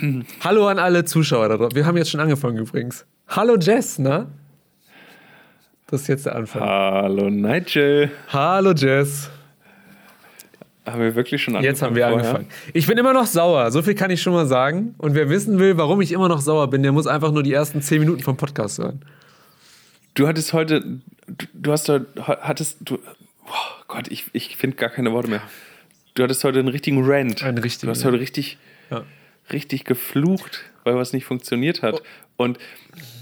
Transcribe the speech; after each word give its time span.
Hallo 0.44 0.68
an 0.68 0.78
alle 0.78 1.04
Zuschauer 1.04 1.48
da 1.48 1.56
drauf. 1.56 1.74
Wir 1.74 1.86
haben 1.86 1.96
jetzt 1.96 2.10
schon 2.10 2.20
angefangen 2.20 2.58
übrigens. 2.58 3.06
Hallo 3.28 3.56
Jess, 3.58 3.98
ne? 3.98 4.26
Das 5.86 6.02
ist 6.02 6.08
jetzt 6.08 6.26
der 6.26 6.36
Anfang. 6.36 6.62
Hallo 6.62 7.30
Nigel. 7.30 8.10
Hallo 8.28 8.72
Jess. 8.72 9.30
Haben 10.86 11.00
wir 11.00 11.14
wirklich 11.14 11.42
schon 11.42 11.54
angefangen? 11.54 11.72
Jetzt 11.72 11.82
haben 11.82 11.94
wir 11.94 12.08
vorher? 12.08 12.18
angefangen. 12.18 12.48
Ich 12.72 12.86
bin 12.86 12.98
immer 12.98 13.12
noch 13.12 13.26
sauer, 13.26 13.70
so 13.70 13.82
viel 13.82 13.94
kann 13.94 14.10
ich 14.10 14.22
schon 14.22 14.32
mal 14.32 14.46
sagen. 14.46 14.94
Und 14.98 15.14
wer 15.14 15.28
wissen 15.28 15.58
will, 15.58 15.76
warum 15.76 16.00
ich 16.00 16.12
immer 16.12 16.28
noch 16.28 16.40
sauer 16.40 16.68
bin, 16.70 16.82
der 16.82 16.92
muss 16.92 17.06
einfach 17.06 17.32
nur 17.32 17.42
die 17.42 17.52
ersten 17.52 17.82
zehn 17.82 18.00
Minuten 18.00 18.22
vom 18.22 18.36
Podcast 18.36 18.78
hören. 18.78 19.04
Du 20.14 20.26
hattest 20.26 20.52
heute, 20.52 20.80
du, 20.80 21.46
du 21.52 21.72
hast 21.72 21.88
heute, 21.88 22.06
hattest, 22.26 22.78
du, 22.80 22.98
oh 23.46 23.82
Gott, 23.88 24.08
ich, 24.08 24.26
ich 24.32 24.56
finde 24.56 24.76
gar 24.76 24.88
keine 24.88 25.12
Worte 25.12 25.28
mehr. 25.28 25.42
Du 26.14 26.22
hattest 26.22 26.42
heute 26.42 26.58
einen 26.58 26.68
richtigen 26.68 27.04
Rant. 27.04 27.44
Einen 27.44 27.58
richtigen. 27.58 27.92
Du 27.92 27.96
hast 27.96 28.04
heute 28.04 28.18
richtig, 28.18 28.58
ja. 28.90 29.04
Richtig 29.52 29.84
geflucht, 29.84 30.64
weil 30.84 30.96
was 30.96 31.12
nicht 31.12 31.24
funktioniert 31.24 31.82
hat. 31.82 32.02
Und 32.36 32.58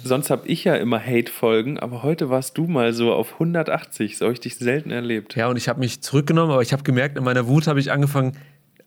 sonst 0.04 0.30
habe 0.30 0.46
ich 0.46 0.64
ja 0.64 0.76
immer 0.76 1.04
Hate-Folgen, 1.04 1.78
aber 1.78 2.02
heute 2.02 2.30
warst 2.30 2.56
du 2.56 2.66
mal 2.66 2.92
so 2.92 3.12
auf 3.12 3.34
180. 3.34 4.18
So 4.18 4.26
habe 4.26 4.34
ich 4.34 4.40
dich 4.40 4.56
selten 4.56 4.90
erlebt. 4.90 5.34
Ja, 5.34 5.48
und 5.48 5.56
ich 5.56 5.68
habe 5.68 5.80
mich 5.80 6.02
zurückgenommen, 6.02 6.52
aber 6.52 6.62
ich 6.62 6.72
habe 6.72 6.82
gemerkt, 6.82 7.18
in 7.18 7.24
meiner 7.24 7.48
Wut 7.48 7.66
habe 7.66 7.80
ich 7.80 7.90
angefangen, 7.90 8.36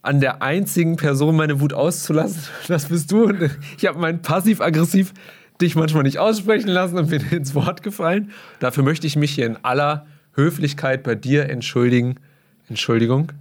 an 0.01 0.19
der 0.19 0.41
einzigen 0.41 0.95
Person 0.95 1.35
meine 1.35 1.59
Wut 1.59 1.73
auszulassen. 1.73 2.43
Das 2.67 2.85
bist 2.85 3.11
du. 3.11 3.25
Und 3.25 3.51
ich 3.77 3.85
habe 3.85 3.99
mein 3.99 4.21
passiv-aggressiv 4.21 5.13
dich 5.61 5.75
manchmal 5.75 6.03
nicht 6.03 6.17
aussprechen 6.17 6.69
lassen 6.69 6.97
und 6.97 7.09
bin 7.09 7.21
ins 7.31 7.53
Wort 7.53 7.83
gefallen. 7.83 8.31
Dafür 8.59 8.83
möchte 8.83 9.07
ich 9.07 9.15
mich 9.15 9.31
hier 9.31 9.45
in 9.45 9.57
aller 9.63 10.05
Höflichkeit 10.33 11.03
bei 11.03 11.15
dir 11.15 11.49
entschuldigen. 11.49 12.15
Entschuldigung. 12.67 13.31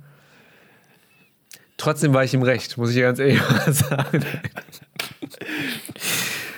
Trotzdem 1.80 2.12
war 2.12 2.22
ich 2.22 2.34
im 2.34 2.42
Recht, 2.42 2.76
muss 2.76 2.94
ich 2.94 3.00
ganz 3.00 3.18
ehrlich 3.18 3.40
mal 3.40 3.72
sagen. 3.72 4.22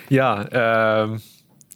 ja, 0.08 1.04
ähm, 1.04 1.20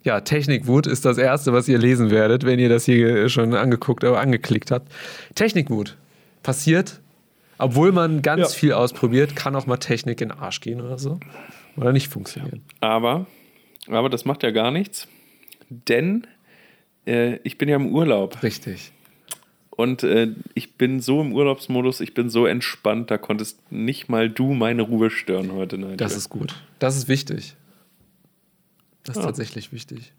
ja, 0.03 0.21
Technikwut 0.21 0.89
ist 0.89 1.05
das 1.05 1.17
Erste, 1.17 1.53
was 1.53 1.69
ihr 1.69 1.79
lesen 1.79 2.11
werdet, 2.11 2.45
wenn 2.45 2.59
ihr 2.59 2.69
das 2.69 2.87
hier 2.87 3.29
schon 3.29 3.55
angeguckt 3.55 4.03
oder 4.03 4.19
angeklickt 4.19 4.73
habt. 4.73 4.91
Technikwut 5.37 5.97
passiert, 6.43 7.01
obwohl 7.57 7.93
man 7.93 8.21
ganz 8.21 8.41
ja. 8.41 8.49
viel 8.49 8.73
ausprobiert, 8.73 9.37
kann 9.37 9.55
auch 9.55 9.67
mal 9.67 9.77
Technik 9.77 10.21
in 10.21 10.31
den 10.31 10.39
Arsch 10.39 10.61
gehen 10.61 10.81
oder 10.81 10.99
so. 10.99 11.21
Oder 11.77 11.93
nicht 11.93 12.09
funktionieren. 12.09 12.63
Aber, 12.81 13.27
aber 13.87 14.11
das 14.11 14.25
macht 14.25 14.43
ja 14.43 14.51
gar 14.51 14.73
nichts, 14.73 15.07
denn 15.71 16.27
äh, 17.07 17.37
ich 17.45 17.59
bin 17.59 17.69
ja 17.69 17.77
im 17.77 17.95
Urlaub. 17.95 18.43
Richtig. 18.43 18.91
Und 19.77 20.03
äh, 20.03 20.29
ich 20.55 20.75
bin 20.75 21.01
so 21.01 21.21
im 21.21 21.33
Urlaubsmodus, 21.35 22.01
ich 22.01 22.15
bin 22.15 22.31
so 22.31 22.47
entspannt, 22.47 23.11
da 23.11 23.19
konntest 23.19 23.71
nicht 23.71 24.09
mal 24.09 24.31
du 24.31 24.55
meine 24.55 24.83
Ruhe 24.83 25.11
stören 25.11 25.53
heute. 25.53 25.77
Nein, 25.77 25.99
das 25.99 26.17
ist 26.17 26.31
gut. 26.31 26.55
Das 26.79 26.97
ist 26.97 27.09
wichtig. 27.09 27.57
Das 29.05 29.17
ist 29.17 29.23
ja. 29.23 29.27
tatsächlich 29.27 29.73
wichtig. 29.73 30.13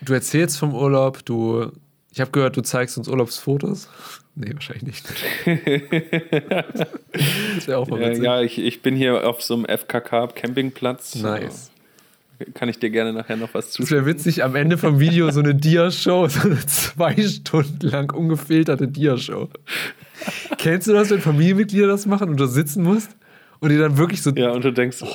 Du 0.00 0.14
erzählst 0.14 0.58
vom 0.58 0.74
Urlaub, 0.74 1.24
du. 1.26 1.70
Ich 2.10 2.20
habe 2.20 2.30
gehört, 2.30 2.56
du 2.56 2.62
zeigst 2.62 2.98
uns 2.98 3.08
Urlaubsfotos. 3.08 3.88
Nee, 4.34 4.54
wahrscheinlich 4.54 4.84
nicht. 4.84 5.04
das 7.52 7.66
wäre 7.66 7.76
auch 7.76 7.86
mal 7.86 8.00
witzig. 8.00 8.24
Ja, 8.24 8.40
ich, 8.40 8.58
ich 8.58 8.80
bin 8.80 8.96
hier 8.96 9.28
auf 9.28 9.42
so 9.42 9.52
einem 9.52 9.66
FKK-Campingplatz. 9.66 11.16
Nice 11.16 11.71
kann 12.54 12.68
ich 12.68 12.78
dir 12.78 12.90
gerne 12.90 13.12
nachher 13.12 13.36
noch 13.36 13.54
was 13.54 13.70
zuschicken. 13.70 13.98
Es 13.98 14.04
wäre 14.04 14.06
witzig, 14.06 14.44
am 14.44 14.54
Ende 14.54 14.78
vom 14.78 15.00
Video 15.00 15.30
so 15.30 15.40
eine 15.40 15.54
Dia-Show, 15.54 16.28
so 16.28 16.48
eine 16.48 16.64
zwei 16.66 17.16
Stunden 17.16 17.88
lang 17.88 18.12
ungefilterte 18.12 18.88
Dia-Show. 18.88 19.48
Kennst 20.58 20.88
du 20.88 20.92
das, 20.92 21.10
wenn 21.10 21.20
Familienmitglieder 21.20 21.86
das 21.86 22.06
machen 22.06 22.30
und 22.30 22.38
du 22.38 22.46
sitzen 22.46 22.82
musst 22.82 23.16
und 23.60 23.70
die 23.70 23.78
dann 23.78 23.96
wirklich 23.96 24.22
so. 24.22 24.30
Ja, 24.30 24.50
und 24.50 24.64
du 24.64 24.72
denkst, 24.72 24.98
oh. 25.02 25.14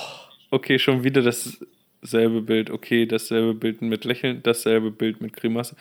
okay, 0.52 0.80
schon 0.80 1.04
wieder 1.04 1.22
dasselbe 1.22 2.42
Bild, 2.42 2.70
okay, 2.70 3.06
dasselbe 3.06 3.54
Bild 3.54 3.82
mit 3.82 4.06
Lächeln, 4.06 4.42
dasselbe 4.44 4.92
Bild 4.92 5.22
mit 5.22 5.34
Grimasse. 5.34 5.76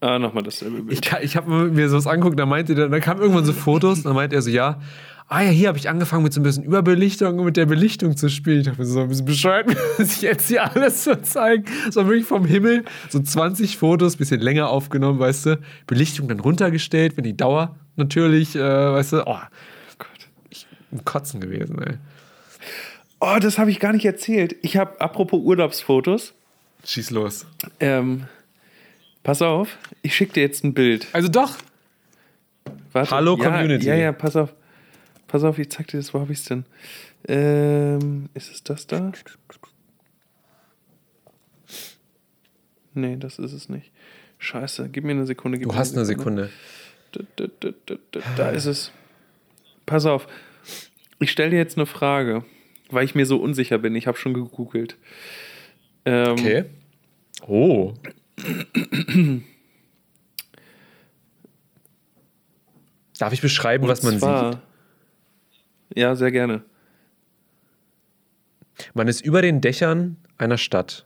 Ah, 0.00 0.18
nochmal 0.18 0.42
dasselbe 0.42 0.82
Bild. 0.82 1.06
Ich, 1.06 1.12
ich 1.22 1.36
habe 1.36 1.70
mir 1.70 1.88
sowas 1.88 2.06
angeguckt, 2.06 2.38
da 2.38 2.46
meinte 2.46 2.74
der, 2.74 2.88
da 2.88 3.00
kamen 3.00 3.20
irgendwann 3.20 3.44
so 3.44 3.52
Fotos, 3.52 4.02
dann 4.02 4.14
meinte 4.14 4.34
er 4.34 4.42
so, 4.42 4.50
ja, 4.50 4.80
ah 5.28 5.42
ja, 5.42 5.50
hier 5.50 5.68
habe 5.68 5.78
ich 5.78 5.88
angefangen 5.88 6.24
mit 6.24 6.32
so 6.32 6.40
ein 6.40 6.42
bisschen 6.42 6.64
Überbelichtung 6.64 7.38
und 7.38 7.44
mit 7.44 7.56
der 7.56 7.66
Belichtung 7.66 8.16
zu 8.16 8.28
spielen. 8.28 8.60
Ich 8.60 8.66
dachte 8.66 8.80
mir 8.80 8.86
so 8.86 9.00
ein 9.00 9.08
bisschen 9.08 9.26
bescheuert, 9.26 9.68
sich 9.98 10.22
jetzt 10.22 10.48
hier 10.48 10.74
alles 10.74 11.04
zu 11.04 11.20
zeigen. 11.22 11.64
So 11.90 12.06
wirklich 12.06 12.26
vom 12.26 12.44
Himmel, 12.44 12.84
so 13.10 13.20
20 13.20 13.76
Fotos, 13.76 14.16
bisschen 14.16 14.40
länger 14.40 14.68
aufgenommen, 14.70 15.18
weißt 15.18 15.46
du. 15.46 15.60
Belichtung 15.86 16.28
dann 16.28 16.40
runtergestellt, 16.40 17.16
wenn 17.16 17.24
die 17.24 17.36
Dauer 17.36 17.76
natürlich, 17.96 18.56
äh, 18.56 18.60
weißt 18.60 19.12
du, 19.12 19.26
oh 19.26 19.38
Gott, 19.98 20.08
ich 20.48 20.66
bin 20.90 21.04
Kotzen 21.04 21.40
gewesen, 21.40 21.80
ey. 21.80 21.94
Oh, 23.20 23.36
das 23.38 23.58
habe 23.58 23.70
ich 23.70 23.80
gar 23.80 23.92
nicht 23.92 24.06
erzählt. 24.06 24.56
Ich 24.62 24.78
habe, 24.78 24.98
apropos 25.00 25.40
Urlaubsfotos. 25.42 26.32
Schieß 26.84 27.10
los. 27.10 27.46
Ähm, 27.78 28.24
pass 29.22 29.42
auf, 29.42 29.76
ich 30.02 30.14
schicke 30.14 30.34
dir 30.34 30.42
jetzt 30.42 30.64
ein 30.64 30.74
Bild. 30.74 31.08
Also 31.12 31.28
doch. 31.28 31.56
Warte. 32.92 33.10
Hallo 33.10 33.36
ja, 33.36 33.44
Community. 33.44 33.86
Ja, 33.86 33.94
ja, 33.94 34.12
pass 34.12 34.36
auf. 34.36 34.54
Pass 35.26 35.44
auf, 35.44 35.58
ich 35.58 35.70
zeig 35.70 35.86
dir 35.88 35.98
das. 35.98 36.12
Wo 36.12 36.20
habe 36.20 36.32
ich 36.32 36.40
es 36.40 36.44
denn? 36.46 36.64
Ähm, 37.28 38.28
ist 38.34 38.50
es 38.50 38.64
das 38.64 38.86
da? 38.86 39.12
Nee, 42.94 43.16
das 43.16 43.38
ist 43.38 43.52
es 43.52 43.68
nicht. 43.68 43.92
Scheiße, 44.38 44.88
gib 44.90 45.04
mir 45.04 45.12
eine 45.12 45.26
Sekunde. 45.26 45.58
du 45.58 45.74
hast 45.74 45.94
eine 45.94 46.04
Sekunde. 46.04 46.50
Da, 47.12 47.22
da, 47.36 47.72
da, 47.86 48.20
da, 48.36 48.50
ist 48.50 48.66
es. 48.66 48.90
Pass 49.86 50.06
auf. 50.06 50.26
Ich 51.18 51.30
stelle 51.30 51.50
dir 51.50 51.58
jetzt 51.58 51.76
eine 51.76 51.86
Frage, 51.86 52.44
weil 52.90 53.04
ich 53.04 53.14
mir 53.14 53.26
so 53.26 53.36
unsicher 53.36 53.78
bin. 53.78 53.94
Ich 53.94 54.06
habe 54.06 54.16
schon 54.16 54.32
gegoogelt. 54.34 54.96
Ähm, 56.04 56.32
okay. 56.32 56.64
Oh. 57.46 57.94
Darf 63.18 63.32
ich 63.32 63.40
beschreiben, 63.42 63.86
was 63.86 64.02
man 64.02 64.18
zwar, 64.18 64.52
sieht? 64.52 64.60
Ja, 65.94 66.14
sehr 66.16 66.32
gerne. 66.32 66.64
Man 68.94 69.08
ist 69.08 69.20
über 69.20 69.42
den 69.42 69.60
Dächern 69.60 70.16
einer 70.38 70.56
Stadt. 70.56 71.04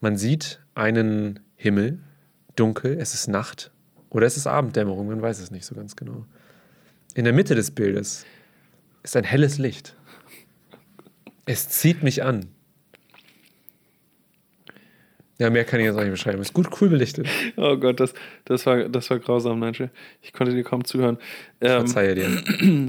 Man 0.00 0.16
sieht 0.16 0.60
einen 0.74 1.40
Himmel, 1.56 2.00
dunkel, 2.56 2.98
es 2.98 3.14
ist 3.14 3.28
Nacht 3.28 3.70
oder 4.10 4.26
es 4.26 4.36
ist 4.36 4.46
Abenddämmerung, 4.46 5.08
man 5.08 5.22
weiß 5.22 5.40
es 5.40 5.50
nicht 5.50 5.64
so 5.64 5.74
ganz 5.74 5.96
genau. 5.96 6.26
In 7.14 7.24
der 7.24 7.32
Mitte 7.32 7.54
des 7.54 7.70
Bildes 7.70 8.24
ist 9.02 9.16
ein 9.16 9.24
helles 9.24 9.58
Licht. 9.58 9.96
Es 11.46 11.68
zieht 11.68 12.02
mich 12.02 12.22
an. 12.22 12.48
Ja, 15.40 15.48
mehr 15.48 15.64
kann 15.64 15.80
ich 15.80 15.86
jetzt 15.86 15.96
auch 15.96 16.02
nicht 16.02 16.10
beschreiben. 16.10 16.42
Ist 16.42 16.52
gut, 16.52 16.68
cool 16.80 16.90
belichtet. 16.90 17.26
Oh 17.56 17.74
Gott, 17.78 17.98
das, 17.98 18.12
das, 18.44 18.66
war, 18.66 18.90
das 18.90 19.08
war 19.08 19.18
grausam, 19.18 19.58
Nigel. 19.58 19.88
Ich 20.20 20.34
konnte 20.34 20.54
dir 20.54 20.62
kaum 20.62 20.84
zuhören. 20.84 21.16
Ähm, 21.62 21.68
ich 21.68 21.92
verzeihe 21.92 22.14
dir. 22.14 22.28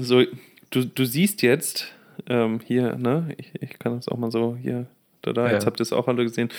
So, 0.02 0.22
du, 0.68 0.84
du 0.84 1.04
siehst 1.06 1.40
jetzt 1.40 1.94
ähm, 2.28 2.60
hier, 2.62 2.96
ne? 2.96 3.34
Ich, 3.38 3.52
ich 3.58 3.78
kann 3.78 3.96
das 3.96 4.06
auch 4.06 4.18
mal 4.18 4.30
so 4.30 4.54
hier, 4.60 4.86
da, 5.22 5.32
da. 5.32 5.46
Ja. 5.46 5.54
Jetzt 5.54 5.64
habt 5.64 5.80
ihr 5.80 5.84
es 5.84 5.94
auch 5.94 6.06
alle 6.08 6.24
gesehen. 6.24 6.50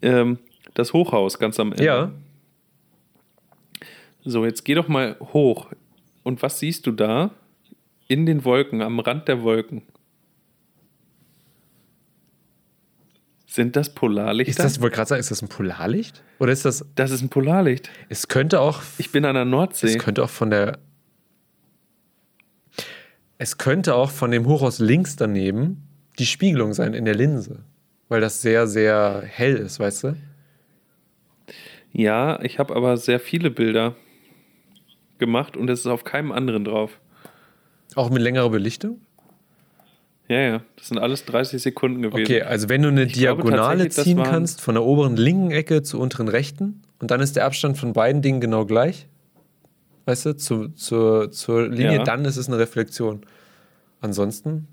Ähm, 0.00 0.38
das 0.72 0.94
Hochhaus 0.94 1.38
ganz 1.38 1.60
am 1.60 1.72
Ende. 1.72 1.84
Ja. 1.84 2.10
So, 4.24 4.46
jetzt 4.46 4.64
geh 4.64 4.74
doch 4.74 4.88
mal 4.88 5.16
hoch. 5.34 5.70
Und 6.22 6.40
was 6.40 6.58
siehst 6.58 6.86
du 6.86 6.92
da? 6.92 7.32
In 8.08 8.24
den 8.24 8.46
Wolken, 8.46 8.80
am 8.80 8.98
Rand 8.98 9.28
der 9.28 9.42
Wolken. 9.42 9.82
Sind 13.54 13.76
das 13.76 13.94
Polarlichter? 13.94 14.50
Ist 14.50 14.58
das, 14.58 14.72
ich 14.74 14.82
wollte 14.82 14.96
gerade 14.96 15.08
sagen, 15.10 15.20
ist 15.20 15.30
das 15.30 15.40
ein 15.40 15.46
Polarlicht? 15.46 16.24
Oder 16.40 16.50
ist 16.50 16.64
das. 16.64 16.84
Das 16.96 17.12
ist 17.12 17.22
ein 17.22 17.28
Polarlicht. 17.28 17.88
Es 18.08 18.26
könnte 18.26 18.60
auch. 18.60 18.82
Ich 18.98 19.12
bin 19.12 19.24
an 19.24 19.36
der 19.36 19.44
Nordsee. 19.44 19.86
Es 19.86 19.98
könnte 19.98 20.24
auch 20.24 20.28
von 20.28 20.50
der. 20.50 20.80
Es 23.38 23.56
könnte 23.56 23.94
auch 23.94 24.10
von 24.10 24.32
dem 24.32 24.46
Hochhaus 24.46 24.80
links 24.80 25.14
daneben 25.14 25.86
die 26.18 26.26
Spiegelung 26.26 26.74
sein 26.74 26.94
in 26.94 27.04
der 27.04 27.14
Linse. 27.14 27.60
Weil 28.08 28.20
das 28.20 28.42
sehr, 28.42 28.66
sehr 28.66 29.22
hell 29.24 29.54
ist, 29.54 29.78
weißt 29.78 30.02
du? 30.02 30.16
Ja, 31.92 32.42
ich 32.42 32.58
habe 32.58 32.74
aber 32.74 32.96
sehr 32.96 33.20
viele 33.20 33.52
Bilder 33.52 33.94
gemacht 35.18 35.56
und 35.56 35.70
es 35.70 35.80
ist 35.80 35.86
auf 35.86 36.02
keinem 36.02 36.32
anderen 36.32 36.64
drauf. 36.64 37.00
Auch 37.94 38.10
mit 38.10 38.20
längerer 38.20 38.50
Belichtung? 38.50 39.00
Ja, 40.28 40.40
ja, 40.40 40.62
das 40.76 40.88
sind 40.88 40.98
alles 40.98 41.24
30 41.26 41.60
Sekunden 41.62 42.00
gewesen. 42.02 42.24
Okay, 42.24 42.42
also 42.42 42.68
wenn 42.70 42.82
du 42.82 42.88
eine 42.88 43.04
ich 43.04 43.12
Diagonale 43.12 43.88
ziehen 43.90 44.22
kannst, 44.22 44.60
von 44.62 44.74
der 44.74 44.84
oberen 44.84 45.16
linken 45.16 45.50
Ecke 45.50 45.82
zur 45.82 46.00
unteren 46.00 46.28
rechten, 46.28 46.82
und 46.98 47.10
dann 47.10 47.20
ist 47.20 47.36
der 47.36 47.44
Abstand 47.44 47.76
von 47.76 47.92
beiden 47.92 48.22
Dingen 48.22 48.40
genau 48.40 48.64
gleich, 48.64 49.06
weißt 50.06 50.26
du, 50.26 50.36
zu, 50.36 50.68
zu, 50.68 51.28
zur 51.28 51.68
Linie, 51.68 51.96
ja. 51.96 52.04
dann 52.04 52.24
ist 52.24 52.36
es 52.38 52.48
eine 52.48 52.58
Reflexion. 52.58 53.20
Ansonsten 54.00 54.68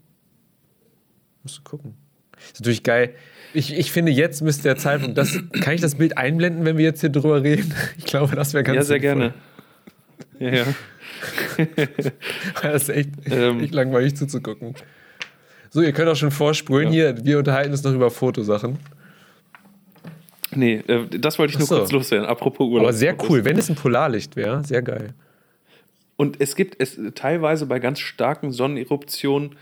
musst 1.44 1.58
du 1.58 1.64
gucken. 1.64 1.96
Ist 2.54 2.60
natürlich 2.62 2.84
geil. 2.84 3.14
Ich, 3.54 3.78
ich 3.78 3.92
finde, 3.92 4.12
jetzt 4.14 4.42
müsste 4.42 4.64
der 4.64 4.78
Zeitpunkt, 4.78 5.18
das, 5.18 5.38
kann 5.62 5.74
ich 5.74 5.82
das 5.82 5.96
Bild 5.96 6.18
einblenden, 6.18 6.64
wenn 6.66 6.78
wir 6.78 6.86
jetzt 6.86 7.02
hier 7.02 7.10
drüber 7.10 7.44
reden? 7.44 7.74
Ich 7.98 8.06
glaube, 8.06 8.36
das 8.36 8.54
wäre 8.54 8.64
ganz 8.64 8.78
Ja, 8.78 8.84
sehr 8.84 9.00
sinnvoll. 9.02 9.34
gerne. 10.40 10.56
Ja, 10.58 10.66
ja. 10.66 11.66
das 12.64 12.84
ist 12.84 12.90
echt, 12.90 13.10
Ähm. 13.30 13.60
echt 13.60 13.74
langweilig 13.74 14.16
zuzugucken. 14.16 14.76
So, 15.74 15.82
ihr 15.82 15.94
könnt 15.94 16.10
auch 16.10 16.18
schon 16.18 16.32
vorspulen. 16.32 16.90
Hier, 16.90 17.24
wir 17.24 17.38
unterhalten 17.38 17.72
uns 17.72 17.82
noch 17.84 17.94
über 17.94 18.12
Fotosachen. 18.12 18.78
Nee, 20.54 20.84
äh, 20.88 21.08
das 21.08 21.40
wollte 21.40 21.54
ich 21.54 21.60
nur 21.60 21.68
so. 21.68 21.78
kurz 21.78 21.94
loswerden. 21.94 22.28
Apropos 22.28 22.68
Urlaub. 22.68 22.88
Aber 22.88 22.94
sehr 22.94 23.16
cool. 23.30 23.46
Wenn 23.46 23.58
es 23.58 23.70
ein 23.70 23.76
Polarlicht 23.76 24.36
wäre, 24.36 24.66
sehr 24.66 24.82
geil. 24.82 25.14
Und 26.18 26.42
es 26.42 26.58
gibt 26.58 26.76
es 26.80 27.00
teilweise 27.16 27.66
bei 27.68 27.80
ganz 27.80 28.00
starken 28.00 28.52
Sonneneruptionen 28.52 29.56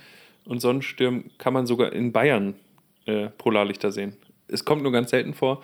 und 0.46 0.62
Sonnenstürmen 0.62 1.30
kann 1.38 1.54
man 1.54 1.68
sogar 1.68 1.94
in 1.94 2.12
Bayern 2.12 2.56
äh, 3.06 3.28
Polarlichter 3.28 3.92
sehen. 3.92 4.14
Es 4.48 4.66
kommt 4.66 4.82
nur 4.82 4.92
ganz 4.92 5.12
selten 5.12 5.36
vor. 5.36 5.62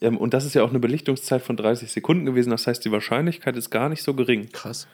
Ähm, 0.00 0.16
und 0.18 0.34
das 0.34 0.44
ist 0.44 0.54
ja 0.54 0.64
auch 0.64 0.70
eine 0.70 0.80
Belichtungszeit 0.80 1.40
von 1.40 1.56
30 1.56 1.92
Sekunden 1.92 2.26
gewesen. 2.26 2.50
Das 2.50 2.66
heißt, 2.66 2.84
die 2.84 2.90
Wahrscheinlichkeit 2.90 3.56
ist 3.56 3.70
gar 3.70 3.88
nicht 3.88 4.02
so 4.02 4.12
gering, 4.12 4.50
Krass. 4.50 4.88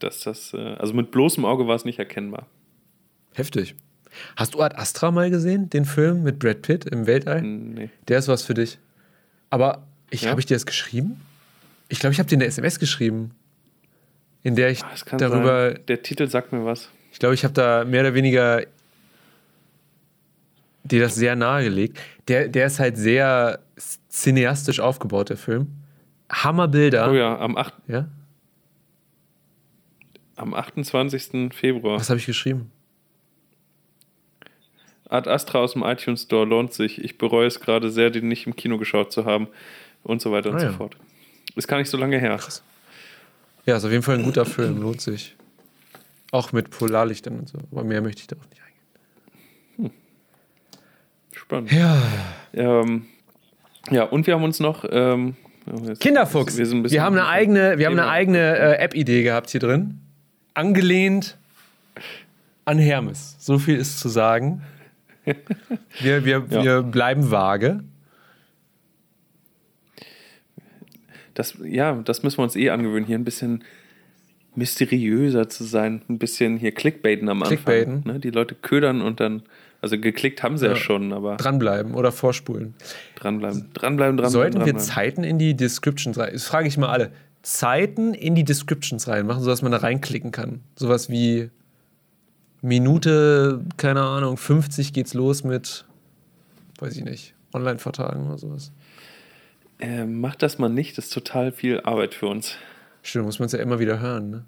dass 0.00 0.22
das, 0.22 0.54
äh, 0.54 0.56
also 0.56 0.92
mit 0.92 1.12
bloßem 1.12 1.44
Auge 1.44 1.68
war 1.68 1.76
es 1.76 1.84
nicht 1.84 2.00
erkennbar. 2.00 2.48
Heftig. 3.32 3.76
Hast 4.36 4.54
du 4.54 4.60
Ad 4.60 4.76
Astra 4.76 5.10
mal 5.10 5.30
gesehen, 5.30 5.70
den 5.70 5.84
Film 5.84 6.22
mit 6.22 6.38
Brad 6.38 6.62
Pitt 6.62 6.84
im 6.86 7.06
Weltall? 7.06 7.42
Nee. 7.42 7.90
Der 8.08 8.18
ist 8.18 8.28
was 8.28 8.42
für 8.42 8.54
dich. 8.54 8.78
Aber 9.50 9.86
ich 10.10 10.22
Ja? 10.22 10.30
habe 10.30 10.40
ich 10.40 10.46
dir 10.46 10.54
das 10.54 10.66
geschrieben? 10.66 11.20
Ich 11.88 11.98
glaube, 11.98 12.12
ich 12.12 12.18
habe 12.18 12.28
dir 12.28 12.36
eine 12.36 12.46
SMS 12.46 12.78
geschrieben, 12.78 13.32
in 14.42 14.56
der 14.56 14.70
ich 14.70 14.80
kann 15.04 15.18
darüber, 15.18 15.72
sein. 15.72 15.80
Der 15.88 16.02
Titel 16.02 16.28
sagt 16.28 16.52
mir 16.52 16.64
was. 16.64 16.88
ich 17.12 17.18
glaube, 17.18 17.34
ich 17.34 17.44
habe 17.44 17.54
da 17.54 17.84
mehr 17.84 18.00
oder 18.02 18.14
weniger 18.14 18.62
dir 20.84 21.00
das 21.02 21.14
sehr 21.14 21.36
nahegelegt. 21.36 21.98
Der, 22.28 22.48
der 22.48 22.66
ist 22.66 22.80
halt 22.80 22.96
sehr 22.96 23.60
cineastisch 24.10 24.80
aufgebaut, 24.80 25.30
der 25.30 25.36
Film. 25.36 25.68
Hammerbilder. 26.30 27.10
Oh 27.10 27.14
ja, 27.14 27.38
am, 27.38 27.56
8, 27.56 27.74
ja? 27.88 28.08
am 30.36 30.54
28. 30.54 31.52
Februar. 31.54 31.98
Was 31.98 32.08
habe 32.10 32.18
ich 32.18 32.26
geschrieben? 32.26 32.70
Ad 35.12 35.28
Astra 35.28 35.58
aus 35.58 35.74
dem 35.74 35.82
iTunes 35.82 36.22
Store 36.22 36.46
lohnt 36.46 36.72
sich. 36.72 37.02
Ich 37.02 37.18
bereue 37.18 37.46
es 37.46 37.60
gerade 37.60 37.90
sehr, 37.90 38.10
den 38.10 38.28
nicht 38.28 38.46
im 38.46 38.56
Kino 38.56 38.78
geschaut 38.78 39.12
zu 39.12 39.24
haben. 39.24 39.48
Und 40.02 40.20
so 40.20 40.32
weiter 40.32 40.50
und 40.50 40.56
Ah, 40.56 40.60
so 40.60 40.66
ja. 40.66 40.72
fort. 40.72 40.96
Ist 41.54 41.68
gar 41.68 41.76
nicht 41.78 41.90
so 41.90 41.96
lange 41.96 42.18
her. 42.18 42.38
Ja, 43.66 43.76
ist 43.76 43.84
auf 43.84 43.90
jeden 43.90 44.02
Fall 44.02 44.16
ein 44.18 44.24
guter 44.24 44.44
Film, 44.44 44.80
lohnt 44.80 45.00
sich. 45.00 45.36
Auch 46.32 46.52
mit 46.52 46.70
Polarlichtern 46.70 47.38
und 47.40 47.48
so. 47.48 47.58
Aber 47.70 47.84
mehr 47.84 48.00
möchte 48.00 48.22
ich 48.22 48.26
darauf 48.26 48.46
nicht 48.48 48.62
eingehen. 49.78 49.94
Spannend. 51.34 51.72
Ja. 51.72 52.02
Ähm, 52.54 53.06
ja, 53.90 54.04
und 54.04 54.26
wir 54.26 54.34
haben 54.34 54.44
uns 54.44 54.60
noch. 54.60 54.84
Ähm, 54.90 55.36
Kinderfuchs. 56.00 56.56
Wir, 56.56 56.68
Wir, 56.70 56.82
bisschen 56.82 57.02
haben 57.02 57.16
eine 57.16 57.28
eigene, 57.28 57.78
wir 57.78 57.86
haben 57.86 57.98
eine 57.98 58.08
eigene 58.08 58.38
äh, 58.58 58.74
App-Idee 58.78 59.22
gehabt 59.22 59.50
hier 59.50 59.60
drin. 59.60 60.00
Angelehnt 60.54 61.36
an 62.64 62.78
Hermes. 62.78 63.36
So 63.38 63.58
viel 63.58 63.76
ist 63.76 64.00
zu 64.00 64.08
sagen. 64.08 64.62
Wir, 66.00 66.24
wir, 66.24 66.44
Ja. 66.50 66.64
wir 66.64 66.82
bleiben 66.82 67.30
vage. 67.30 67.84
Das, 71.34 71.56
ja, 71.64 71.94
das 72.04 72.22
müssen 72.22 72.38
wir 72.38 72.42
uns 72.42 72.56
eh 72.56 72.70
angewöhnen, 72.70 73.06
hier 73.06 73.16
ein 73.18 73.24
bisschen 73.24 73.64
mysteriöser 74.54 75.48
zu 75.48 75.64
sein. 75.64 76.02
Ein 76.08 76.18
bisschen 76.18 76.58
hier 76.58 76.72
Clickbaiten 76.72 77.28
am 77.28 77.42
Anfang. 77.42 77.56
Clickbaiten. 77.56 78.02
Ne? 78.04 78.18
Die 78.20 78.30
Leute 78.30 78.54
ködern 78.54 79.00
und 79.00 79.20
dann. 79.20 79.42
Also 79.80 79.98
geklickt 79.98 80.44
haben 80.44 80.58
sie 80.58 80.66
ja, 80.66 80.72
Ja. 80.72 80.76
schon, 80.76 81.12
aber 81.12 81.36
Dranbleiben 81.38 81.94
oder 81.94 82.12
vorspulen. 82.12 82.74
dranbleiben. 83.16 83.70
Dranbleiben, 83.74 84.16
dranbleiben. 84.16 84.30
Sollten 84.30 84.54
wir 84.60 84.66
dranbleiben. 84.66 84.80
Zeiten 84.80 85.24
in 85.24 85.38
die 85.40 85.56
Descriptions 85.56 86.16
rein? 86.18 86.30
Das 86.34 86.44
frage 86.44 86.68
ich 86.68 86.78
mal 86.78 86.88
alle. 86.88 87.10
Zeiten 87.42 88.14
in 88.14 88.36
die 88.36 88.44
Descriptions 88.44 89.08
reinmachen, 89.08 89.42
sodass 89.42 89.60
man 89.62 89.72
da 89.72 89.78
reinklicken 89.78 90.30
kann. 90.30 90.60
Sowas 90.76 91.10
wie 91.10 91.50
Minute, 92.62 93.60
keine 93.76 94.02
Ahnung, 94.02 94.36
50 94.36 94.92
geht's 94.92 95.14
los 95.14 95.42
mit, 95.42 95.84
weiß 96.78 96.96
ich 96.96 97.04
nicht, 97.04 97.34
Online-Vertagen 97.52 98.26
oder 98.26 98.38
sowas. 98.38 98.70
Äh, 99.80 100.04
macht 100.04 100.42
das 100.42 100.58
mal 100.58 100.68
nicht, 100.68 100.96
das 100.96 101.06
ist 101.06 101.12
total 101.12 101.50
viel 101.50 101.80
Arbeit 101.80 102.14
für 102.14 102.28
uns. 102.28 102.56
Stimmt, 103.02 103.24
muss 103.24 103.40
man 103.40 103.46
es 103.46 103.52
ja 103.52 103.58
immer 103.58 103.80
wieder 103.80 103.98
hören, 103.98 104.30
ne? 104.30 104.44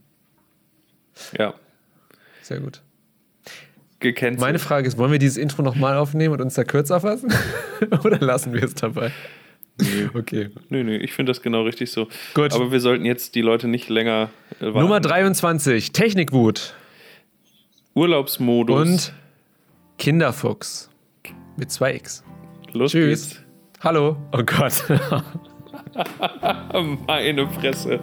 Ja, 1.36 1.54
Sehr 2.42 2.60
gut. 2.60 2.82
gecancelt. 3.98 4.40
Meine 4.40 4.60
Frage 4.60 4.86
ist, 4.86 4.96
wollen 4.96 5.10
wir 5.10 5.18
dieses 5.18 5.36
Intro 5.36 5.62
nochmal 5.62 5.96
aufnehmen 5.96 6.34
und 6.34 6.40
uns 6.40 6.54
da 6.54 6.62
kürzer 6.62 7.00
fassen? 7.00 7.32
Oder 8.04 8.18
lassen 8.20 8.52
wir 8.52 8.62
es 8.62 8.74
dabei? 8.74 9.10
Okay. 10.14 10.50
Nö, 10.68 10.84
nö, 10.84 10.96
ich 10.96 11.12
finde 11.12 11.30
das 11.30 11.42
genau 11.42 11.62
richtig 11.62 11.90
so. 11.90 12.08
Gut. 12.34 12.52
Aber 12.52 12.70
wir 12.70 12.78
sollten 12.80 13.04
jetzt 13.04 13.34
die 13.34 13.42
Leute 13.42 13.66
nicht 13.66 13.88
länger 13.88 14.30
äh, 14.60 14.66
warten. 14.66 14.78
Nummer 14.78 15.00
23, 15.00 15.90
Technikwut 15.90 16.74
Urlaubsmodus. 17.94 18.80
und 18.80 19.12
Kinderfuchs 19.98 20.90
mit 21.56 21.70
zwei 21.70 21.94
X. 21.94 22.24
Los 22.72 22.92
Tschüss. 22.92 23.28
geht's. 23.30 23.40
Hallo. 23.82 24.16
Oh 24.32 24.42
Gott. 24.44 24.84
Meine 27.06 27.48
Fresse. 27.48 28.00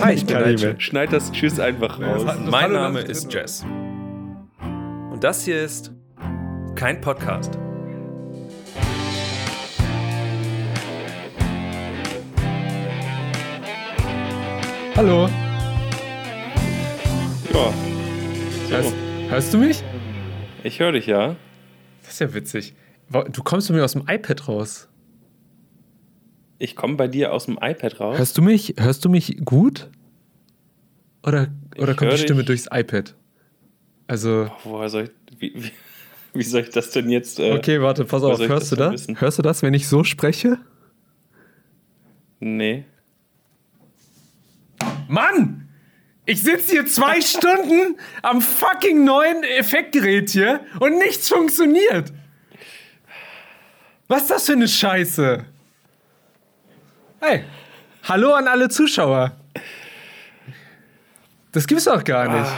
Hi, 0.00 0.12
ich 0.14 0.26
bin 0.26 0.36
Schneid, 0.58 0.82
schneid 0.82 1.12
das 1.12 1.32
Tschüss 1.32 1.58
einfach 1.58 1.98
raus. 2.00 2.24
hat- 2.26 2.40
das 2.40 2.50
Mein 2.50 2.62
Hallo 2.64 2.74
Name 2.74 3.00
ist. 3.00 3.32
Jess. 3.32 3.64
Und 5.10 5.24
das 5.24 5.44
hier 5.44 5.62
ist 5.62 5.92
kein 6.74 7.00
Podcast. 7.00 7.58
Hallo. 14.96 15.28
Ja, 17.52 17.72
Hörst, 18.68 18.94
hörst 19.28 19.54
du 19.54 19.58
mich? 19.58 19.82
ich 20.62 20.78
höre 20.80 20.92
dich 20.92 21.06
ja. 21.06 21.36
Das 22.02 22.12
ist 22.14 22.18
ja 22.20 22.32
witzig. 22.34 22.74
Du 23.32 23.42
kommst 23.42 23.66
zu 23.66 23.72
mir 23.72 23.84
aus 23.84 23.92
dem 23.92 24.02
iPad 24.08 24.46
raus. 24.48 24.88
Ich 26.58 26.76
komme 26.76 26.94
bei 26.96 27.08
dir 27.08 27.32
aus 27.32 27.46
dem 27.46 27.58
iPad 27.60 27.98
raus. 28.00 28.18
Hörst 28.18 28.38
du 28.38 28.42
mich? 28.42 28.74
Hörst 28.78 29.04
du 29.04 29.08
mich 29.08 29.38
gut? 29.44 29.90
Oder, 31.26 31.48
oder 31.78 31.92
Ich 31.92 31.96
kommt 31.96 32.12
die 32.12 32.18
Stimme 32.18 32.40
dich. 32.44 32.46
durchs 32.64 32.68
iPad? 32.70 33.14
Also, 34.06 34.50
Woher 34.64 34.88
soll 34.88 35.04
ich, 35.04 35.40
wie, 35.40 35.54
wie, 35.64 35.70
wie 36.38 36.42
soll 36.42 36.62
ich 36.62 36.70
das 36.70 36.90
denn 36.90 37.08
jetzt? 37.10 37.38
Äh, 37.40 37.52
okay, 37.52 37.80
warte, 37.80 38.04
pass 38.04 38.22
auf. 38.22 38.38
Hörst 38.38 38.72
du 38.72 38.76
das 38.76 39.06
denn 39.06 39.14
das? 39.14 39.20
Hörst 39.22 39.38
du 39.38 39.42
das, 39.42 39.62
wenn 39.62 39.74
ich 39.74 39.88
so 39.88 40.04
spreche? 40.04 40.58
Nee. 42.38 42.84
Mann! 45.08 45.59
Ich 46.30 46.42
sitze 46.42 46.70
hier 46.70 46.86
zwei 46.86 47.20
Stunden 47.20 47.96
am 48.22 48.40
fucking 48.40 49.02
neuen 49.02 49.42
Effektgerät 49.42 50.30
hier 50.30 50.60
und 50.78 50.96
nichts 50.96 51.28
funktioniert. 51.28 52.12
Was 54.06 54.22
ist 54.22 54.30
das 54.30 54.46
für 54.46 54.52
eine 54.52 54.68
Scheiße? 54.68 55.44
Hey, 57.18 57.44
hallo 58.04 58.32
an 58.34 58.46
alle 58.46 58.68
Zuschauer. 58.68 59.36
Das 61.50 61.66
gibt's 61.66 61.86
doch 61.86 62.04
gar 62.04 62.28
nicht. 62.28 62.52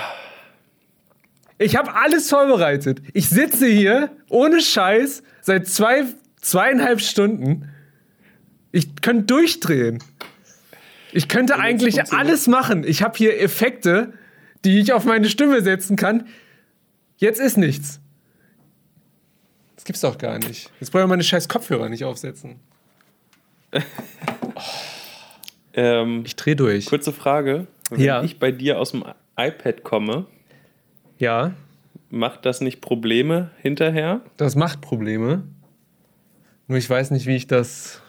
Ich 1.57 1.75
habe 1.75 1.95
alles 1.95 2.29
vorbereitet. 2.29 3.01
Ich 3.15 3.31
sitze 3.31 3.69
hier 3.69 4.15
ohne 4.29 4.61
Scheiß 4.61 5.23
seit 5.41 5.67
zwei, 5.67 6.05
zweieinhalb 6.43 7.01
Stunden. 7.01 7.71
Ich 8.71 9.01
könnte 9.01 9.25
durchdrehen. 9.25 9.99
Ich 11.13 11.29
könnte 11.29 11.59
eigentlich 11.59 12.13
alles 12.13 12.47
machen. 12.49 12.85
Ich 12.85 13.03
habe 13.03 13.17
hier 13.17 13.41
Effekte, 13.41 14.13
die 14.65 14.79
ich 14.81 14.93
auf 14.93 15.05
meine 15.05 15.29
Stimme 15.29 15.61
setzen 15.63 15.97
kann. 15.97 16.27
Jetzt 17.17 17.41
ist 17.41 17.57
nichts. 17.59 18.01
Das 19.77 19.85
gibt's 19.85 20.01
doch 20.01 20.17
gar 20.19 20.39
nicht. 20.39 20.71
Jetzt 20.81 20.91
brauche 20.91 21.03
ich 21.03 21.09
meine 21.09 21.23
scheiß 21.25 21.49
Kopfhörer 21.49 21.89
nicht 21.89 22.05
aufsetzen. 22.05 22.61
Ähm, 25.75 26.23
Ich 26.27 26.37
dreh 26.37 26.55
durch. 26.55 26.85
kurze 26.85 27.13
Frage. 27.13 27.67
Wenn 27.89 28.01
Ja. 28.01 28.23
ich 28.23 28.39
bei 28.39 28.53
dir 28.53 28.79
aus 28.79 28.91
dem 28.91 29.05
iPad 29.39 29.83
komme, 29.83 30.27
Ja, 31.19 31.53
macht 32.11 32.45
das 32.45 32.61
nicht 32.61 32.83
Probleme 32.83 33.51
hinterher? 33.63 34.21
das 34.37 34.55
macht 34.55 34.83
Probleme. 34.83 35.45
Nur 36.69 36.77
ich 36.77 36.89
weiß 36.91 37.11
nicht, 37.11 37.25
wie 37.27 37.37
ich 37.37 37.47
das. 37.47 38.02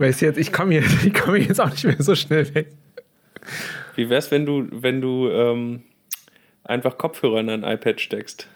Weil 0.00 0.12
jetzt, 0.12 0.38
ich 0.38 0.50
komme 0.50 0.78
ich 1.04 1.12
komme 1.12 1.36
hier 1.36 1.48
jetzt 1.48 1.60
auch 1.60 1.70
nicht 1.70 1.84
mehr 1.84 2.02
so 2.02 2.14
schnell 2.14 2.54
weg. 2.54 2.72
Wie 3.96 4.08
wär's, 4.08 4.30
wenn 4.30 4.46
du, 4.46 4.66
wenn 4.70 5.02
du 5.02 5.28
ähm, 5.28 5.82
einfach 6.64 6.96
Kopfhörer 6.96 7.40
in 7.40 7.48
dein 7.48 7.64
iPad 7.64 8.00
steckst? 8.00 8.48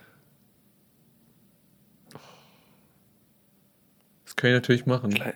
Das 4.24 4.36
kann 4.36 4.50
ich 4.50 4.54
natürlich 4.54 4.86
machen. 4.86 5.12
Klein, 5.12 5.34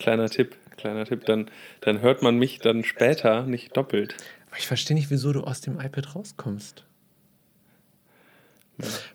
kleiner 0.00 0.28
Tipp, 0.28 0.56
kleiner 0.76 1.04
Tipp. 1.04 1.24
Dann, 1.26 1.48
dann 1.80 2.00
hört 2.00 2.22
man 2.22 2.36
mich 2.36 2.58
dann 2.58 2.82
später 2.82 3.44
nicht 3.44 3.76
doppelt. 3.76 4.16
Aber 4.48 4.58
ich 4.58 4.66
verstehe 4.66 4.96
nicht, 4.96 5.10
wieso 5.10 5.32
du 5.32 5.44
aus 5.44 5.60
dem 5.60 5.78
iPad 5.78 6.16
rauskommst. 6.16 6.84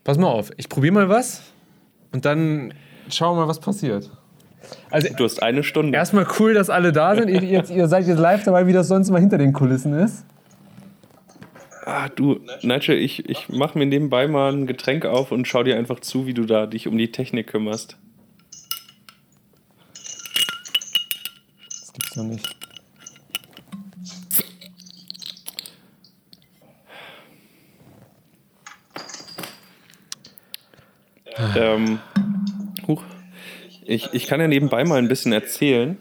Pass 0.05 0.17
mal 0.17 0.29
auf, 0.29 0.53
ich 0.55 0.69
probiere 0.69 0.93
mal 0.93 1.09
was 1.09 1.41
und 2.13 2.23
dann 2.23 2.73
schauen 3.09 3.35
wir 3.35 3.41
mal, 3.41 3.49
was 3.49 3.59
passiert. 3.59 4.09
Also 4.91 5.09
Du 5.15 5.23
hast 5.23 5.41
eine 5.41 5.63
Stunde. 5.63 5.97
erstmal 5.97 6.27
cool, 6.39 6.53
dass 6.53 6.69
alle 6.69 6.91
da 6.91 7.15
sind. 7.15 7.29
Ihr, 7.29 7.43
jetzt, 7.43 7.71
ihr 7.71 7.87
seid 7.87 8.07
jetzt 8.07 8.19
live 8.19 8.43
dabei, 8.43 8.67
wie 8.67 8.73
das 8.73 8.87
sonst 8.87 9.09
mal 9.09 9.19
hinter 9.19 9.37
den 9.37 9.53
Kulissen 9.53 9.93
ist. 9.93 10.25
Ah, 11.85 12.09
du, 12.09 12.39
Nigel, 12.63 12.97
ich, 12.97 13.29
ich 13.29 13.49
mache 13.49 13.77
mir 13.77 13.85
nebenbei 13.85 14.27
mal 14.27 14.51
ein 14.51 14.65
Getränk 14.65 15.05
auf 15.05 15.31
und 15.31 15.47
schau 15.47 15.63
dir 15.63 15.77
einfach 15.77 15.99
zu, 15.99 16.25
wie 16.25 16.33
du 16.33 16.45
da 16.45 16.65
dich 16.65 16.87
um 16.87 16.97
die 16.97 17.11
Technik 17.11 17.47
kümmerst. 17.47 17.97
Das 21.69 21.93
gibt's 21.93 22.15
noch 22.15 22.23
nicht. 22.23 22.55
Ähm, 31.55 31.99
huch. 32.87 33.03
Ich, 33.87 34.09
ich 34.13 34.25
kann 34.25 34.41
ja 34.41 34.47
nebenbei 34.47 34.83
mal 34.83 34.97
ein 34.97 35.07
bisschen 35.07 35.31
erzählen. 35.31 35.97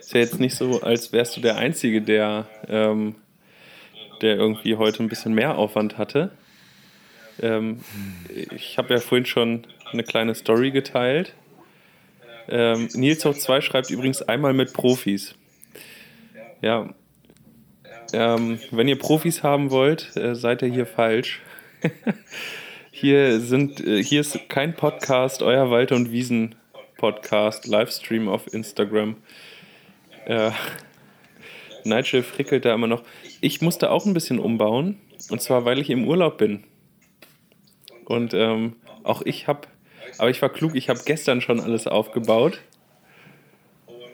Ist 0.00 0.14
ja 0.14 0.20
jetzt 0.20 0.40
nicht 0.40 0.54
so, 0.54 0.80
als 0.80 1.12
wärst 1.12 1.36
du 1.36 1.42
der 1.42 1.56
Einzige, 1.56 2.00
der, 2.00 2.46
ähm, 2.66 3.16
der 4.22 4.36
irgendwie 4.36 4.76
heute 4.76 5.02
ein 5.02 5.08
bisschen 5.08 5.34
mehr 5.34 5.58
Aufwand 5.58 5.98
hatte. 5.98 6.30
Ähm, 7.42 7.80
ich 8.56 8.78
habe 8.78 8.94
ja 8.94 9.00
vorhin 9.00 9.26
schon 9.26 9.66
eine 9.92 10.02
kleine 10.02 10.34
Story 10.34 10.70
geteilt. 10.70 11.34
Ähm, 12.48 12.88
Nils 12.94 13.24
Hoch 13.26 13.34
2 13.34 13.60
schreibt 13.60 13.90
übrigens 13.90 14.22
einmal 14.22 14.54
mit 14.54 14.72
Profis. 14.72 15.34
Ja. 16.62 16.88
Ähm, 18.14 18.60
wenn 18.70 18.88
ihr 18.88 18.98
Profis 18.98 19.42
haben 19.42 19.70
wollt, 19.70 20.16
äh, 20.16 20.34
seid 20.34 20.62
ihr 20.62 20.68
hier 20.68 20.86
falsch. 20.86 21.42
Hier 22.96 23.40
sind, 23.40 23.84
äh, 23.84 24.02
hier 24.04 24.20
ist 24.20 24.48
kein 24.48 24.76
Podcast, 24.76 25.42
euer 25.42 25.68
Wald- 25.68 25.90
und 25.90 26.12
Wiesen-Podcast, 26.94 27.66
Livestream 27.66 28.28
auf 28.28 28.52
Instagram. 28.52 29.16
Äh, 30.26 30.50
Nigel 31.84 32.22
frickelt 32.22 32.64
da 32.64 32.74
immer 32.74 32.86
noch. 32.86 33.02
Ich 33.40 33.60
musste 33.60 33.90
auch 33.90 34.06
ein 34.06 34.14
bisschen 34.14 34.38
umbauen, 34.38 34.98
und 35.30 35.40
zwar, 35.42 35.64
weil 35.64 35.78
ich 35.78 35.90
im 35.90 36.06
Urlaub 36.06 36.38
bin. 36.38 36.64
Und 38.04 38.34
ähm, 38.34 38.76
auch 39.02 39.22
ich 39.22 39.46
habe, 39.46 39.68
aber 40.18 40.30
ich 40.30 40.40
war 40.40 40.48
klug, 40.48 40.74
ich 40.74 40.88
habe 40.88 41.00
gestern 41.04 41.40
schon 41.40 41.60
alles 41.60 41.86
aufgebaut. 41.86 42.60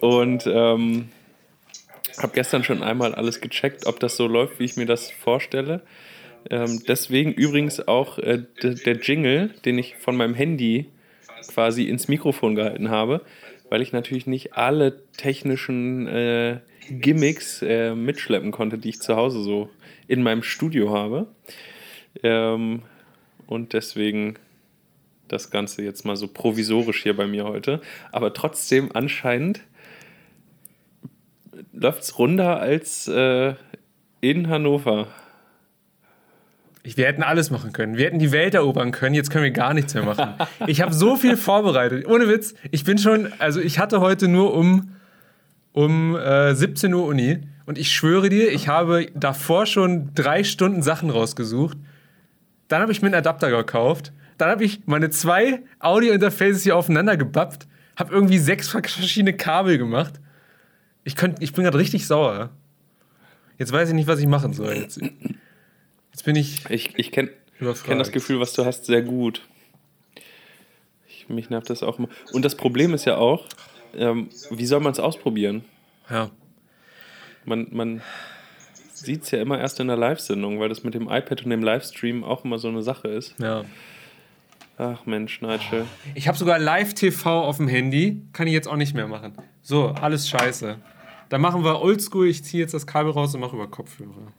Und 0.00 0.46
ähm, 0.46 1.10
habe 2.18 2.32
gestern 2.32 2.64
schon 2.64 2.82
einmal 2.82 3.14
alles 3.14 3.40
gecheckt, 3.40 3.86
ob 3.86 4.00
das 4.00 4.16
so 4.16 4.26
läuft, 4.26 4.58
wie 4.58 4.64
ich 4.64 4.76
mir 4.76 4.86
das 4.86 5.10
vorstelle. 5.10 5.82
Ähm, 6.50 6.82
deswegen 6.88 7.32
übrigens 7.32 7.86
auch 7.86 8.18
äh, 8.18 8.42
der 8.62 8.96
Jingle, 8.96 9.50
den 9.64 9.78
ich 9.78 9.96
von 9.96 10.16
meinem 10.16 10.34
Handy 10.34 10.86
quasi 11.48 11.84
ins 11.84 12.08
Mikrofon 12.08 12.54
gehalten 12.54 12.90
habe, 12.90 13.22
weil 13.68 13.82
ich 13.82 13.92
natürlich 13.92 14.26
nicht 14.26 14.54
alle 14.54 15.02
technischen 15.16 16.06
äh, 16.06 16.60
Gimmicks 16.88 17.62
äh, 17.62 17.94
mitschleppen 17.94 18.50
konnte, 18.50 18.78
die 18.78 18.90
ich 18.90 19.00
zu 19.00 19.16
Hause 19.16 19.42
so 19.42 19.70
in 20.08 20.22
meinem 20.22 20.42
Studio 20.42 20.92
habe. 20.92 21.28
Ähm, 22.22 22.82
und 23.46 23.72
deswegen 23.72 24.36
das 25.28 25.50
Ganze 25.50 25.82
jetzt 25.82 26.04
mal 26.04 26.16
so 26.16 26.28
provisorisch 26.28 27.02
hier 27.02 27.16
bei 27.16 27.26
mir 27.26 27.44
heute. 27.44 27.80
Aber 28.10 28.32
trotzdem 28.34 28.90
anscheinend 28.92 29.60
läuft 31.72 32.02
es 32.02 32.18
runder 32.18 32.60
als 32.60 33.06
äh, 33.08 33.54
in 34.20 34.48
Hannover. 34.48 35.08
Wir 36.82 37.06
hätten 37.06 37.22
alles 37.22 37.50
machen 37.50 37.72
können. 37.72 37.96
Wir 37.96 38.06
hätten 38.06 38.18
die 38.18 38.32
Welt 38.32 38.54
erobern 38.54 38.90
können. 38.90 39.14
Jetzt 39.14 39.30
können 39.30 39.44
wir 39.44 39.50
gar 39.50 39.74
nichts 39.74 39.94
mehr 39.94 40.02
machen. 40.02 40.34
Ich 40.66 40.80
habe 40.80 40.94
so 40.94 41.16
viel 41.16 41.36
vorbereitet. 41.36 42.06
Ohne 42.06 42.28
Witz. 42.28 42.54
Ich 42.70 42.84
bin 42.84 42.96
schon, 42.98 43.28
also 43.38 43.60
ich 43.60 43.78
hatte 43.78 44.00
heute 44.00 44.28
nur 44.28 44.54
um, 44.54 44.96
um 45.72 46.16
äh, 46.16 46.54
17 46.54 46.92
Uhr 46.94 47.04
Uni. 47.04 47.40
Und 47.66 47.78
ich 47.78 47.90
schwöre 47.90 48.30
dir, 48.30 48.50
ich 48.50 48.68
habe 48.68 49.06
davor 49.14 49.66
schon 49.66 50.10
drei 50.14 50.42
Stunden 50.42 50.82
Sachen 50.82 51.10
rausgesucht. 51.10 51.76
Dann 52.68 52.82
habe 52.82 52.92
ich 52.92 53.02
mir 53.02 53.08
einen 53.08 53.14
Adapter 53.14 53.50
gekauft. 53.50 54.12
Dann 54.38 54.48
habe 54.48 54.64
ich 54.64 54.80
meine 54.86 55.10
zwei 55.10 55.62
Audio-Interfaces 55.80 56.62
hier 56.62 56.76
aufeinander 56.76 57.16
gebappt. 57.16 57.68
Habe 57.96 58.14
irgendwie 58.14 58.38
sechs 58.38 58.68
verschiedene 58.68 59.36
Kabel 59.36 59.76
gemacht. 59.76 60.14
Ich, 61.04 61.14
könnt, 61.14 61.42
ich 61.42 61.52
bin 61.52 61.64
gerade 61.64 61.78
richtig 61.78 62.06
sauer. 62.06 62.50
Jetzt 63.58 63.72
weiß 63.72 63.90
ich 63.90 63.94
nicht, 63.94 64.08
was 64.08 64.18
ich 64.18 64.26
machen 64.26 64.54
soll. 64.54 64.74
Jetzt, 64.74 65.00
jetzt 66.20 66.24
bin 66.26 66.36
ich 66.36 66.68
Ich, 66.68 66.98
ich 66.98 67.12
kenne 67.12 67.30
kenn 67.58 67.98
das 67.98 68.12
Gefühl, 68.12 68.40
was 68.40 68.52
du 68.52 68.66
hast, 68.66 68.84
sehr 68.84 69.00
gut. 69.00 69.40
Ich, 71.08 71.28
mich 71.30 71.48
nervt 71.48 71.70
das 71.70 71.82
auch 71.82 71.98
immer. 71.98 72.08
Und 72.32 72.44
das 72.44 72.56
Problem 72.56 72.92
ist 72.92 73.06
ja 73.06 73.16
auch, 73.16 73.46
ähm, 73.94 74.28
wie 74.50 74.66
soll 74.66 74.80
man 74.80 74.92
es 74.92 75.00
ausprobieren? 75.00 75.64
Ja. 76.10 76.30
Man, 77.46 77.68
man 77.70 78.02
sieht 78.92 79.22
es 79.22 79.30
ja 79.30 79.40
immer 79.40 79.58
erst 79.58 79.80
in 79.80 79.86
der 79.86 79.96
Live-Sendung, 79.96 80.60
weil 80.60 80.68
das 80.68 80.84
mit 80.84 80.92
dem 80.92 81.04
iPad 81.04 81.42
und 81.42 81.50
dem 81.50 81.62
Livestream 81.62 82.22
auch 82.22 82.44
immer 82.44 82.58
so 82.58 82.68
eine 82.68 82.82
Sache 82.82 83.08
ist. 83.08 83.34
Ja. 83.38 83.64
Ach 84.76 85.06
Mensch, 85.06 85.40
Nigel. 85.40 85.86
Ich 86.14 86.28
habe 86.28 86.36
sogar 86.36 86.58
Live-TV 86.58 87.44
auf 87.44 87.56
dem 87.56 87.68
Handy. 87.68 88.22
Kann 88.34 88.46
ich 88.46 88.52
jetzt 88.52 88.68
auch 88.68 88.76
nicht 88.76 88.94
mehr 88.94 89.08
machen. 89.08 89.32
So, 89.62 89.88
alles 89.88 90.28
scheiße. 90.28 90.76
Dann 91.30 91.40
machen 91.40 91.64
wir 91.64 91.80
oldschool. 91.80 92.28
Ich 92.28 92.44
ziehe 92.44 92.62
jetzt 92.62 92.74
das 92.74 92.86
Kabel 92.86 93.12
raus 93.12 93.34
und 93.34 93.40
mache 93.40 93.56
über 93.56 93.68
Kopfhörer. 93.68 94.32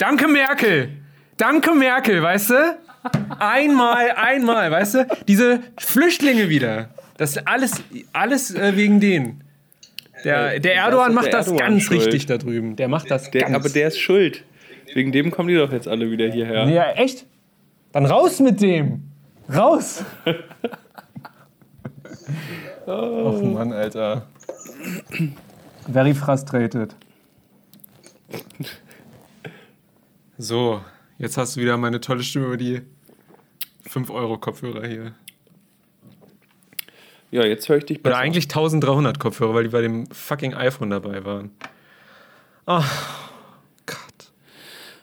Danke, 0.00 0.28
Merkel! 0.28 0.88
Danke, 1.36 1.74
Merkel, 1.74 2.22
weißt 2.22 2.48
du? 2.50 2.78
Einmal, 3.38 4.12
einmal, 4.12 4.70
weißt 4.70 4.94
du? 4.94 5.06
Diese 5.28 5.60
Flüchtlinge 5.78 6.48
wieder. 6.48 6.88
Das 7.18 7.36
ist 7.36 7.46
alles, 7.46 7.72
alles 8.14 8.54
äh, 8.54 8.74
wegen 8.76 8.98
denen. 9.00 9.44
Der, 10.24 10.54
Äh, 10.54 10.60
der 10.60 10.76
Erdogan 10.76 11.12
macht 11.12 11.26
der 11.26 11.32
das 11.32 11.48
Erdogan 11.48 11.72
ganz 11.72 11.82
schuld. 11.82 12.00
richtig 12.00 12.24
da 12.24 12.38
drüben. 12.38 12.76
Der 12.76 12.88
macht 12.88 13.10
das 13.10 13.30
Der, 13.30 13.42
ganz. 13.42 13.54
aber 13.54 13.68
der 13.68 13.88
ist 13.88 13.98
schuld. 13.98 14.42
Wegen 14.94 15.12
dem 15.12 15.30
kommen 15.30 15.50
die 15.50 15.56
doch 15.56 15.70
jetzt 15.70 15.86
alle 15.86 16.10
wieder 16.10 16.30
hierher. 16.30 16.66
Ja, 16.66 16.92
echt? 16.92 17.26
Dann 17.92 18.06
raus 18.06 18.40
mit 18.40 18.62
dem! 18.62 19.02
Raus! 19.54 20.02
oh 22.86 23.38
Mann, 23.52 23.70
Alter. 23.74 24.26
Very 25.92 26.14
frustrated. 26.14 26.94
So, 30.42 30.80
jetzt 31.18 31.36
hast 31.36 31.56
du 31.56 31.60
wieder 31.60 31.76
meine 31.76 32.00
tolle 32.00 32.22
Stimme 32.22 32.46
über 32.46 32.56
die 32.56 32.80
5-Euro-Kopfhörer 33.86 34.86
hier. 34.86 35.12
Ja, 37.30 37.44
jetzt 37.44 37.68
höre 37.68 37.76
ich 37.76 37.84
dich 37.84 38.02
besser. 38.02 38.16
Oder 38.16 38.24
eigentlich 38.24 38.44
1300 38.44 39.18
Kopfhörer, 39.20 39.52
weil 39.52 39.64
die 39.64 39.68
bei 39.68 39.82
dem 39.82 40.06
fucking 40.06 40.54
iPhone 40.54 40.88
dabei 40.88 41.26
waren. 41.26 41.50
Ach, 42.64 43.30
Gott. 43.84 44.32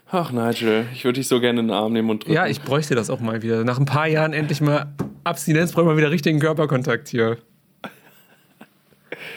Ach 0.10 0.32
Nigel, 0.32 0.88
ich 0.92 1.04
würde 1.04 1.20
dich 1.20 1.28
so 1.28 1.40
gerne 1.40 1.60
in 1.60 1.68
den 1.68 1.76
Arm 1.76 1.94
nehmen 1.94 2.10
und 2.10 2.24
drücken. 2.24 2.34
Ja, 2.34 2.48
ich 2.48 2.64
bräuchte 2.64 2.96
das 2.96 3.12
auch 3.12 3.20
mal 3.20 3.44
wieder. 3.44 3.64
Nach 3.64 3.78
ein 3.78 3.86
paar 3.86 4.08
Jahren 4.08 4.34
endlich 4.34 4.60
mal 4.60 4.92
Abstinenz, 5.24 5.72
brauche 5.72 5.84
ich 5.84 5.88
mal 5.90 5.98
wieder 5.98 6.10
richtigen 6.10 6.40
Körperkontakt 6.40 7.10
hier. 7.10 7.38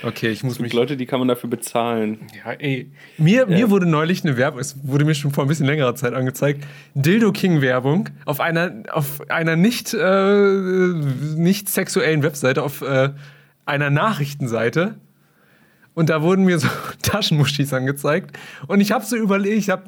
Okay, 0.03 0.29
ich 0.31 0.43
muss 0.43 0.57
Die 0.57 0.63
mich. 0.63 0.73
Leute, 0.73 0.97
die 0.97 1.07
kann 1.07 1.19
man 1.19 1.29
dafür 1.29 1.51
bezahlen. 1.51 2.21
Ja, 2.45 2.53
ey. 2.53 2.91
Mir, 3.19 3.47
mir 3.47 3.71
wurde 3.71 3.87
neulich 3.87 4.25
eine 4.25 4.37
Werbung, 4.37 4.61
es 4.61 4.77
wurde 4.83 5.05
mir 5.05 5.15
schon 5.15 5.31
vor 5.31 5.45
ein 5.45 5.49
bisschen 5.49 5.67
längerer 5.67 5.95
Zeit 5.95 6.15
angezeigt, 6.15 6.65
Dildo 6.95 7.33
King 7.33 7.61
Werbung 7.61 8.09
auf 8.25 8.41
einer, 8.41 8.73
auf 8.91 9.21
einer 9.31 9.57
nicht, 9.57 9.93
äh, 9.93 10.93
nicht 11.37 11.69
sexuellen 11.69 12.23
Webseite, 12.23 12.63
auf 12.63 12.81
äh, 12.83 13.11
einer 13.67 13.91
Nachrichtenseite. 13.91 14.97
Und 15.95 16.09
da 16.09 16.23
wurden 16.23 16.45
mir 16.45 16.59
so 16.59 16.69
Taschenmuschis 17.03 17.73
angezeigt. 17.75 18.39
Und 18.69 18.81
ich 18.81 18.93
habe 18.93 19.05
so 19.05 19.17
überlegt, 19.17 19.59
ich 19.59 19.71
habe 19.71 19.85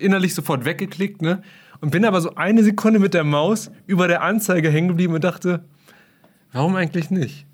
innerlich 0.00 0.34
sofort 0.34 0.64
weggeklickt, 0.64 1.22
ne? 1.22 1.42
Und 1.80 1.90
bin 1.90 2.04
aber 2.04 2.20
so 2.20 2.34
eine 2.36 2.64
Sekunde 2.64 2.98
mit 2.98 3.12
der 3.14 3.24
Maus 3.24 3.70
über 3.86 4.08
der 4.08 4.22
Anzeige 4.22 4.70
hängen 4.70 4.88
geblieben 4.88 5.12
und 5.14 5.22
dachte, 5.22 5.64
warum 6.52 6.76
eigentlich 6.76 7.10
nicht? 7.10 7.46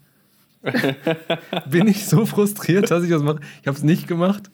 bin 1.71 1.89
ich 1.89 2.07
so 2.07 2.27
frustriert, 2.27 2.91
dass 2.91 3.05
ich 3.05 3.11
das 3.11 3.23
mache. 3.23 3.41
Ich 3.61 3.67
habe 3.67 3.77
es 3.77 3.83
nicht 3.83 4.07
gemacht. 4.07 4.51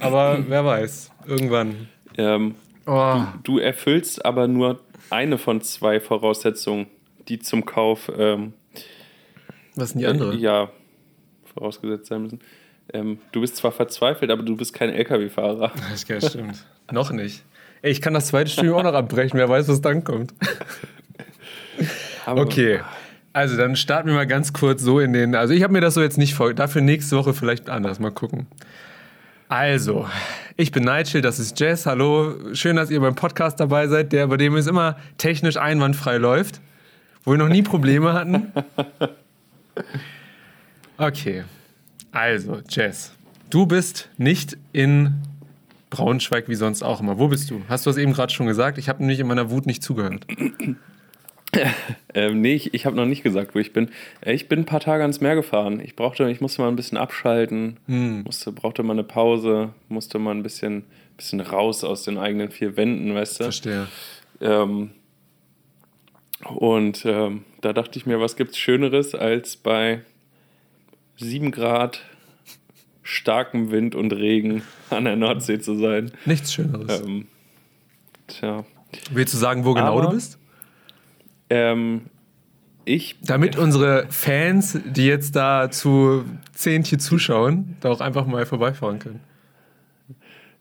Aber 0.00 0.44
wer 0.48 0.64
weiß, 0.64 1.10
irgendwann. 1.26 1.88
Ähm, 2.16 2.54
Oh, 2.90 3.20
du 3.42 3.58
erfüllst 3.58 4.24
aber 4.24 4.48
nur 4.48 4.80
eine 5.10 5.36
von 5.36 5.60
zwei 5.60 6.00
Voraussetzungen, 6.00 6.86
die 7.28 7.38
zum 7.38 7.66
Kauf 7.66 8.10
ähm, 8.16 8.54
was 9.78 9.90
sind 9.90 10.00
die 10.00 10.06
andere? 10.06 10.32
Äh, 10.34 10.38
ja, 10.38 10.70
vorausgesetzt 11.54 12.06
sein 12.06 12.22
müssen. 12.22 12.40
Ähm, 12.92 13.18
du 13.32 13.42
bist 13.42 13.56
zwar 13.56 13.72
verzweifelt, 13.72 14.30
aber 14.30 14.42
du 14.42 14.56
bist 14.56 14.72
kein 14.72 14.90
LKW-Fahrer. 14.90 15.70
Das 15.90 16.08
ja, 16.08 16.20
stimmt. 16.20 16.64
noch 16.90 17.12
nicht. 17.12 17.44
Ey, 17.82 17.92
ich 17.92 18.00
kann 18.00 18.14
das 18.14 18.28
zweite 18.28 18.50
Studium 18.50 18.76
auch 18.76 18.82
noch 18.82 18.94
abbrechen, 18.94 19.38
wer 19.38 19.48
weiß, 19.48 19.68
was 19.68 19.80
dann 19.80 20.02
kommt. 20.02 20.34
Okay. 22.26 22.80
Also 23.38 23.56
dann 23.56 23.76
starten 23.76 24.08
wir 24.08 24.16
mal 24.16 24.26
ganz 24.26 24.52
kurz 24.52 24.82
so 24.82 24.98
in 24.98 25.12
den. 25.12 25.36
Also 25.36 25.54
ich 25.54 25.62
habe 25.62 25.72
mir 25.72 25.80
das 25.80 25.94
so 25.94 26.02
jetzt 26.02 26.18
nicht 26.18 26.34
vor. 26.34 26.52
Dafür 26.54 26.82
nächste 26.82 27.16
Woche 27.16 27.34
vielleicht 27.34 27.70
anders. 27.70 28.00
Mal 28.00 28.10
gucken. 28.10 28.48
Also, 29.48 30.08
ich 30.56 30.72
bin 30.72 30.82
Nigel, 30.82 31.22
das 31.22 31.38
ist 31.38 31.60
Jess. 31.60 31.86
Hallo, 31.86 32.34
schön, 32.52 32.74
dass 32.74 32.90
ihr 32.90 32.98
beim 32.98 33.14
Podcast 33.14 33.60
dabei 33.60 33.86
seid, 33.86 34.12
der 34.12 34.26
bei 34.26 34.38
dem 34.38 34.56
es 34.56 34.66
immer 34.66 34.96
technisch 35.18 35.56
einwandfrei 35.56 36.16
läuft. 36.16 36.60
wo 37.22 37.30
wir 37.30 37.38
noch 37.38 37.48
nie 37.48 37.62
Probleme 37.62 38.12
hatten. 38.12 38.52
Okay. 41.00 41.44
Also, 42.10 42.60
Jess, 42.68 43.12
du 43.50 43.66
bist 43.66 44.08
nicht 44.16 44.56
in 44.72 45.14
Braunschweig 45.90 46.48
wie 46.48 46.56
sonst 46.56 46.82
auch 46.82 47.00
immer. 47.00 47.20
Wo 47.20 47.28
bist 47.28 47.48
du? 47.52 47.62
Hast 47.68 47.86
du 47.86 47.90
es 47.90 47.98
eben 47.98 48.14
gerade 48.14 48.32
schon 48.32 48.48
gesagt? 48.48 48.78
Ich 48.78 48.88
habe 48.88 48.98
nämlich 48.98 49.20
in 49.20 49.28
meiner 49.28 49.48
Wut 49.48 49.64
nicht 49.66 49.84
zugehört. 49.84 50.26
Ähm, 52.14 52.40
nee, 52.40 52.54
ich, 52.54 52.72
ich 52.74 52.86
habe 52.86 52.96
noch 52.96 53.04
nicht 53.04 53.22
gesagt, 53.22 53.54
wo 53.54 53.58
ich 53.58 53.72
bin. 53.72 53.90
Äh, 54.22 54.32
Ich 54.34 54.48
bin 54.48 54.60
ein 54.60 54.64
paar 54.64 54.80
Tage 54.80 55.02
ans 55.02 55.20
Meer 55.20 55.34
gefahren. 55.34 55.78
Ich 55.80 55.94
brauchte, 55.94 56.28
ich 56.30 56.40
musste 56.40 56.62
mal 56.62 56.68
ein 56.68 56.74
bisschen 56.76 56.96
abschalten, 56.98 57.76
musste, 57.86 58.50
brauchte 58.50 58.82
mal 58.82 58.94
eine 58.94 59.04
Pause, 59.04 59.74
musste 59.88 60.18
mal 60.18 60.34
ein 60.34 60.42
bisschen, 60.42 60.84
bisschen 61.16 61.40
raus 61.40 61.84
aus 61.84 62.02
den 62.04 62.16
eigenen 62.18 62.50
vier 62.50 62.76
Wänden, 62.76 63.14
weißt 63.14 63.40
du? 63.40 63.44
Verstehe. 63.44 63.86
Ähm, 64.40 64.90
und 66.46 67.04
ähm, 67.04 67.44
da 67.60 67.72
dachte 67.72 67.98
ich 67.98 68.06
mir, 68.06 68.20
was 68.20 68.36
gibt's 68.36 68.56
Schöneres, 68.58 69.14
als 69.14 69.56
bei 69.56 70.00
7 71.18 71.50
Grad, 71.50 72.00
starkem 73.02 73.70
Wind 73.70 73.94
und 73.94 74.12
Regen 74.12 74.62
an 74.90 75.04
der 75.04 75.16
Nordsee 75.16 75.58
zu 75.60 75.74
sein. 75.76 76.12
Nichts 76.24 76.52
Schöneres. 76.54 77.00
Ähm, 77.02 77.26
tja. 78.28 78.64
Willst 79.10 79.34
du 79.34 79.38
sagen, 79.38 79.64
wo 79.64 79.74
genau 79.74 79.98
Aber- 79.98 80.02
du 80.08 80.10
bist? 80.16 80.37
Ähm, 81.50 82.02
ich 82.84 83.18
Damit 83.22 83.58
unsere 83.58 84.06
Fans, 84.08 84.80
die 84.84 85.06
jetzt 85.06 85.36
da 85.36 85.70
zu 85.70 86.24
zehn 86.52 86.84
hier 86.84 86.98
zuschauen, 86.98 87.76
da 87.80 87.90
auch 87.90 88.00
einfach 88.00 88.26
mal 88.26 88.46
vorbeifahren 88.46 88.98
können. 88.98 89.20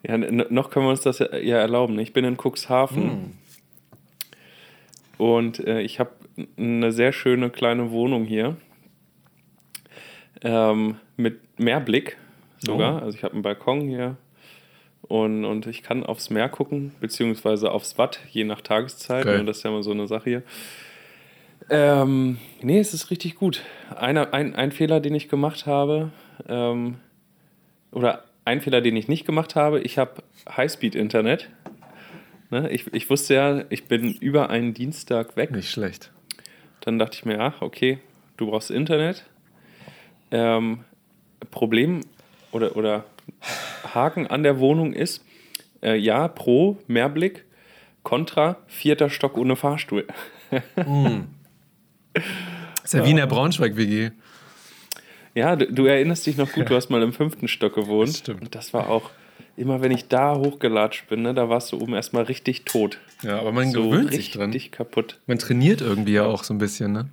Ja, 0.04 0.18
noch 0.18 0.70
können 0.70 0.86
wir 0.86 0.92
uns 0.92 1.02
das 1.02 1.20
ja 1.20 1.58
erlauben. 1.58 1.98
Ich 2.00 2.14
bin 2.14 2.26
in 2.26 2.38
Cuxhaven 2.38 3.34
und 5.18 5.60
äh, 5.66 5.82
ich 5.82 6.00
habe 6.00 6.12
eine 6.58 6.92
sehr 6.92 7.14
schöne 7.14 7.50
kleine 7.50 7.92
Wohnung 7.92 8.26
hier 8.26 8.58
ähm, 10.42 10.98
mit 11.16 11.40
Meerblick 11.60 12.18
sogar. 12.60 13.02
Oh. 13.02 13.06
Also 13.06 13.18
ich 13.18 13.24
habe 13.24 13.34
einen 13.34 13.42
Balkon 13.42 13.82
hier 13.82 14.18
und, 15.02 15.46
und 15.46 15.68
ich 15.68 15.84
kann 15.84 16.04
aufs 16.04 16.30
Meer 16.30 16.50
gucken, 16.50 16.94
beziehungsweise 17.00 17.72
aufs 17.72 17.98
Watt, 17.98 18.20
je 18.30 18.44
nach 18.44 18.62
Tageszeit. 18.62 19.26
Geil. 19.26 19.40
Ne, 19.40 19.46
das 19.46 19.58
ist 19.58 19.64
ja 19.64 19.72
mal 19.72 19.84
so 19.84 19.92
eine 19.92 20.08
Sache 20.08 20.30
hier. 20.30 20.44
Ähm, 21.70 22.38
nee, 22.62 22.80
es 22.80 22.94
ist 22.94 23.12
richtig 23.12 23.36
gut. 23.36 23.64
Einer, 23.96 24.34
ein, 24.34 24.56
ein 24.56 24.72
Fehler, 24.72 25.00
den 25.00 25.16
ich 25.16 25.30
gemacht 25.30 25.66
habe, 25.66 26.12
ähm, 26.48 26.96
oder 27.92 28.26
ein 28.46 28.62
Fehler, 28.62 28.82
den 28.82 28.96
ich 28.96 29.08
nicht 29.08 29.26
gemacht 29.26 29.56
habe, 29.56 29.82
ich 29.82 29.98
habe 29.98 30.24
Highspeed-Internet. 30.50 31.50
Ne, 32.50 32.70
ich, 32.70 32.94
ich 32.94 33.10
wusste 33.10 33.34
ja, 33.34 33.64
ich 33.70 33.86
bin 33.86 34.14
über 34.14 34.50
einen 34.50 34.74
Dienstag 34.74 35.36
weg. 35.36 35.52
Nicht 35.52 35.70
schlecht. 35.70 36.12
Dann 36.82 36.98
dachte 36.98 37.18
ich 37.18 37.26
mir, 37.26 37.40
ach, 37.42 37.62
okay, 37.62 38.00
du 38.38 38.50
brauchst 38.50 38.72
Internet. 38.72 39.26
Ähm, 40.32 40.86
Problem 41.52 42.02
oder, 42.52 42.78
oder 42.78 43.04
Haken 43.94 44.28
an 44.28 44.44
der 44.44 44.60
Wohnung 44.60 44.94
ist, 44.94 45.24
äh, 45.82 45.96
ja, 45.96 46.28
pro 46.28 46.78
Mehrblick, 46.88 47.46
kontra 48.04 48.58
vierter 48.68 49.10
Stock 49.10 49.38
ohne 49.38 49.56
Fahrstuhl. 49.56 50.06
ist 52.84 52.94
ja 52.94 53.06
wie 53.06 53.12
in 53.12 53.18
der 53.18 53.28
Braunschweig-WG. 53.28 54.12
Ja, 55.36 55.56
du, 55.56 55.72
du 55.72 55.86
erinnerst 55.86 56.26
dich 56.26 56.38
noch 56.38 56.52
gut, 56.52 56.70
du 56.70 56.76
hast 56.76 56.90
mal 56.90 57.04
im 57.04 57.14
fünften 57.14 57.48
Stock 57.48 57.76
gewohnt. 57.76 58.10
Das 58.10 58.18
stimmt. 58.18 58.42
Und 58.42 58.56
das 58.56 58.74
war 58.74 58.90
auch, 58.90 59.12
immer 59.56 59.82
wenn 59.82 59.92
ich 59.92 60.08
da 60.08 60.36
hochgelatscht 60.36 61.10
bin, 61.10 61.22
ne, 61.22 61.34
da 61.34 61.50
warst 61.50 61.72
du 61.72 61.82
oben 61.82 61.94
erstmal 61.94 62.24
richtig 62.24 62.66
tot. 62.66 63.00
Ja, 63.22 63.40
aber 63.40 63.52
man 63.52 63.72
so 63.72 63.84
gewöhnt 63.84 64.10
richtig 64.12 64.26
sich 64.26 64.32
dran. 64.34 64.56
kaputt. 64.72 65.20
Man 65.28 65.38
trainiert 65.38 65.82
irgendwie 65.82 66.14
ja 66.14 66.26
auch 66.26 66.44
so 66.44 66.54
ein 66.54 66.58
bisschen, 66.58 66.92
ne? 66.92 67.10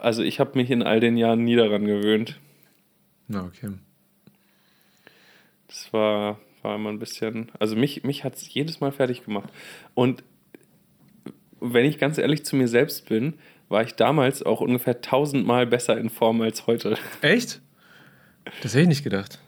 Also 0.00 0.22
ich 0.22 0.40
habe 0.40 0.58
mich 0.58 0.70
in 0.70 0.82
all 0.82 1.00
den 1.00 1.16
Jahren 1.16 1.44
nie 1.44 1.56
daran 1.56 1.84
gewöhnt. 1.84 2.38
Na, 3.28 3.44
okay. 3.44 3.68
Das 5.70 5.92
war, 5.92 6.38
war 6.62 6.74
immer 6.74 6.90
ein 6.90 6.98
bisschen. 6.98 7.52
Also 7.60 7.76
mich, 7.76 8.02
mich 8.02 8.24
hat 8.24 8.34
es 8.34 8.52
jedes 8.52 8.80
Mal 8.80 8.90
fertig 8.90 9.24
gemacht. 9.24 9.48
Und 9.94 10.24
wenn 11.60 11.84
ich 11.84 11.98
ganz 11.98 12.18
ehrlich 12.18 12.44
zu 12.44 12.56
mir 12.56 12.66
selbst 12.66 13.08
bin, 13.08 13.34
war 13.68 13.82
ich 13.84 13.94
damals 13.94 14.42
auch 14.42 14.60
ungefähr 14.60 15.00
tausendmal 15.00 15.66
besser 15.66 15.96
in 15.96 16.10
Form 16.10 16.40
als 16.40 16.66
heute. 16.66 16.98
Echt? 17.20 17.60
Das 18.62 18.72
hätte 18.72 18.82
ich 18.82 18.88
nicht 18.88 19.04
gedacht. 19.04 19.38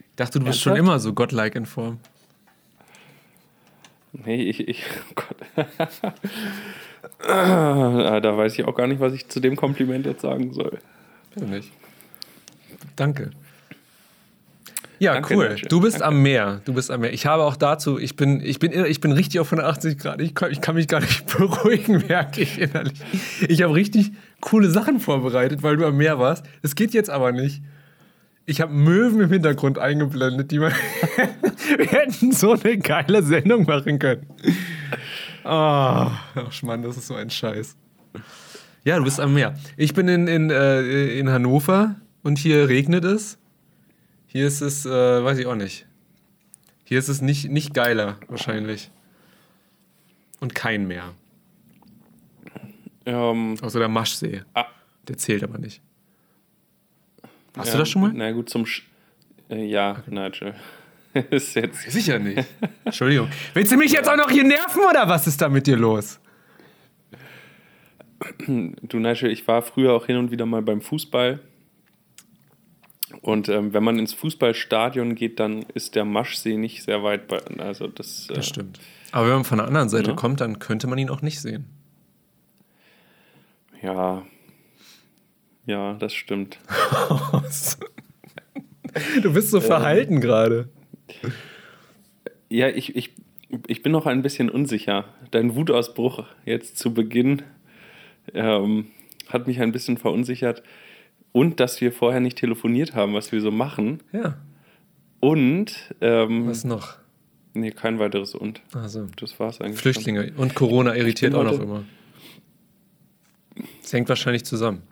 Ich 0.00 0.16
dachte, 0.16 0.38
du 0.38 0.46
bist 0.46 0.60
schon 0.60 0.72
Ernsthaft? 0.72 0.88
immer 0.88 0.98
so 0.98 1.12
godlike 1.12 1.58
in 1.58 1.66
Form. 1.66 1.98
Nee, 4.12 4.42
ich. 4.42 4.66
ich 4.66 4.84
oh 5.10 5.14
Gott. 5.14 5.66
Ah, 7.24 8.20
da 8.20 8.36
weiß 8.36 8.58
ich 8.58 8.64
auch 8.64 8.74
gar 8.74 8.86
nicht, 8.86 9.00
was 9.00 9.12
ich 9.12 9.28
zu 9.28 9.40
dem 9.40 9.56
Kompliment 9.56 10.06
jetzt 10.06 10.22
sagen 10.22 10.52
soll. 10.52 10.78
Ja, 11.36 11.44
nicht. 11.44 11.70
Danke. 12.96 13.30
Ja, 15.02 15.14
Danke, 15.14 15.34
cool. 15.34 15.48
Nigel. 15.48 15.68
Du 15.68 15.80
bist 15.80 15.96
Danke. 15.96 16.06
am 16.06 16.22
Meer. 16.22 16.60
Du 16.64 16.74
bist 16.74 16.88
am 16.92 17.00
Meer. 17.00 17.12
Ich 17.12 17.26
habe 17.26 17.42
auch 17.42 17.56
dazu, 17.56 17.98
ich 17.98 18.14
bin, 18.14 18.40
ich 18.40 18.60
bin, 18.60 18.72
ich 18.72 19.00
bin 19.00 19.10
richtig 19.10 19.40
auf 19.40 19.48
180 19.48 19.98
Grad. 19.98 20.20
Ich 20.20 20.32
kann, 20.32 20.52
ich 20.52 20.60
kann 20.60 20.76
mich 20.76 20.86
gar 20.86 21.00
nicht 21.00 21.26
beruhigen, 21.36 22.04
merke 22.06 22.42
ich 22.42 22.60
innerlich. 22.60 23.00
Ich 23.48 23.62
habe 23.62 23.74
richtig 23.74 24.12
coole 24.40 24.70
Sachen 24.70 25.00
vorbereitet, 25.00 25.64
weil 25.64 25.76
du 25.76 25.84
am 25.86 25.96
Meer 25.96 26.20
warst. 26.20 26.46
Es 26.62 26.76
geht 26.76 26.94
jetzt 26.94 27.10
aber 27.10 27.32
nicht. 27.32 27.62
Ich 28.46 28.60
habe 28.60 28.72
Möwen 28.72 29.20
im 29.20 29.32
Hintergrund 29.32 29.76
eingeblendet, 29.76 30.52
die 30.52 30.60
man. 30.60 30.70
Wir 31.76 31.86
hätten 31.86 32.30
so 32.30 32.52
eine 32.52 32.78
geile 32.78 33.24
Sendung 33.24 33.64
machen 33.64 33.98
können. 33.98 34.28
Ah, 35.42 36.12
ach 36.36 36.62
Mann, 36.62 36.82
das 36.82 36.96
ist 36.96 37.08
so 37.08 37.16
ein 37.16 37.28
Scheiß. 37.28 37.76
Ja, 38.84 38.98
du 38.98 39.02
bist 39.02 39.18
am 39.18 39.34
Meer. 39.34 39.54
Ich 39.76 39.94
bin 39.94 40.06
in, 40.06 40.28
in, 40.28 40.50
äh, 40.50 41.18
in 41.18 41.28
Hannover 41.28 41.96
und 42.22 42.38
hier 42.38 42.68
regnet 42.68 43.04
es. 43.04 43.38
Hier 44.32 44.46
ist 44.46 44.62
es, 44.62 44.86
äh, 44.86 44.90
weiß 45.24 45.36
ich 45.36 45.46
auch 45.46 45.54
nicht. 45.54 45.84
Hier 46.84 46.98
ist 46.98 47.08
es 47.08 47.20
nicht, 47.20 47.50
nicht 47.50 47.74
geiler, 47.74 48.16
wahrscheinlich. 48.28 48.90
Und 50.40 50.54
kein 50.54 50.86
Meer. 50.86 51.12
Ähm, 53.04 53.58
Außer 53.60 53.78
der 53.78 53.88
Maschsee. 53.88 54.40
ah, 54.54 54.64
Der 55.06 55.18
zählt 55.18 55.44
aber 55.44 55.58
nicht. 55.58 55.82
Hast 57.54 57.66
ja, 57.66 57.72
du 57.74 57.78
das 57.80 57.90
schon 57.90 58.00
mal? 58.00 58.12
Na 58.14 58.30
gut, 58.32 58.48
zum. 58.48 58.64
Sch 58.64 58.84
äh, 59.50 59.66
ja, 59.66 60.02
Nigel. 60.06 60.54
ist 61.30 61.54
jetzt. 61.54 61.90
Sicher 61.90 62.18
nicht. 62.18 62.48
Entschuldigung. 62.86 63.28
Willst 63.52 63.70
du 63.70 63.76
mich 63.76 63.92
jetzt 63.92 64.08
auch 64.08 64.16
noch 64.16 64.30
hier 64.30 64.44
nerven 64.44 64.82
oder 64.88 65.06
was 65.10 65.26
ist 65.26 65.42
da 65.42 65.50
mit 65.50 65.66
dir 65.66 65.76
los? 65.76 66.18
Du, 68.46 68.98
Nigel, 68.98 69.30
ich 69.30 69.46
war 69.46 69.60
früher 69.60 69.92
auch 69.92 70.06
hin 70.06 70.16
und 70.16 70.30
wieder 70.30 70.46
mal 70.46 70.62
beim 70.62 70.80
Fußball. 70.80 71.38
Und 73.20 73.48
ähm, 73.48 73.72
wenn 73.72 73.84
man 73.84 73.98
ins 73.98 74.14
Fußballstadion 74.14 75.14
geht, 75.14 75.38
dann 75.38 75.64
ist 75.74 75.94
der 75.94 76.04
Maschsee 76.04 76.56
nicht 76.56 76.82
sehr 76.82 77.02
weit. 77.02 77.28
Bei, 77.28 77.38
also 77.58 77.86
das, 77.86 78.28
äh, 78.30 78.34
Das 78.34 78.48
stimmt. 78.48 78.80
Aber 79.12 79.26
wenn 79.26 79.34
man 79.34 79.44
von 79.44 79.58
der 79.58 79.66
anderen 79.66 79.88
Seite 79.88 80.10
Ja. 80.10 80.16
kommt, 80.16 80.40
dann 80.40 80.58
könnte 80.58 80.86
man 80.86 80.98
ihn 80.98 81.10
auch 81.10 81.22
nicht 81.22 81.40
sehen. 81.40 81.66
Ja. 83.82 84.24
Ja, 85.66 85.94
das 85.94 86.12
stimmt. 86.14 86.58
Du 89.22 89.32
bist 89.32 89.50
so 89.50 89.60
verhalten 89.62 90.20
gerade. 90.20 90.68
Ja, 92.50 92.68
ich, 92.68 92.94
ich, 92.94 93.14
ich 93.66 93.82
bin 93.82 93.90
noch 93.92 94.04
ein 94.04 94.20
bisschen 94.22 94.50
unsicher. 94.50 95.06
Dein 95.30 95.54
Wutausbruch 95.54 96.24
jetzt 96.44 96.76
zu 96.76 96.92
Beginn 96.92 97.40
ähm, 98.34 98.88
hat 99.28 99.46
mich 99.46 99.60
ein 99.60 99.72
bisschen 99.72 99.96
verunsichert. 99.96 100.62
Und 101.32 101.60
dass 101.60 101.80
wir 101.80 101.92
vorher 101.92 102.20
nicht 102.20 102.38
telefoniert 102.38 102.94
haben, 102.94 103.14
was 103.14 103.32
wir 103.32 103.40
so 103.40 103.50
machen. 103.50 104.00
Ja. 104.12 104.36
Und, 105.20 105.94
ähm, 106.00 106.46
Was 106.48 106.64
noch? 106.64 106.98
nee, 107.54 107.70
kein 107.70 107.98
weiteres 107.98 108.34
Und. 108.34 108.60
Also. 108.74 109.08
Das 109.16 109.38
war's 109.40 109.60
eigentlich. 109.60 109.80
schon. 109.80 109.92
Flüchtlinge 109.92 110.32
und 110.36 110.54
Corona 110.54 110.94
irritiert 110.94 111.34
auch 111.34 111.44
noch 111.44 111.60
immer. 111.60 111.84
Es 113.82 113.92
hängt 113.92 114.08
wahrscheinlich 114.08 114.44
zusammen. 114.44 114.82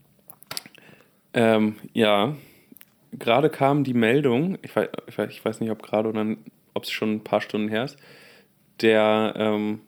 Ähm, 1.32 1.76
ja, 1.92 2.36
gerade 3.12 3.50
kam 3.50 3.84
die 3.84 3.94
Meldung, 3.94 4.58
ich 4.62 4.74
weiß, 4.74 4.88
ich 5.06 5.18
weiß, 5.18 5.30
ich 5.30 5.44
weiß 5.44 5.60
nicht, 5.60 5.70
ob 5.70 5.82
gerade 5.82 6.08
oder 6.08 6.36
ob 6.74 6.84
es 6.84 6.90
schon 6.90 7.14
ein 7.14 7.24
paar 7.24 7.40
Stunden 7.40 7.68
her 7.68 7.84
ist, 7.84 7.96
der 8.80 9.34
ähm, 9.36 9.80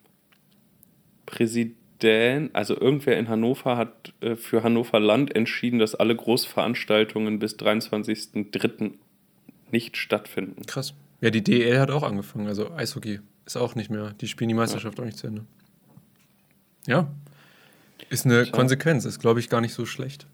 Präsident, 1.26 1.76
also 2.52 2.78
irgendwer 2.78 3.18
in 3.18 3.28
Hannover 3.28 3.76
hat 3.76 4.12
äh, 4.20 4.36
für 4.36 4.62
Hannover 4.62 5.00
Land 5.00 5.34
entschieden, 5.34 5.78
dass 5.78 5.94
alle 5.94 6.14
Großveranstaltungen 6.16 7.38
bis 7.38 7.56
23.03. 7.56 8.92
nicht 9.70 9.96
stattfinden. 9.96 10.66
Krass. 10.66 10.94
Ja, 11.20 11.30
die 11.30 11.42
DL 11.42 11.78
hat 11.78 11.90
auch 11.90 12.02
angefangen. 12.02 12.48
Also 12.48 12.72
Eishockey 12.72 13.20
ist 13.46 13.56
auch 13.56 13.74
nicht 13.74 13.90
mehr. 13.90 14.12
Die 14.20 14.28
spielen 14.28 14.48
die 14.48 14.54
Meisterschaft 14.54 14.98
auch 14.98 15.04
nicht 15.04 15.18
zu 15.18 15.28
Ende. 15.28 15.44
Ja. 16.86 17.08
Ist 18.10 18.26
eine 18.26 18.46
Konsequenz. 18.46 19.04
Ist, 19.04 19.20
glaube 19.20 19.40
ich, 19.40 19.48
gar 19.48 19.60
nicht 19.60 19.74
so 19.74 19.86
schlecht. 19.86 20.26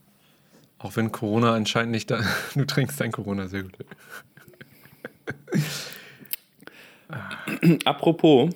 Auch 0.79 0.97
wenn 0.97 1.13
Corona 1.13 1.55
anscheinend 1.55 1.93
nicht 1.93 2.11
da. 2.11 2.23
Du 2.55 2.65
trinkst 2.65 3.01
dein 3.01 3.13
Corona 3.13 3.49
sehr 3.49 3.65
gut. 3.65 3.77
Apropos, 7.85 8.51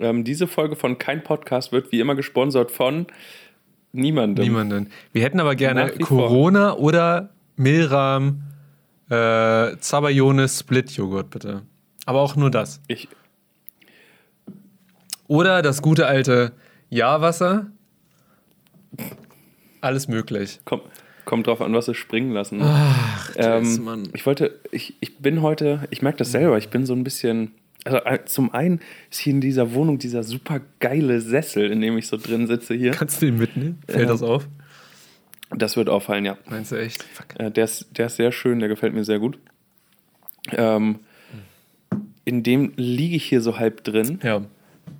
Ähm, 0.00 0.24
diese 0.24 0.46
Folge 0.46 0.76
von 0.76 0.98
Kein 0.98 1.22
Podcast 1.24 1.72
wird 1.72 1.92
wie 1.92 2.00
immer 2.00 2.14
gesponsert 2.14 2.70
von 2.70 3.06
niemandem. 3.92 4.44
Niemanden. 4.44 4.90
Wir 5.12 5.22
hätten 5.22 5.40
aber 5.40 5.54
gerne 5.54 5.92
wie 5.96 6.04
vor. 6.04 6.28
Corona 6.28 6.74
oder 6.76 7.30
Milram 7.56 8.42
äh, 9.10 9.76
Zabayone 9.78 10.48
Split 10.48 10.90
Joghurt, 10.92 11.30
bitte. 11.30 11.62
Aber 12.06 12.20
auch 12.20 12.36
nur 12.36 12.50
das. 12.50 12.80
Ich, 12.88 13.08
Oder 15.26 15.62
das 15.62 15.82
gute 15.82 16.06
alte 16.06 16.52
Jahrwasser. 16.90 17.66
Alles 19.80 20.08
möglich. 20.08 20.60
komm, 20.64 20.80
kommt 21.24 21.46
drauf 21.46 21.60
an, 21.60 21.72
was 21.74 21.86
sie 21.86 21.94
springen 21.94 22.32
lassen. 22.32 22.60
Ach, 22.62 23.30
Ähm, 23.36 23.84
Mann. 23.84 24.08
ich 24.14 24.24
wollte, 24.26 24.58
ich, 24.72 24.96
ich 25.00 25.18
bin 25.18 25.42
heute, 25.42 25.86
ich 25.90 26.02
merke 26.02 26.18
das 26.18 26.32
selber, 26.32 26.56
ich 26.58 26.70
bin 26.70 26.86
so 26.86 26.94
ein 26.94 27.04
bisschen. 27.04 27.52
Also 27.84 27.98
äh, 27.98 28.24
zum 28.24 28.52
einen 28.52 28.80
ist 29.10 29.20
hier 29.20 29.32
in 29.32 29.40
dieser 29.40 29.72
Wohnung 29.72 29.98
dieser 29.98 30.22
super 30.22 30.60
geile 30.80 31.20
Sessel, 31.20 31.70
in 31.70 31.80
dem 31.80 31.96
ich 31.96 32.06
so 32.08 32.16
drin 32.16 32.46
sitze 32.46 32.74
hier. 32.74 32.90
Kannst 32.90 33.22
du 33.22 33.26
den 33.26 33.38
mitnehmen? 33.38 33.78
Fällt 33.86 34.00
Ja. 34.06 34.08
das 34.08 34.22
auf? 34.22 34.48
Das 35.56 35.76
wird 35.76 35.88
auffallen, 35.88 36.24
ja. 36.26 36.36
Meinst 36.50 36.72
du 36.72 36.76
echt? 36.76 37.04
Äh, 37.38 37.50
der, 37.50 37.64
ist, 37.64 37.96
der 37.96 38.06
ist 38.06 38.16
sehr 38.16 38.32
schön, 38.32 38.58
der 38.58 38.68
gefällt 38.68 38.92
mir 38.94 39.04
sehr 39.04 39.18
gut. 39.18 39.38
Ähm, 40.52 40.98
in 42.24 42.42
dem 42.42 42.72
liege 42.76 43.16
ich 43.16 43.24
hier 43.24 43.40
so 43.40 43.58
halb 43.58 43.84
drin 43.84 44.18
Ja. 44.22 44.42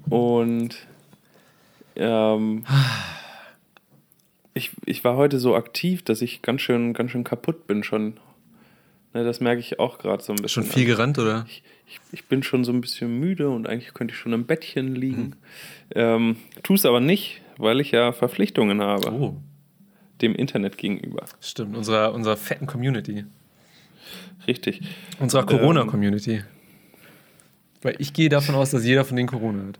und 0.08 0.76
ähm, 1.96 2.64
ich, 4.54 4.70
ich 4.86 5.04
war 5.04 5.16
heute 5.16 5.38
so 5.38 5.54
aktiv, 5.54 6.02
dass 6.02 6.22
ich 6.22 6.40
ganz 6.42 6.62
schön, 6.62 6.94
ganz 6.94 7.10
schön 7.10 7.24
kaputt 7.24 7.66
bin 7.66 7.82
schon. 7.82 8.14
Ne, 9.14 9.24
das 9.24 9.40
merke 9.40 9.60
ich 9.60 9.78
auch 9.78 9.98
gerade 9.98 10.22
so 10.22 10.32
ein 10.32 10.36
bisschen. 10.36 10.64
Schon 10.64 10.72
viel 10.72 10.84
gerannt, 10.84 11.18
oder? 11.18 11.46
ich, 11.48 11.62
ich, 11.86 11.98
ich 12.12 12.24
bin 12.26 12.42
schon 12.42 12.64
so 12.64 12.72
ein 12.72 12.80
bisschen 12.80 13.18
müde 13.18 13.48
und 13.48 13.66
eigentlich 13.66 13.94
könnte 13.94 14.12
ich 14.12 14.18
schon 14.20 14.32
im 14.34 14.44
Bettchen 14.44 14.94
liegen. 14.94 15.36
Ähm, 15.94 16.36
tu 16.62 16.74
es 16.74 16.84
aber 16.84 17.00
nicht, 17.00 17.40
weil 17.56 17.80
ich 17.80 17.90
ja 17.92 18.12
Verpflichtungen 18.12 18.82
habe, 18.82 19.10
Oh, 19.12 19.36
dem 20.20 20.34
Internet 20.34 20.76
gegenüber. 20.76 21.24
stimmt. 21.40 21.76
Unserer, 21.76 22.12
unserer 22.12 22.36
fetten 22.36 22.66
Community. 22.66 23.24
Richtig. 24.46 24.82
Unserer 25.20 25.42
Ähm, 25.42 25.46
Corona-Community. 25.58 26.42
Weil 27.82 27.94
ich 27.98 28.12
gehe 28.12 28.28
davon 28.28 28.54
aus, 28.56 28.70
dass 28.70 28.84
jeder 28.84 29.04
von 29.04 29.16
denen 29.16 29.28
Corona 29.28 29.68
hat. 29.68 29.78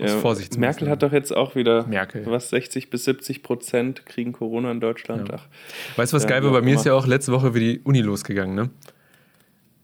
Aus 0.00 0.12
Vorsichtsmaßnahmen. 0.12 0.60
Merkel 0.60 0.88
hat 0.88 1.02
doch 1.02 1.12
jetzt 1.12 1.36
auch 1.36 1.54
wieder, 1.54 1.86
Merkel. 1.86 2.24
was, 2.26 2.50
60 2.50 2.90
bis 2.90 3.04
70 3.04 3.42
Prozent 3.42 4.06
kriegen 4.06 4.32
Corona 4.32 4.70
in 4.70 4.80
Deutschland. 4.80 5.28
Ja. 5.28 5.34
Ach, 5.38 5.46
Weißt 5.96 6.12
du, 6.12 6.16
was 6.16 6.22
Ja, 6.24 6.30
geil 6.30 6.44
war? 6.44 6.52
Bei 6.52 6.62
mir 6.62 6.74
ist 6.76 6.86
ja 6.86 6.94
auch 6.94 7.06
letzte 7.06 7.32
Woche 7.32 7.54
wie 7.54 7.60
die 7.60 7.80
Uni 7.80 8.00
losgegangen, 8.00 8.54
ne? 8.54 8.70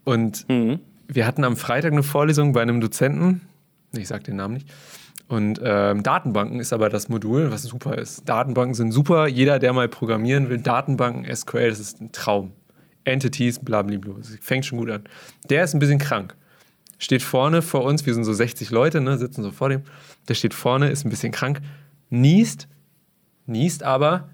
Und 0.05 0.49
mhm. 0.49 0.79
wir 1.09 1.27
hatten 1.27 1.45
am 1.45 1.57
Freitag 1.57 1.92
eine 1.92 2.05
Vorlesung 2.05 2.53
bei 2.53 2.62
einem 2.62 2.81
Dozenten. 2.81 3.42
Ich 3.92 4.09
sag 4.09 4.25
den 4.25 4.37
Namen 4.37 4.55
nicht. 4.55 4.69
Und 5.29 5.61
ähm, 5.62 6.05
Datenbanken 6.05 6.61
ist 6.61 6.73
aber 6.73 6.88
das 6.88 7.09
Modul, 7.09 7.51
was 7.51 7.64
super 7.64 7.99
ist. 7.99 8.29
Datenbanken 8.29 8.75
sind 8.75 8.92
super. 8.92 9.27
Jeder, 9.27 9.59
der 9.59 9.73
mal 9.73 9.88
programmieren 9.88 10.49
will, 10.49 10.59
Datenbanken, 10.59 11.25
SQL, 11.35 11.69
das 11.69 11.81
ist 11.81 12.01
ein 12.01 12.12
Traum. 12.12 12.53
Entities, 13.03 13.59
blablabla. 13.59 14.14
Das 14.19 14.37
fängt 14.40 14.66
schon 14.66 14.79
gut 14.79 14.90
an. 14.90 15.05
Der 15.51 15.64
ist 15.64 15.75
ein 15.75 15.81
bisschen 15.81 15.99
krank. 15.99 16.37
Steht 16.98 17.22
vorne 17.22 17.62
vor 17.62 17.85
uns, 17.85 18.06
wir 18.06 18.14
sind 18.14 18.24
so 18.24 18.32
60 18.32 18.70
Leute, 18.70 19.00
ne, 19.00 19.18
sitzen 19.18 19.42
so 19.42 19.50
vor 19.50 19.68
dem. 19.68 19.82
Der 20.28 20.35
steht 20.35 20.54
vorne, 20.54 20.88
ist 20.88 21.04
ein 21.04 21.11
bisschen 21.11 21.32
krank, 21.32 21.61
niest, 22.11 22.68
niest 23.46 23.82
aber 23.82 24.28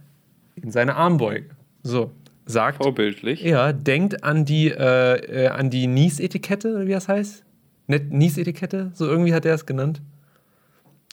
in 0.54 0.70
seine 0.70 0.94
Armbeuge. 0.94 1.50
So, 1.82 2.12
sagt, 2.46 2.82
Vorbildlich. 2.82 3.42
ja, 3.42 3.72
denkt 3.72 4.24
an 4.24 4.44
die, 4.44 4.68
äh, 4.68 5.44
äh, 5.44 5.48
an 5.48 5.70
die 5.70 5.86
Nies-Etikette, 5.86 6.74
oder 6.74 6.86
wie 6.86 6.92
das 6.92 7.08
heißt. 7.08 7.44
Net 7.88 8.12
Nies-Etikette, 8.12 8.92
so 8.94 9.06
irgendwie 9.06 9.34
hat 9.34 9.44
er 9.44 9.54
es 9.54 9.66
genannt. 9.66 10.00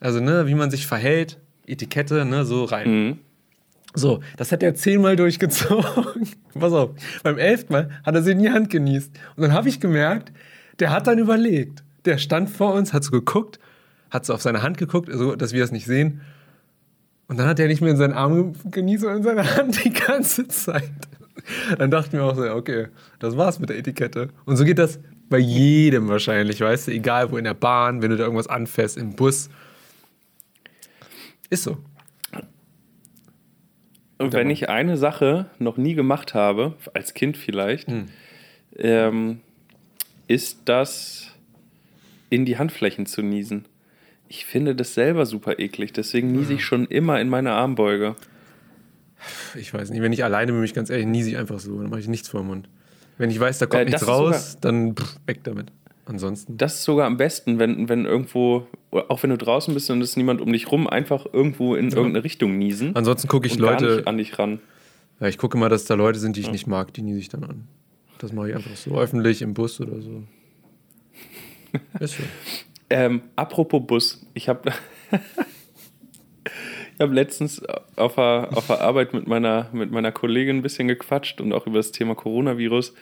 Also, 0.02 0.20
ne, 0.20 0.48
wie 0.48 0.56
man 0.56 0.70
sich 0.72 0.86
verhält, 0.86 1.40
Etikette, 1.66 2.26
ne, 2.26 2.46
so 2.46 2.64
rein. 2.66 2.90
Mhm. 2.90 3.20
So, 3.96 4.20
das 4.38 4.52
hat 4.52 4.62
er 4.62 4.76
zehnmal 4.76 5.16
durchgezogen. 5.16 6.28
Pass 6.54 6.74
auf, 6.74 6.92
beim 7.24 7.40
elften 7.40 7.74
Mal 7.74 7.90
hat 8.06 8.14
er 8.14 8.22
sie 8.22 8.32
in 8.32 8.40
die 8.40 8.52
Hand 8.52 8.70
genießt. 8.70 9.12
Und 9.36 9.42
dann 9.42 9.54
habe 9.54 9.68
ich 9.68 9.80
gemerkt, 9.80 10.32
der 10.80 10.92
hat 10.92 11.08
dann 11.08 11.20
überlegt. 11.20 11.84
Der 12.06 12.18
stand 12.18 12.50
vor 12.50 12.74
uns, 12.74 12.94
hat 12.94 13.04
so 13.04 13.12
geguckt, 13.12 13.60
hat 14.10 14.26
so 14.26 14.34
auf 14.34 14.42
seine 14.42 14.62
Hand 14.62 14.78
geguckt, 14.78 15.10
so 15.12 15.36
dass 15.36 15.54
wir 15.54 15.64
es 15.64 15.72
nicht 15.72 15.86
sehen. 15.86 16.22
Und 17.28 17.38
dann 17.38 17.48
hat 17.48 17.60
er 17.60 17.68
nicht 17.68 17.82
mehr 17.82 17.92
in 17.92 17.98
seinen 17.98 18.14
Arm 18.14 18.54
genießt, 18.72 19.02
sondern 19.02 19.20
in 19.20 19.24
seiner 19.24 19.56
Hand 19.56 19.84
die 19.84 19.92
ganze 19.92 20.48
Zeit. 20.48 20.92
Dann 21.78 21.92
dachten 21.92 22.14
wir 22.14 22.24
auch 22.24 22.36
so, 22.36 22.44
okay, 22.52 22.88
das 23.20 23.38
war's 23.38 23.60
mit 23.60 23.70
der 23.70 23.78
Etikette. 23.78 24.30
Und 24.46 24.58
so 24.58 24.66
geht 24.66 24.80
das 24.80 25.00
bei 25.30 25.38
jedem 25.38 26.08
wahrscheinlich, 26.08 26.60
weißt 26.60 26.88
du, 26.88 26.92
egal 26.92 27.32
wo 27.32 27.38
in 27.38 27.44
der 27.44 27.54
Bahn, 27.54 28.02
wenn 28.02 28.10
du 28.10 28.18
da 28.18 28.24
irgendwas 28.24 28.48
anfährst, 28.48 28.98
im 28.98 29.16
Bus. 29.16 29.50
Ist 31.50 31.64
so. 31.64 31.78
Und 34.18 34.34
wenn 34.34 34.50
ich 34.50 34.68
eine 34.70 34.98
Sache 34.98 35.46
noch 35.60 35.78
nie 35.78 35.94
gemacht 35.94 36.34
habe, 36.34 36.76
als 36.94 37.14
Kind 37.14 37.38
vielleicht, 37.38 37.88
ähm, 38.76 39.40
ist 40.30 40.62
das 40.66 41.32
in 42.30 42.46
die 42.46 42.58
Handflächen 42.58 43.06
zu 43.06 43.22
niesen. 43.22 43.66
Ich 44.30 44.46
finde 44.46 44.76
das 44.76 44.94
selber 44.94 45.26
super 45.26 45.60
eklig, 45.60 45.92
deswegen 45.92 46.32
niese 46.32 46.54
ich 46.54 46.64
schon 46.64 46.86
immer 46.86 47.20
in 47.20 47.28
meine 47.30 47.52
Armbeuge. 47.52 48.16
Ich 49.56 49.74
weiß 49.74 49.90
nicht, 49.90 50.02
wenn 50.02 50.14
ich 50.14 50.24
alleine 50.24 50.52
bin, 50.52 50.62
bin 50.62 50.66
ich 50.66 50.74
ganz 50.76 50.90
ehrlich, 50.90 51.08
niese 51.08 51.32
ich 51.32 51.38
einfach 51.38 51.60
so, 51.60 51.82
dann 51.82 51.90
mache 51.90 52.00
ich 52.00 52.08
nichts 52.08 52.30
vor 52.30 52.42
den 52.42 52.48
Mund. 52.48 52.70
Wenn 53.18 53.32
ich 53.32 53.40
weiß, 53.40 53.58
da 53.58 53.66
kommt 53.66 53.82
Äh, 53.82 53.86
nichts 53.86 54.08
raus, 54.08 54.58
dann 54.62 54.96
pff, 54.96 55.18
weg 55.26 55.44
damit. 55.44 55.72
Ansonsten. 56.06 56.58
Das 56.58 56.76
ist 56.76 56.84
sogar 56.86 57.06
am 57.08 57.18
besten, 57.18 57.60
wenn, 57.60 57.90
wenn 57.90 58.06
irgendwo, 58.06 58.68
auch 58.92 59.22
wenn 59.24 59.30
du 59.32 59.38
draußen 59.38 59.74
bist 59.74 59.90
und 59.92 60.02
es 60.02 60.12
ist 60.12 60.16
niemand 60.18 60.42
um 60.42 60.52
dich 60.54 60.72
rum, 60.72 60.88
einfach 60.88 61.26
irgendwo 61.34 61.76
in 61.76 61.90
irgendeine 61.90 62.24
Richtung 62.24 62.58
niesen. 62.58 62.96
Ansonsten 62.96 63.28
gucke 63.28 63.48
ich 63.48 63.58
Leute, 63.58 64.04
an 64.06 64.18
dich 64.18 64.40
ran. 64.40 64.60
ja, 65.20 65.28
ich 65.28 65.38
gucke 65.38 65.58
immer, 65.58 65.70
dass 65.70 65.86
da 65.86 65.96
Leute 65.96 66.18
sind, 66.20 66.36
die 66.36 66.42
ich 66.42 66.52
nicht 66.52 66.66
mag, 66.68 66.94
die 66.94 67.02
niese 67.02 67.20
ich 67.20 67.30
dann 67.30 67.44
an. 67.44 67.68
Das 68.20 68.34
mache 68.34 68.50
ich 68.50 68.56
einfach 68.56 68.76
so 68.76 69.00
öffentlich 69.00 69.42
im 69.42 69.54
Bus 69.54 69.80
oder 69.80 70.02
so. 70.02 70.24
Ist 72.00 72.18
so. 72.18 72.24
Ähm, 72.90 73.22
apropos 73.36 73.82
Bus, 73.88 74.26
ich 74.34 74.50
habe 74.50 74.72
ich 76.44 77.00
hab 77.00 77.14
letztens 77.14 77.64
auf 77.96 78.16
der, 78.16 78.50
auf 78.54 78.68
der 78.68 78.82
Arbeit 78.82 79.14
mit 79.14 79.28
meiner, 79.28 79.70
mit 79.72 79.92
meiner 79.92 80.12
Kollegin 80.12 80.58
ein 80.58 80.62
bisschen 80.62 80.90
gequatscht 80.90 81.40
und 81.40 81.54
auch 81.54 81.66
über 81.66 81.78
das 81.78 81.92
Thema 81.92 82.14
Coronavirus. 82.14 82.94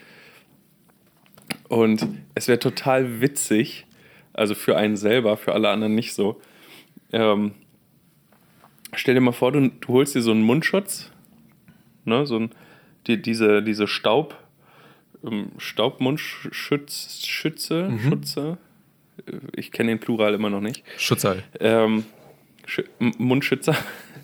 Und 1.68 2.08
es 2.36 2.48
wäre 2.48 2.60
total 2.60 3.20
witzig, 3.20 3.88
also 4.34 4.54
für 4.54 4.78
einen 4.78 4.98
selber, 4.98 5.36
für 5.36 5.54
alle 5.54 5.70
anderen 5.70 5.96
nicht 5.96 6.14
so. 6.14 6.40
Ähm, 7.12 7.54
stell 8.94 9.16
dir 9.16 9.22
mal 9.22 9.32
vor, 9.32 9.52
du, 9.52 9.70
du 9.70 9.88
holst 9.88 10.14
dir 10.14 10.22
so 10.22 10.32
einen 10.32 10.44
Mundschutz, 10.44 11.12
ne, 12.06 12.28
so 12.28 12.38
ein, 12.38 12.52
die, 13.08 13.20
diese, 13.20 13.64
diese 13.64 13.88
Staub, 13.88 14.38
ähm, 15.26 15.50
Staubmundschütze, 15.58 17.26
Schütze, 17.26 17.92
Schutze. 18.08 18.58
Ich 19.56 19.72
kenne 19.72 19.90
den 19.90 20.00
Plural 20.00 20.34
immer 20.34 20.50
noch 20.50 20.62
nicht 20.62 20.84
Schutzhall. 20.98 21.44
ähm, 21.60 22.06
M- 23.00 23.14
Mundschützer, 23.18 23.76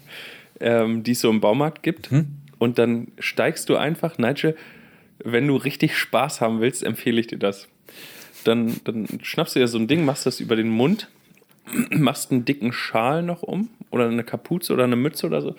ähm, 0.60 1.04
die 1.04 1.12
es 1.12 1.22
so 1.22 1.30
im 1.30 1.42
Baumarkt 1.42 1.82
gibt. 1.84 2.10
Und 2.60 2.78
dann 2.78 3.08
steigst 3.20 3.70
du 3.70 3.76
einfach, 3.76 4.18
Nigel, 4.18 4.56
wenn 5.24 5.48
du 5.48 5.56
richtig 5.56 5.98
Spaß 5.98 6.42
haben 6.42 6.62
willst, 6.62 6.84
empfehle 6.84 7.20
ich 7.20 7.28
dir 7.28 7.40
das. 7.40 7.68
Dann, 8.44 8.76
dann 8.84 9.08
schnappst 9.22 9.56
du 9.56 9.60
dir 9.60 9.68
so 9.68 9.78
ein 9.78 9.88
Ding, 9.88 10.06
machst 10.06 10.26
das 10.26 10.40
über 10.40 10.56
den 10.56 10.70
Mund, 10.70 11.10
machst 11.92 12.32
einen 12.32 12.46
dicken 12.46 12.74
Schal 12.74 13.24
noch 13.24 13.42
um 13.42 13.70
oder 13.90 14.08
eine 14.08 14.24
Kapuze 14.24 14.74
oder 14.74 14.84
eine 14.84 14.96
Mütze 14.98 15.26
oder 15.28 15.42
so 15.42 15.56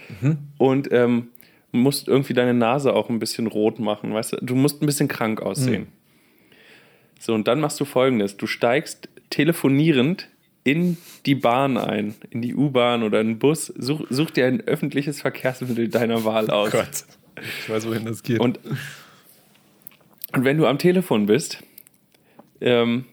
und 0.59 0.92
ähm, 0.92 1.29
musst 1.75 2.09
irgendwie 2.09 2.35
deine 2.35 2.55
Nase 2.55 2.95
auch 2.95 3.11
ein 3.11 3.19
bisschen 3.19 3.47
rot 3.47 3.79
machen, 3.79 4.15
weißt 4.15 4.33
du? 4.33 4.37
Du 4.37 4.55
musst 4.55 4.83
ein 4.83 4.87
bisschen 4.87 5.09
krank 5.09 5.43
aussehen. 5.43 5.89
So, 7.19 7.35
und 7.35 7.49
dann 7.49 7.61
machst 7.61 7.81
du 7.81 7.85
folgendes: 7.85 8.37
Du 8.37 8.47
steigst 8.47 9.09
telefonierend 9.31 10.29
in 10.65 10.97
die 11.27 11.35
Bahn 11.35 11.77
ein, 11.77 12.15
in 12.31 12.41
die 12.41 12.55
U-Bahn 12.55 13.03
oder 13.03 13.21
in 13.21 13.29
den 13.29 13.39
Bus, 13.39 13.67
such, 13.67 14.07
such 14.09 14.31
dir 14.31 14.47
ein 14.47 14.63
öffentliches 14.63 15.21
Verkehrsmittel 15.21 15.89
deiner 15.89 16.25
Wahl 16.25 16.51
aus. 16.51 17.07
Ich 17.37 17.69
weiß, 17.69 17.87
wohin 17.87 18.07
das 18.07 18.23
geht. 18.23 18.41
Und, 18.41 18.59
und 20.33 20.45
wenn 20.45 20.57
du 20.57 20.67
am 20.67 20.79
Telefon 20.79 21.27
bist, 21.27 21.63
ähm, 22.61 23.05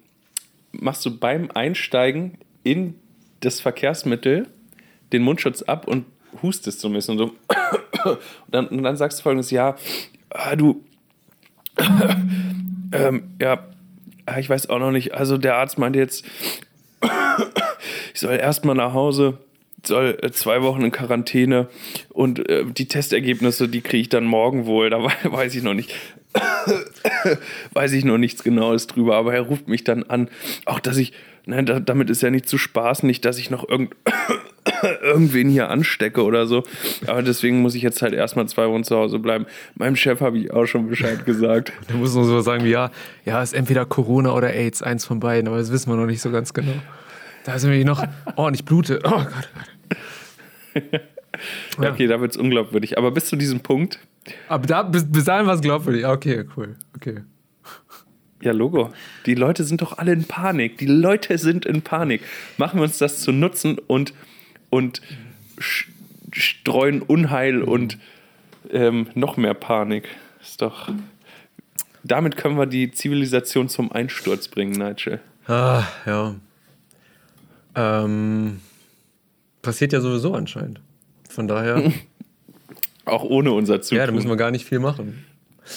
machst 0.71 1.05
du 1.05 1.17
beim 1.17 1.51
Einsteigen 1.51 2.37
in 2.63 2.95
das 3.41 3.59
Verkehrsmittel 3.59 4.47
den 5.11 5.23
Mundschutz 5.23 5.61
ab 5.61 5.87
und 5.87 6.05
hustest 6.41 6.79
so 6.79 6.87
ein 6.87 6.93
bisschen. 6.93 7.19
Und, 7.19 7.31
so. 8.03 8.09
und, 8.09 8.19
dann, 8.49 8.67
und 8.67 8.83
dann 8.83 8.97
sagst 8.97 9.19
du 9.19 9.23
folgendes: 9.23 9.51
Ja, 9.51 9.75
ah, 10.29 10.55
du, 10.55 10.83
ähm, 12.93 13.23
ja, 13.39 13.65
ah, 14.25 14.39
ich 14.39 14.49
weiß 14.49 14.69
auch 14.69 14.79
noch 14.79 14.91
nicht. 14.91 15.13
Also 15.13 15.37
der 15.37 15.55
Arzt 15.55 15.77
meinte 15.77 15.99
jetzt, 15.99 16.25
ich 18.13 18.19
soll 18.19 18.35
erstmal 18.35 18.75
nach 18.75 18.93
Hause, 18.93 19.37
soll 19.85 20.17
äh, 20.21 20.31
zwei 20.31 20.61
Wochen 20.61 20.81
in 20.83 20.91
Quarantäne 20.91 21.67
und 22.09 22.47
äh, 22.49 22.65
die 22.65 22.87
Testergebnisse, 22.87 23.67
die 23.67 23.81
kriege 23.81 24.01
ich 24.01 24.09
dann 24.09 24.25
morgen 24.25 24.65
wohl, 24.65 24.89
da 24.89 25.03
wei- 25.03 25.11
weiß 25.23 25.55
ich 25.55 25.63
noch 25.63 25.73
nicht. 25.73 25.93
weiß 27.73 27.91
ich 27.91 28.05
noch 28.05 28.17
nichts 28.17 28.43
Genaues 28.43 28.87
drüber, 28.87 29.17
aber 29.17 29.33
er 29.33 29.41
ruft 29.41 29.67
mich 29.67 29.83
dann 29.83 30.03
an, 30.03 30.29
auch 30.65 30.79
dass 30.79 30.95
ich, 30.95 31.11
nein, 31.45 31.65
da, 31.65 31.81
damit 31.81 32.09
ist 32.09 32.21
ja 32.21 32.29
nicht 32.29 32.47
zu 32.47 32.57
spaßen, 32.57 33.05
nicht, 33.05 33.25
dass 33.25 33.37
ich 33.37 33.49
noch 33.49 33.67
irgend, 33.67 33.95
irgendwen 35.01 35.49
hier 35.49 35.69
anstecke 35.69 36.23
oder 36.23 36.45
so. 36.45 36.63
Aber 37.07 37.21
deswegen 37.21 37.61
muss 37.61 37.75
ich 37.75 37.81
jetzt 37.81 38.01
halt 38.01 38.13
erstmal 38.13 38.47
zwei 38.47 38.67
Wochen 38.67 38.83
zu 38.83 38.95
Hause 38.95 39.19
bleiben. 39.19 39.45
Meinem 39.75 39.95
Chef 39.95 40.21
habe 40.21 40.37
ich 40.37 40.51
auch 40.51 40.65
schon 40.65 40.87
Bescheid 40.89 41.25
gesagt. 41.25 41.71
Da 41.87 41.95
muss 41.95 42.13
man 42.15 42.25
so 42.25 42.41
sagen 42.41 42.63
wie, 42.63 42.71
ja, 42.71 42.91
ja, 43.25 43.41
ist 43.41 43.53
entweder 43.53 43.85
Corona 43.85 44.33
oder 44.33 44.53
AIDS, 44.53 44.81
eins 44.81 45.05
von 45.05 45.19
beiden, 45.19 45.47
aber 45.47 45.57
das 45.57 45.71
wissen 45.71 45.89
wir 45.91 45.95
noch 45.95 46.05
nicht 46.05 46.21
so 46.21 46.31
ganz 46.31 46.53
genau. 46.53 46.73
Da 47.43 47.57
sind 47.57 47.71
wir 47.71 47.85
noch 47.85 48.03
ordentlich 48.35 48.65
Blute. 48.65 48.99
Oh 49.03 49.09
Gott, 49.09 49.49
oh 50.75 50.79
Gott. 50.91 51.01
Ja. 51.81 51.91
Okay, 51.91 52.07
da 52.07 52.21
wird 52.21 52.31
es 52.31 52.37
unglaubwürdig. 52.37 52.97
Aber 52.97 53.11
bis 53.11 53.25
zu 53.25 53.35
diesem 53.35 53.61
Punkt. 53.61 53.99
Aber 54.47 54.67
da, 54.67 54.83
bis, 54.83 55.09
bis 55.09 55.25
dahin 55.25 55.47
war 55.47 55.55
es 55.55 55.61
glaubwürdig. 55.61 56.05
Okay, 56.05 56.45
cool. 56.55 56.75
Okay. 56.95 57.21
Ja, 58.41 58.53
Logo. 58.53 58.91
Die 59.25 59.35
Leute 59.35 59.63
sind 59.63 59.81
doch 59.81 59.97
alle 59.97 60.13
in 60.13 60.25
Panik. 60.25 60.77
Die 60.77 60.87
Leute 60.87 61.37
sind 61.37 61.65
in 61.65 61.81
Panik. 61.81 62.21
Machen 62.57 62.79
wir 62.79 62.83
uns 62.83 62.97
das 62.97 63.21
zu 63.21 63.31
nutzen 63.31 63.77
und, 63.77 64.13
und 64.71 65.03
streuen 66.31 67.03
Unheil 67.03 67.61
und 67.61 67.99
ähm, 68.71 69.07
noch 69.13 69.37
mehr 69.37 69.53
Panik. 69.53 70.07
Ist 70.41 70.63
doch. 70.63 70.89
Damit 72.03 72.35
können 72.35 72.57
wir 72.57 72.65
die 72.65 72.91
Zivilisation 72.91 73.69
zum 73.69 73.91
Einsturz 73.91 74.47
bringen, 74.47 74.71
Nigel. 74.71 75.19
Ah, 75.47 75.83
ja. 76.07 76.33
Ähm, 77.75 78.59
passiert 79.61 79.93
ja 79.93 80.01
sowieso 80.01 80.33
anscheinend. 80.33 80.81
Von 81.29 81.47
daher. 81.47 81.93
Auch 83.05 83.23
ohne 83.23 83.51
unser 83.51 83.81
Zutun. 83.81 83.99
Ja, 83.99 84.05
da 84.05 84.11
müssen 84.11 84.29
wir 84.29 84.37
gar 84.37 84.51
nicht 84.51 84.65
viel 84.65 84.77
machen. 84.79 85.25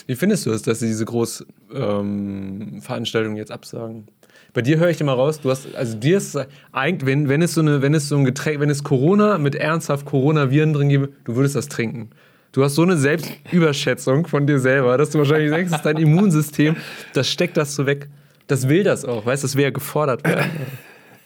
Wie 0.07 0.17
findest 0.17 0.47
du 0.47 0.51
es, 0.51 0.63
dass 0.63 0.81
sie 0.81 0.87
diese 0.87 1.05
Großveranstaltung 1.05 3.33
ähm, 3.33 3.39
jetzt 3.39 3.51
absagen? 3.51 4.09
Bei 4.55 4.63
dir 4.63 4.79
höre 4.79 4.89
ich 4.89 5.01
immer 5.01 5.15
raus, 5.15 5.41
du 5.41 5.51
hast, 5.51 5.75
also 5.75 5.99
dir 5.99 6.17
ist 6.17 6.39
eigentlich, 6.71 7.07
wenn, 7.07 7.29
wenn 7.29 7.43
es 7.43 7.55
so 7.55 7.61
eine, 7.61 7.83
wenn 7.83 7.93
es 7.93 8.09
so 8.09 8.17
ein 8.17 8.25
Getränk, 8.25 8.61
wenn 8.61 8.71
es 8.71 8.85
Corona 8.85 9.37
mit 9.37 9.57
ernsthaft 9.57 10.07
Coronaviren 10.07 10.73
drin 10.73 10.89
gäbe, 10.89 11.09
du 11.25 11.35
würdest 11.35 11.57
das 11.57 11.69
trinken. 11.69 12.11
Du 12.53 12.63
hast 12.63 12.77
so 12.77 12.83
eine 12.83 12.97
Selbstüberschätzung 12.97 14.29
von 14.29 14.47
dir 14.47 14.61
selber, 14.61 14.97
dass 14.97 15.11
du 15.11 15.19
wahrscheinlich 15.19 15.51
denkst, 15.51 15.73
dass 15.73 15.83
dein 15.83 15.97
Immunsystem, 15.97 16.77
das 17.13 17.29
steckt 17.29 17.57
das 17.57 17.75
so 17.75 17.85
weg. 17.85 18.09
Das 18.47 18.69
will 18.69 18.85
das 18.85 19.05
auch, 19.05 19.27
weißt 19.27 19.43
du, 19.43 19.47
das 19.47 19.57
wäre 19.57 19.65
ja 19.65 19.71
gefordert 19.71 20.23
werden. 20.25 20.51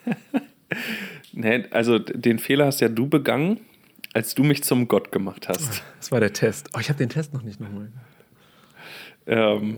nee, 1.34 1.64
also 1.70 1.98
den 1.98 2.38
Fehler 2.38 2.64
hast 2.64 2.80
ja 2.80 2.88
du 2.88 3.08
begangen, 3.08 3.60
als 4.14 4.34
du 4.34 4.42
mich 4.42 4.64
zum 4.64 4.88
Gott 4.88 5.12
gemacht 5.12 5.50
hast. 5.50 5.82
Das 5.98 6.10
war 6.10 6.20
der 6.20 6.32
Test. 6.32 6.70
Oh, 6.74 6.80
ich 6.80 6.88
habe 6.88 6.96
den 6.98 7.10
Test 7.10 7.34
noch 7.34 7.42
nicht 7.42 7.60
nochmal. 7.60 7.92
Ähm. 9.26 9.76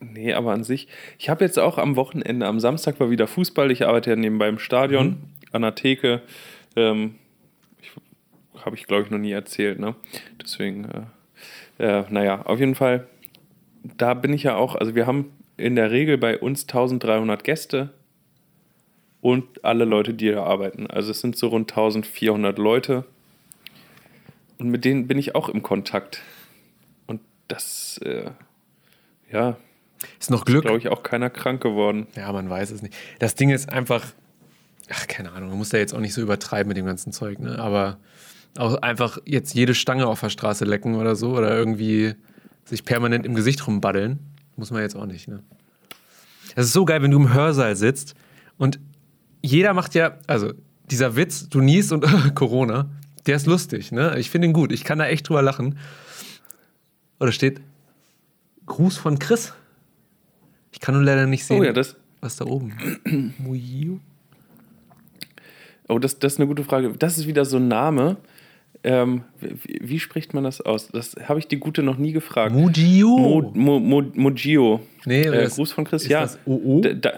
Nee, 0.00 0.32
aber 0.32 0.52
an 0.52 0.64
sich. 0.64 0.88
Ich 1.18 1.28
habe 1.28 1.44
jetzt 1.44 1.58
auch 1.58 1.78
am 1.78 1.96
Wochenende, 1.96 2.46
am 2.46 2.60
Samstag 2.60 3.00
war 3.00 3.10
wieder 3.10 3.26
Fußball. 3.26 3.70
Ich 3.70 3.86
arbeite 3.86 4.10
ja 4.10 4.16
nebenbei 4.16 4.48
im 4.48 4.58
Stadion, 4.58 5.06
mhm. 5.06 5.16
an 5.52 5.62
der 5.62 5.74
Theke. 5.74 6.22
Ähm, 6.76 7.16
habe 8.64 8.76
ich, 8.76 8.86
glaube 8.86 9.04
ich, 9.04 9.10
noch 9.10 9.18
nie 9.18 9.32
erzählt. 9.32 9.78
Ne? 9.78 9.94
Deswegen, 10.40 10.88
äh, 11.78 12.00
äh, 12.00 12.04
naja, 12.10 12.42
auf 12.42 12.60
jeden 12.60 12.74
Fall, 12.74 13.06
da 13.96 14.14
bin 14.14 14.32
ich 14.32 14.44
ja 14.44 14.56
auch. 14.56 14.76
Also, 14.76 14.94
wir 14.94 15.06
haben 15.06 15.32
in 15.56 15.74
der 15.74 15.90
Regel 15.90 16.16
bei 16.16 16.38
uns 16.38 16.62
1300 16.62 17.42
Gäste 17.42 17.90
und 19.20 19.64
alle 19.64 19.84
Leute, 19.84 20.14
die 20.14 20.26
hier 20.26 20.42
arbeiten. 20.42 20.86
Also 20.86 21.10
es 21.10 21.20
sind 21.20 21.36
so 21.36 21.48
rund 21.48 21.72
1400 21.72 22.56
Leute 22.58 23.04
und 24.58 24.68
mit 24.68 24.84
denen 24.84 25.06
bin 25.06 25.18
ich 25.18 25.34
auch 25.34 25.48
im 25.48 25.62
Kontakt. 25.62 26.22
Und 27.06 27.20
das, 27.48 27.98
äh, 27.98 28.30
ja, 29.30 29.56
ist 30.18 30.30
noch 30.30 30.44
Glück. 30.44 30.62
glaube 30.62 30.78
ich, 30.78 30.88
auch 30.88 31.02
keiner 31.02 31.30
krank 31.30 31.62
geworden. 31.62 32.06
Ja, 32.14 32.32
man 32.32 32.48
weiß 32.48 32.70
es 32.70 32.82
nicht. 32.82 32.94
Das 33.18 33.34
Ding 33.34 33.50
ist 33.50 33.68
einfach, 33.68 34.04
ach, 34.90 35.06
keine 35.06 35.32
Ahnung, 35.32 35.50
man 35.50 35.58
muss 35.58 35.70
da 35.70 35.78
jetzt 35.78 35.94
auch 35.94 36.00
nicht 36.00 36.14
so 36.14 36.20
übertreiben 36.20 36.68
mit 36.68 36.76
dem 36.76 36.86
ganzen 36.86 37.12
Zeug, 37.12 37.38
ne? 37.38 37.58
Aber 37.58 37.98
auch 38.56 38.76
einfach 38.82 39.18
jetzt 39.24 39.54
jede 39.54 39.74
Stange 39.74 40.06
auf 40.06 40.20
der 40.20 40.30
Straße 40.30 40.64
lecken 40.64 40.94
oder 40.94 41.16
so 41.16 41.36
oder 41.36 41.56
irgendwie 41.56 42.14
sich 42.64 42.84
permanent 42.84 43.24
im 43.24 43.34
Gesicht 43.34 43.66
rumbaddeln, 43.66 44.18
muss 44.56 44.70
man 44.70 44.82
jetzt 44.82 44.96
auch 44.96 45.06
nicht, 45.06 45.28
ne? 45.28 45.42
Das 46.54 46.66
ist 46.66 46.72
so 46.72 46.84
geil, 46.84 47.02
wenn 47.02 47.10
du 47.10 47.18
im 47.18 47.32
Hörsaal 47.32 47.76
sitzt 47.76 48.14
und 48.56 48.80
jeder 49.42 49.74
macht 49.74 49.94
ja, 49.94 50.18
also 50.26 50.52
dieser 50.90 51.16
Witz, 51.16 51.48
du 51.48 51.60
niest 51.60 51.92
und 51.92 52.04
Corona, 52.34 52.90
der 53.26 53.36
ist 53.36 53.46
lustig, 53.46 53.92
ne? 53.92 54.18
Ich 54.18 54.30
finde 54.30 54.48
ihn 54.48 54.52
gut. 54.52 54.72
Ich 54.72 54.84
kann 54.84 54.98
da 54.98 55.06
echt 55.06 55.28
drüber 55.28 55.42
lachen. 55.42 55.78
Oder 57.20 57.32
steht 57.32 57.60
Gruß 58.66 58.96
von 58.96 59.18
Chris. 59.18 59.52
Ich 60.72 60.80
kann 60.80 60.94
nur 60.94 61.04
leider 61.04 61.26
nicht 61.26 61.44
sehen, 61.44 61.60
oh 61.60 61.64
ja, 61.64 61.72
das 61.72 61.96
was 62.20 62.36
da 62.36 62.46
oben. 62.46 62.76
Mujio? 63.38 64.00
Oh, 65.88 65.98
das, 65.98 66.18
das 66.18 66.34
ist 66.34 66.38
eine 66.38 66.48
gute 66.48 66.64
Frage. 66.64 66.92
Das 66.98 67.16
ist 67.16 67.26
wieder 67.26 67.44
so 67.44 67.56
ein 67.56 67.68
Name. 67.68 68.16
Ähm, 68.84 69.24
wie, 69.40 69.80
wie, 69.82 69.98
spricht 69.98 70.34
man 70.34 70.44
das 70.44 70.60
aus? 70.60 70.88
Das 70.88 71.16
habe 71.24 71.38
ich 71.38 71.48
die 71.48 71.58
Gute 71.58 71.82
noch 71.82 71.96
nie 71.96 72.12
gefragt. 72.12 72.54
Mujio? 72.54 73.08
Mo, 73.08 73.52
Mo, 73.54 73.80
Mo, 73.80 74.02
Mujio. 74.14 74.80
Nee, 75.04 75.22
äh, 75.22 75.48
Gruß 75.48 75.72
von 75.72 75.84
Chris. 75.84 76.06
ja. 76.06 76.20
Das 76.22 76.38
OO? 76.44 76.80
Da, 76.80 76.92
da, 76.92 77.12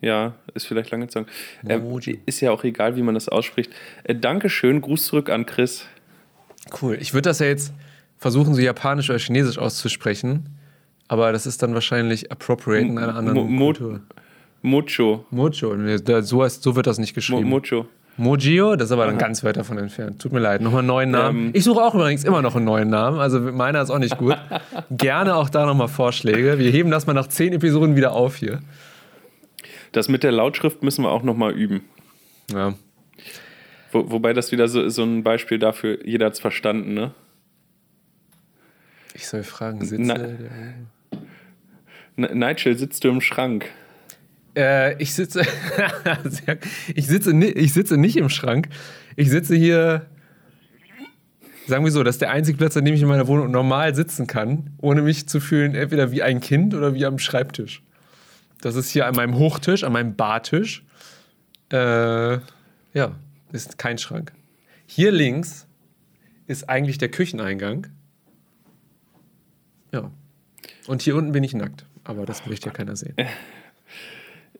ja, 0.00 0.34
ist 0.54 0.66
vielleicht 0.66 0.90
lang 0.90 1.02
gezogen. 1.02 1.26
Äh, 1.66 1.78
ist 2.24 2.40
ja 2.40 2.50
auch 2.50 2.64
egal, 2.64 2.96
wie 2.96 3.02
man 3.02 3.14
das 3.14 3.28
ausspricht. 3.28 3.70
Äh, 4.04 4.14
Dankeschön, 4.14 4.80
Gruß 4.80 5.06
zurück 5.06 5.28
an 5.28 5.44
Chris. 5.44 5.84
Cool. 6.80 6.96
Ich 7.00 7.12
würde 7.12 7.28
das 7.28 7.40
ja 7.40 7.46
jetzt 7.46 7.74
versuchen, 8.16 8.54
so 8.54 8.60
japanisch 8.60 9.10
oder 9.10 9.18
chinesisch 9.18 9.58
auszusprechen, 9.58 10.48
aber 11.10 11.32
das 11.32 11.44
ist 11.44 11.60
dann 11.60 11.74
wahrscheinlich 11.74 12.30
appropriate 12.30 12.86
in 12.86 12.96
einer 12.96 13.16
anderen 13.16 13.52
Mo 13.52 13.64
Kultur. 13.64 14.00
Mocho. 14.62 15.24
Mocho. 15.30 15.74
So, 16.22 16.48
so 16.48 16.76
wird 16.76 16.86
das 16.86 16.98
nicht 16.98 17.14
geschrieben. 17.14 17.48
Mo 17.48 17.56
Mocho. 17.56 17.86
Mojio, 18.16 18.76
das 18.76 18.86
ist 18.86 18.92
aber 18.92 19.06
dann 19.06 19.18
ganz 19.18 19.42
weit 19.42 19.56
davon 19.56 19.78
entfernt. 19.78 20.20
Tut 20.20 20.32
mir 20.32 20.40
leid, 20.40 20.60
nochmal 20.60 20.80
einen 20.80 20.88
neuen 20.88 21.10
Namen. 21.10 21.46
Ähm. 21.46 21.50
Ich 21.54 21.64
suche 21.64 21.82
auch 21.82 21.94
übrigens 21.94 22.22
immer 22.22 22.42
noch 22.42 22.54
einen 22.54 22.66
neuen 22.66 22.90
Namen, 22.90 23.18
also 23.18 23.40
meiner 23.40 23.82
ist 23.82 23.90
auch 23.90 23.98
nicht 23.98 24.18
gut. 24.18 24.36
Gerne 24.90 25.34
auch 25.34 25.48
da 25.48 25.66
nochmal 25.66 25.88
Vorschläge. 25.88 26.58
Wir 26.58 26.70
heben 26.70 26.90
das 26.90 27.06
mal 27.06 27.14
nach 27.14 27.28
zehn 27.28 27.54
Episoden 27.54 27.96
wieder 27.96 28.12
auf 28.12 28.36
hier. 28.36 28.60
Das 29.92 30.08
mit 30.08 30.22
der 30.22 30.32
Lautschrift 30.32 30.82
müssen 30.82 31.02
wir 31.02 31.10
auch 31.10 31.22
nochmal 31.22 31.52
üben. 31.52 31.82
Ja. 32.52 32.74
Wo, 33.90 34.10
wobei 34.12 34.32
das 34.32 34.52
wieder 34.52 34.68
so, 34.68 34.88
so 34.88 35.02
ein 35.02 35.24
Beispiel 35.24 35.58
dafür, 35.58 36.06
jeder 36.06 36.26
hat 36.26 36.34
es 36.34 36.40
verstanden, 36.40 36.94
ne? 36.94 37.14
Ich 39.14 39.26
soll 39.26 39.42
fragen, 39.42 39.84
sitze. 39.84 40.02
Na, 40.02 40.16
Nigel, 42.20 42.76
sitzt 42.76 43.04
du 43.04 43.08
im 43.08 43.20
Schrank? 43.20 43.66
Äh, 44.56 45.00
ich 45.02 45.14
sitze. 45.14 45.42
ich, 46.94 47.06
sitze 47.06 47.32
ich 47.34 47.72
sitze 47.72 47.96
nicht 47.96 48.16
im 48.16 48.28
Schrank. 48.28 48.68
Ich 49.16 49.30
sitze 49.30 49.54
hier. 49.54 50.06
Sagen 51.66 51.84
wir 51.84 51.92
so, 51.92 52.02
das 52.02 52.16
ist 52.16 52.22
der 52.22 52.30
einzige 52.30 52.58
Platz, 52.58 52.76
an 52.76 52.84
dem 52.84 52.94
ich 52.94 53.02
in 53.02 53.08
meiner 53.08 53.28
Wohnung 53.28 53.50
normal 53.50 53.94
sitzen 53.94 54.26
kann, 54.26 54.70
ohne 54.78 55.02
mich 55.02 55.28
zu 55.28 55.38
fühlen, 55.38 55.76
entweder 55.76 56.10
wie 56.10 56.22
ein 56.22 56.40
Kind 56.40 56.74
oder 56.74 56.94
wie 56.94 57.06
am 57.06 57.18
Schreibtisch. 57.20 57.82
Das 58.60 58.74
ist 58.74 58.90
hier 58.90 59.06
an 59.06 59.14
meinem 59.14 59.36
Hochtisch, 59.36 59.84
an 59.84 59.92
meinem 59.92 60.16
Bartisch. 60.16 60.84
Äh, 61.72 62.38
ja, 62.92 63.14
ist 63.52 63.78
kein 63.78 63.98
Schrank. 63.98 64.32
Hier 64.86 65.12
links 65.12 65.68
ist 66.48 66.68
eigentlich 66.68 66.98
der 66.98 67.10
Kücheneingang. 67.10 67.86
Ja. 69.92 70.10
Und 70.88 71.02
hier 71.02 71.14
unten 71.14 71.30
bin 71.30 71.44
ich 71.44 71.54
nackt. 71.54 71.86
Aber 72.10 72.26
das 72.26 72.44
möchte 72.46 72.66
ja 72.66 72.72
keiner 72.72 72.96
sehen. 72.96 73.14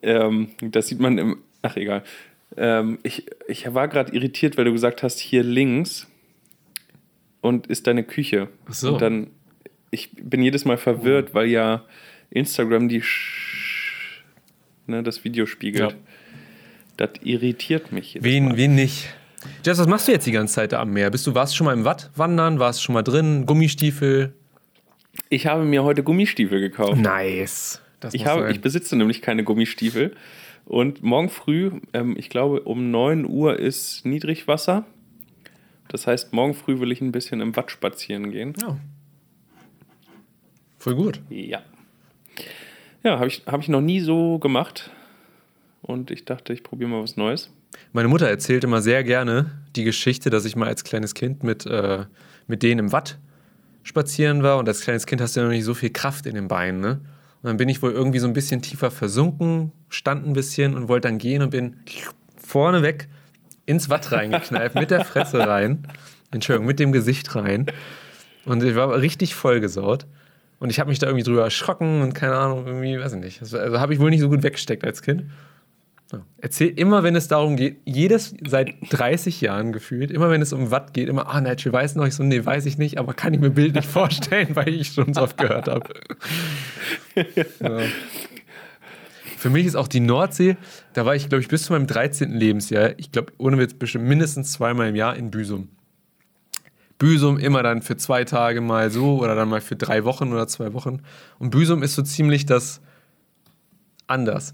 Ähm, 0.03 0.49
das 0.61 0.87
sieht 0.87 0.99
man 0.99 1.19
im. 1.19 1.43
Ach, 1.61 1.75
egal. 1.75 2.01
Ähm, 2.57 2.97
ich, 3.03 3.27
ich 3.47 3.71
war 3.71 3.87
gerade 3.87 4.11
irritiert, 4.15 4.57
weil 4.57 4.65
du 4.65 4.71
gesagt 4.71 5.03
hast, 5.03 5.19
hier 5.19 5.43
links 5.43 6.07
und 7.41 7.67
ist 7.67 7.85
deine 7.85 8.03
Küche. 8.03 8.47
Ach 8.65 8.73
so. 8.73 8.93
Und 8.93 9.01
dann. 9.03 9.27
Ich 9.91 10.09
bin 10.13 10.41
jedes 10.41 10.65
Mal 10.65 10.77
verwirrt, 10.77 11.29
oh. 11.29 11.33
weil 11.35 11.49
ja 11.49 11.83
Instagram 12.31 12.89
die 12.89 13.03
ne, 14.87 15.03
das 15.03 15.23
Video 15.23 15.45
spiegelt. 15.45 15.91
Ja. 15.91 15.97
Das 16.97 17.11
irritiert 17.23 17.91
mich. 17.91 18.17
Wen, 18.21 18.57
wen 18.57 18.73
nicht? 18.73 19.13
Jess, 19.65 19.79
was 19.79 19.87
machst 19.87 20.07
du 20.07 20.11
jetzt 20.11 20.25
die 20.25 20.31
ganze 20.31 20.55
Zeit 20.55 20.73
am 20.73 20.91
Meer? 20.91 21.09
Bist 21.09 21.27
du, 21.27 21.35
warst 21.35 21.53
du 21.53 21.57
schon 21.57 21.65
mal 21.65 21.73
im 21.73 21.83
Watt 21.83 22.09
wandern? 22.15 22.59
Warst 22.59 22.79
du 22.79 22.83
schon 22.85 22.93
mal 22.93 23.03
drin? 23.03 23.45
Gummistiefel? 23.45 24.33
Ich 25.29 25.47
habe 25.47 25.63
mir 25.63 25.83
heute 25.83 26.03
Gummistiefel 26.03 26.59
gekauft. 26.59 26.97
Nice. 26.97 27.81
ich, 28.13 28.25
habe, 28.25 28.51
ich 28.51 28.61
besitze 28.61 28.95
nämlich 28.95 29.21
keine 29.21 29.43
Gummistiefel. 29.43 30.15
Und 30.65 31.03
morgen 31.03 31.29
früh, 31.29 31.71
ähm, 31.93 32.15
ich 32.17 32.29
glaube 32.29 32.61
um 32.61 32.91
9 32.91 33.25
Uhr 33.25 33.59
ist 33.59 34.05
Niedrigwasser. 34.05 34.85
Das 35.87 36.07
heißt, 36.07 36.31
morgen 36.31 36.53
früh 36.53 36.79
will 36.79 36.91
ich 36.91 37.01
ein 37.01 37.11
bisschen 37.11 37.41
im 37.41 37.55
Watt 37.55 37.71
spazieren 37.71 38.31
gehen. 38.31 38.53
Ja. 38.61 38.77
Voll 40.77 40.95
gut. 40.95 41.21
Ja. 41.29 41.61
Ja, 43.03 43.17
habe 43.17 43.27
ich, 43.27 43.43
hab 43.45 43.61
ich 43.61 43.67
noch 43.67 43.81
nie 43.81 43.99
so 43.99 44.39
gemacht. 44.39 44.91
Und 45.81 46.11
ich 46.11 46.25
dachte, 46.25 46.53
ich 46.53 46.63
probiere 46.63 46.89
mal 46.89 47.01
was 47.01 47.17
Neues. 47.17 47.51
Meine 47.91 48.07
Mutter 48.07 48.27
erzählt 48.27 48.63
immer 48.63 48.81
sehr 48.81 49.03
gerne 49.03 49.51
die 49.75 49.83
Geschichte, 49.83 50.29
dass 50.29 50.45
ich 50.45 50.55
mal 50.55 50.67
als 50.67 50.83
kleines 50.83 51.13
Kind 51.13 51.43
mit, 51.43 51.65
äh, 51.65 52.05
mit 52.47 52.63
denen 52.63 52.79
im 52.79 52.91
Watt 52.91 53.17
spazieren 53.83 54.43
war 54.43 54.57
und 54.57 54.67
als 54.67 54.81
kleines 54.81 55.05
Kind 55.05 55.21
hast 55.21 55.35
du 55.35 55.39
ja 55.39 55.45
noch 55.45 55.51
nicht 55.51 55.63
so 55.63 55.73
viel 55.73 55.89
Kraft 55.89 56.25
in 56.25 56.35
den 56.35 56.47
Beinen, 56.47 56.81
ne? 56.81 57.01
Und 57.41 57.47
dann 57.47 57.57
bin 57.57 57.69
ich 57.69 57.81
wohl 57.81 57.91
irgendwie 57.91 58.19
so 58.19 58.27
ein 58.27 58.33
bisschen 58.33 58.61
tiefer 58.61 58.91
versunken, 58.91 59.71
stand 59.89 60.27
ein 60.27 60.33
bisschen 60.33 60.75
und 60.75 60.87
wollte 60.87 61.07
dann 61.07 61.17
gehen 61.17 61.41
und 61.41 61.49
bin 61.49 61.77
vorne 62.37 62.83
weg 62.83 63.07
ins 63.65 63.89
Watt 63.89 64.11
reingeknallt, 64.11 64.75
mit 64.75 64.91
der 64.91 65.05
Fresse 65.05 65.39
rein. 65.39 65.87
Entschuldigung, 66.29 66.67
mit 66.67 66.79
dem 66.79 66.91
Gesicht 66.91 67.35
rein. 67.35 67.65
Und 68.45 68.63
ich 68.63 68.75
war 68.75 68.93
richtig 69.01 69.33
vollgesaut. 69.33 70.05
Und 70.59 70.69
ich 70.69 70.79
habe 70.79 70.89
mich 70.89 70.99
da 70.99 71.07
irgendwie 71.07 71.23
drüber 71.23 71.43
erschrocken 71.43 72.01
und 72.01 72.13
keine 72.13 72.35
Ahnung, 72.35 72.67
irgendwie, 72.67 72.99
weiß 72.99 73.13
ich 73.13 73.19
nicht. 73.19 73.41
Also, 73.41 73.57
also 73.57 73.79
habe 73.79 73.93
ich 73.95 73.99
wohl 73.99 74.11
nicht 74.11 74.21
so 74.21 74.29
gut 74.29 74.43
weggesteckt 74.43 74.83
als 74.83 75.01
Kind. 75.01 75.23
Ja. 76.11 76.25
Erzähl 76.37 76.69
immer, 76.69 77.03
wenn 77.03 77.15
es 77.15 77.27
darum 77.27 77.55
geht, 77.55 77.77
jedes 77.85 78.35
seit 78.45 78.73
30 78.89 79.39
Jahren 79.41 79.71
gefühlt, 79.71 80.11
immer 80.11 80.29
wenn 80.29 80.41
es 80.41 80.51
um 80.51 80.71
Watt 80.71 80.93
geht, 80.93 81.07
immer, 81.07 81.27
ah, 81.27 81.39
Nigel, 81.39 81.71
weiß 81.71 81.95
noch 81.95 82.05
ich 82.05 82.15
so, 82.15 82.23
nee, 82.23 82.45
weiß 82.45 82.65
ich 82.65 82.77
nicht, 82.77 82.97
aber 82.97 83.13
kann 83.13 83.33
ich 83.33 83.39
mir 83.39 83.51
bildlich 83.51 83.87
vorstellen, 83.87 84.55
weil 84.55 84.69
ich 84.69 84.89
schon 84.93 85.13
so 85.13 85.21
oft 85.21 85.37
gehört 85.37 85.67
habe. 85.67 85.89
ja. 87.15 87.79
Für 89.37 89.49
mich 89.49 89.65
ist 89.65 89.75
auch 89.75 89.87
die 89.87 90.01
Nordsee, 90.01 90.57
da 90.93 91.05
war 91.05 91.15
ich, 91.15 91.29
glaube 91.29 91.41
ich, 91.41 91.47
bis 91.47 91.63
zu 91.63 91.73
meinem 91.73 91.87
13. 91.87 92.31
Lebensjahr, 92.31 92.93
ich 92.97 93.11
glaube, 93.11 93.33
ohne 93.37 93.57
Witz, 93.57 93.73
bestimmt 93.73 94.05
mindestens 94.05 94.51
zweimal 94.51 94.89
im 94.89 94.95
Jahr 94.95 95.15
in 95.15 95.31
Büsum. 95.31 95.69
Büsum 96.99 97.39
immer 97.39 97.63
dann 97.63 97.81
für 97.81 97.97
zwei 97.97 98.25
Tage 98.25 98.61
mal 98.61 98.91
so 98.91 99.19
oder 99.19 99.33
dann 99.33 99.49
mal 99.49 99.61
für 99.61 99.75
drei 99.75 100.03
Wochen 100.03 100.31
oder 100.31 100.47
zwei 100.47 100.73
Wochen. 100.73 101.01
Und 101.39 101.49
Büsum 101.49 101.81
ist 101.81 101.95
so 101.95 102.03
ziemlich 102.03 102.45
das 102.45 102.81
anders. 104.05 104.53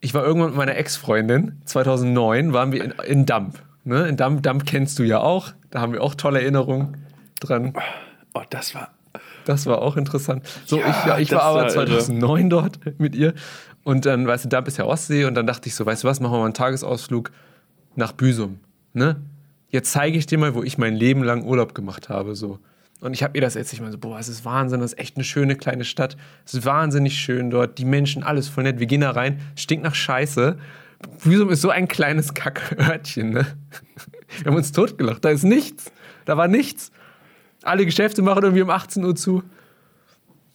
Ich 0.00 0.14
war 0.14 0.24
irgendwann 0.24 0.50
mit 0.50 0.56
meiner 0.56 0.76
Ex-Freundin, 0.76 1.60
2009, 1.64 2.52
waren 2.52 2.72
wir 2.72 2.84
in, 2.84 2.90
in 3.06 3.26
Damp. 3.26 3.62
Ne? 3.84 4.06
In 4.06 4.16
Damp, 4.16 4.42
Damp 4.42 4.66
kennst 4.66 4.98
du 4.98 5.02
ja 5.02 5.20
auch. 5.20 5.52
Da 5.70 5.80
haben 5.80 5.92
wir 5.92 6.02
auch 6.02 6.14
tolle 6.14 6.40
Erinnerungen 6.40 6.98
dran. 7.40 7.74
Oh, 8.34 8.42
das 8.50 8.74
war. 8.74 8.90
Das 9.44 9.66
war 9.66 9.80
auch 9.80 9.96
interessant. 9.96 10.46
So, 10.66 10.78
Ja, 10.78 10.90
ich, 10.90 11.06
ja, 11.06 11.18
ich 11.18 11.32
war 11.32 11.42
aber 11.42 11.60
war 11.60 11.86
irre. 11.86 11.98
2009 11.98 12.50
dort 12.50 12.78
mit 12.98 13.16
ihr. 13.16 13.34
Und 13.82 14.04
dann, 14.04 14.26
weißt 14.26 14.44
du, 14.44 14.48
Damp 14.50 14.68
ist 14.68 14.76
ja 14.76 14.84
Ostsee. 14.84 15.24
Und 15.24 15.34
dann 15.34 15.46
dachte 15.46 15.68
ich 15.68 15.74
so, 15.74 15.86
weißt 15.86 16.04
du 16.04 16.08
was, 16.08 16.20
machen 16.20 16.34
wir 16.34 16.38
mal 16.38 16.44
einen 16.44 16.54
Tagesausflug 16.54 17.30
nach 17.96 18.12
Büsum. 18.12 18.60
Ne? 18.92 19.16
Jetzt 19.70 19.92
zeige 19.92 20.18
ich 20.18 20.26
dir 20.26 20.38
mal, 20.38 20.54
wo 20.54 20.62
ich 20.62 20.78
mein 20.78 20.94
Leben 20.94 21.24
lang 21.24 21.44
Urlaub 21.44 21.74
gemacht 21.74 22.08
habe. 22.08 22.34
So. 22.34 22.58
Und 23.00 23.14
ich 23.14 23.22
habe 23.22 23.36
ihr 23.36 23.40
das 23.40 23.54
erzählt. 23.54 23.74
Ich 23.74 23.80
meine 23.80 23.92
so, 23.92 23.98
boah, 23.98 24.18
es 24.18 24.28
ist 24.28 24.44
Wahnsinn, 24.44 24.80
das 24.80 24.92
ist 24.92 24.98
echt 24.98 25.16
eine 25.16 25.24
schöne 25.24 25.54
kleine 25.54 25.84
Stadt. 25.84 26.16
Es 26.44 26.54
ist 26.54 26.64
wahnsinnig 26.64 27.18
schön 27.18 27.50
dort. 27.50 27.78
Die 27.78 27.84
Menschen, 27.84 28.22
alles 28.24 28.48
voll 28.48 28.64
nett. 28.64 28.80
Wir 28.80 28.86
gehen 28.86 29.02
da 29.02 29.10
rein, 29.12 29.40
stinkt 29.54 29.84
nach 29.84 29.94
Scheiße. 29.94 30.58
Büsum 31.22 31.50
ist 31.50 31.60
so 31.60 31.70
ein 31.70 31.86
kleines 31.86 32.34
Kackörtchen, 32.34 33.30
ne? 33.30 33.46
Wir 34.38 34.46
haben 34.46 34.56
uns 34.56 34.72
totgelacht. 34.72 35.24
Da 35.24 35.30
ist 35.30 35.44
nichts. 35.44 35.92
Da 36.24 36.36
war 36.36 36.48
nichts. 36.48 36.90
Alle 37.62 37.86
Geschäfte 37.86 38.20
machen 38.20 38.42
irgendwie 38.42 38.62
um 38.62 38.70
18 38.70 39.04
Uhr 39.04 39.14
zu. 39.14 39.42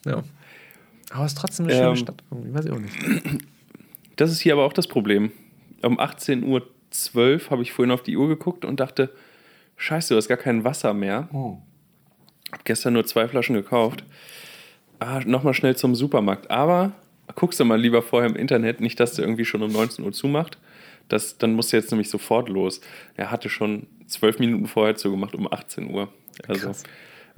Ja. 0.06 0.22
Aber 1.12 1.26
es 1.26 1.32
ist 1.34 1.38
trotzdem 1.38 1.66
eine 1.66 1.76
schöne 1.76 1.90
Ähm, 1.90 1.96
Stadt. 1.96 2.24
Irgendwie. 2.30 2.54
Weiß 2.54 2.66
ich 2.66 2.72
auch 2.72 2.80
nicht. 2.80 2.96
Das 4.16 4.32
ist 4.32 4.42
hier 4.42 4.54
aber 4.54 4.64
auch 4.64 4.74
das 4.74 4.86
Problem. 4.86 5.32
Um 5.82 6.00
18.12 6.00 6.44
Uhr 6.46 7.50
habe 7.50 7.64
ich 7.64 7.72
vorhin 7.72 7.92
auf 7.92 8.04
die 8.04 8.16
Uhr 8.16 8.28
geguckt 8.28 8.64
und 8.64 8.80
dachte, 8.80 9.12
scheiße, 9.78 10.14
du 10.14 10.18
hast 10.20 10.28
gar 10.28 10.38
kein 10.38 10.64
Wasser 10.64 10.94
mehr. 10.94 11.30
Hab 12.54 12.66
gestern 12.66 12.94
nur 12.94 13.06
zwei 13.06 13.28
Flaschen 13.28 13.56
gekauft. 13.56 14.04
Ah, 15.00 15.20
nochmal 15.26 15.54
schnell 15.54 15.76
zum 15.76 15.96
Supermarkt. 15.96 16.50
Aber 16.52 16.92
guckst 17.36 17.60
du 17.60 17.66
mal 17.66 17.80
lieber 17.80 18.02
vorher 18.02 18.30
im 18.30 18.36
Internet, 18.36 18.80
nicht, 18.80 19.00
dass 19.00 19.13
der 19.13 19.26
irgendwie 19.26 19.46
schon 19.46 19.62
um 19.63 19.72
19 19.72 20.06
Uhr 20.06 20.12
zumacht. 20.13 20.58
Das, 21.10 21.38
dann 21.38 21.54
musst 21.54 21.74
du 21.74 21.78
jetzt 21.78 21.92
nämlich 21.92 22.10
sofort 22.10 22.48
los. 22.48 22.80
Er 23.18 23.30
hatte 23.32 23.50
schon 23.50 23.88
zwölf 24.08 24.39
Minuten 24.39 24.68
vorher 24.68 24.96
zugemacht, 24.96 25.36
um 25.36 25.52
18 25.52 25.89
Uhr. 25.92 26.08
Also. 26.48 26.72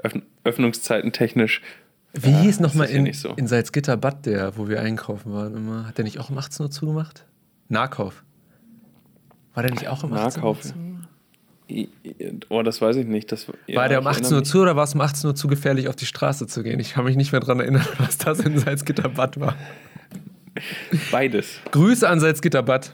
Öffn 0.03 0.23
Öffnungszeiten 0.43 1.11
technisch. 1.13 1.61
Wie 2.13 2.29
Ja, 2.31 2.41
hieß 2.41 2.57
das 2.59 2.67
nochmal 2.67 2.89
in, 2.89 3.11
so. 3.13 3.29
in 3.35 3.47
Salzgitter-Bad 3.47 4.25
der, 4.25 4.57
wo 4.57 4.67
wir 4.67 4.81
einkaufen 4.81 5.33
waren 5.33 5.55
immer? 5.55 5.87
Hat 5.87 5.97
der 5.97 6.05
nicht 6.05 6.19
auch 6.19 6.29
um 6.29 6.37
18 6.37 6.65
Uhr 6.65 6.71
zugemacht? 6.71 7.25
Nahkauf. 7.69 8.23
War 9.53 9.63
der 9.63 9.71
nicht 9.71 9.87
auch 9.87 10.03
um 10.03 10.13
18 10.13 10.43
Uhr 10.43 10.49
Nahkauf. 10.51 10.61
zu? 10.61 10.73
I- 10.73 10.77
i- 10.81 10.94
Oh, 12.49 12.61
das 12.61 12.79
weiß 12.79 12.95
ich 12.97 13.07
nicht. 13.07 13.31
Das, 13.31 13.47
ja, 13.67 13.75
War 13.77 13.89
der 13.89 13.99
um 13.99 14.05
ich 14.05 14.09
18 14.09 14.23
erinnere 14.23 14.39
Uhr 14.41 14.43
zu 14.43 14.61
oder 14.61 14.75
war 14.75 14.83
es 14.83 14.93
um 14.93 15.01
18 15.01 15.27
Uhr 15.29 15.35
zu 15.35 15.47
gefährlich, 15.47 15.87
auf 15.87 15.95
die 15.95 16.05
Straße 16.05 16.47
zu 16.47 16.61
gehen? 16.61 16.79
Ich 16.79 16.93
kann 16.93 17.05
mich 17.05 17.15
nicht 17.15 17.31
mehr 17.31 17.41
daran 17.41 17.59
erinnern, 17.59 17.85
was 17.97 18.17
das 18.17 18.39
in 18.39 18.57
Salzgitter-Bad 18.57 19.39
war. 19.39 19.55
Beides. 21.11 21.59
Grüße 21.71 22.07
an 22.07 22.19
Salzgitter-Bad. 22.19 22.93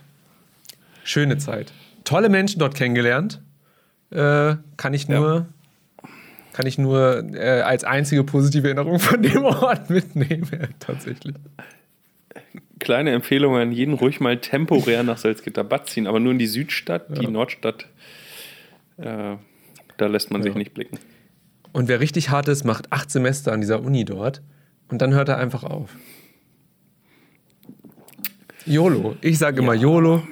Schöne 1.03 1.37
Zeit. 1.37 1.73
Tolle 2.03 2.29
Menschen 2.29 2.59
dort 2.59 2.75
kennengelernt. 2.75 3.41
Äh, 4.09 4.55
kann 4.77 4.93
ich 4.93 5.07
nur, 5.07 5.47
kann 6.53 6.65
ich 6.65 6.77
nur 6.77 7.23
äh, 7.33 7.61
als 7.61 7.83
einzige 7.83 8.23
positive 8.23 8.67
Erinnerung 8.67 8.99
von 8.99 9.21
dem 9.21 9.43
Ort 9.43 9.89
mitnehmen, 9.89 10.49
tatsächlich. 10.79 11.35
Kleine 12.79 13.11
Empfehlung 13.11 13.55
an 13.57 13.71
jeden, 13.71 13.93
ruhig 13.93 14.19
mal 14.19 14.39
temporär 14.39 15.03
nach 15.03 15.17
Salzgitterbad 15.17 15.87
ziehen, 15.89 16.07
aber 16.07 16.19
nur 16.19 16.31
in 16.31 16.39
die 16.39 16.47
Südstadt, 16.47 17.05
die 17.21 17.27
Nordstadt, 17.27 17.87
äh, 19.01 19.37
da 19.97 20.07
lässt 20.07 20.31
man 20.31 20.41
sich 20.43 20.53
Ja. 20.53 20.57
nicht 20.57 20.73
blicken. 20.73 20.97
Und 21.73 21.87
wer 21.87 21.99
richtig 21.99 22.29
hart 22.29 22.47
ist, 22.47 22.63
macht 22.63 22.91
acht 22.91 23.09
Semester 23.11 23.51
an 23.53 23.61
dieser 23.61 23.81
Uni 23.81 24.03
dort 24.05 24.41
und 24.89 25.01
dann 25.01 25.13
hört 25.13 25.29
er 25.29 25.37
einfach 25.37 25.63
auf. 25.63 25.95
YOLO. 28.65 29.15
Ich 29.21 29.37
sage 29.37 29.61
immer 29.61 29.73
YOLO. 29.73 30.23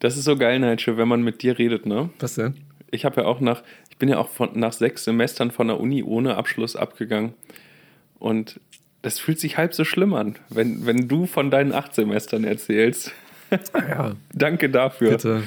Das 0.00 0.16
ist 0.16 0.24
so 0.24 0.36
geil, 0.36 0.58
Nigel, 0.58 0.96
wenn 0.96 1.06
man 1.06 1.22
mit 1.22 1.42
dir 1.42 1.58
redet, 1.58 1.86
ne? 1.86 2.10
Was 2.18 2.34
denn? 2.34 2.54
Ich 2.90 3.04
habe 3.04 3.20
ja 3.20 3.26
auch 3.28 3.38
nach, 3.40 3.62
ich 3.88 3.98
bin 3.98 4.08
ja 4.08 4.18
auch 4.18 4.28
von, 4.28 4.50
nach 4.58 4.72
sechs 4.72 5.04
Semestern 5.04 5.52
von 5.52 5.68
der 5.68 5.78
Uni 5.78 6.02
ohne 6.02 6.36
Abschluss 6.36 6.74
abgegangen. 6.74 7.34
Und 8.18 8.58
das 9.02 9.20
fühlt 9.20 9.38
sich 9.38 9.58
halb 9.58 9.74
so 9.74 9.84
schlimm 9.84 10.14
an, 10.14 10.36
wenn, 10.48 10.86
wenn 10.86 11.06
du 11.06 11.26
von 11.26 11.52
deinen 11.52 11.72
acht 11.72 11.94
Semestern 11.94 12.42
erzählst. 12.42 13.12
Ja, 13.74 14.16
Danke 14.32 14.70
dafür. 14.70 15.10
bitte. 15.12 15.42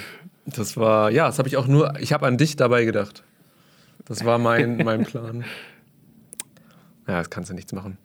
Das 0.45 0.77
war, 0.77 1.09
ja, 1.11 1.25
das 1.27 1.39
habe 1.39 1.47
ich 1.47 1.57
auch 1.57 1.67
nur, 1.67 1.93
ich 1.99 2.13
habe 2.13 2.27
an 2.27 2.37
dich 2.37 2.55
dabei 2.55 2.85
gedacht. 2.85 3.23
Das 4.05 4.23
war 4.25 4.37
mein, 4.37 4.77
mein 4.83 5.03
Plan. 5.05 5.43
Ja, 7.07 7.19
das 7.19 7.29
kannst 7.29 7.49
du 7.49 7.53
nichts 7.55 7.73
machen. 7.73 7.97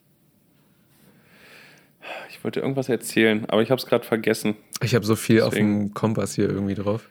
Ich 2.31 2.43
wollte 2.43 2.61
irgendwas 2.61 2.89
erzählen, 2.89 3.45
aber 3.49 3.61
ich 3.63 3.71
habe 3.71 3.79
es 3.79 3.87
gerade 3.87 4.05
vergessen. 4.05 4.57
Ich 4.83 4.95
habe 4.95 5.05
so 5.05 5.17
viel 5.17 5.43
auf 5.43 5.51
Deswegen- 5.51 5.89
dem 5.89 5.95
Kompass 5.95 6.35
hier 6.35 6.49
irgendwie 6.49 6.75
drauf. 6.75 7.11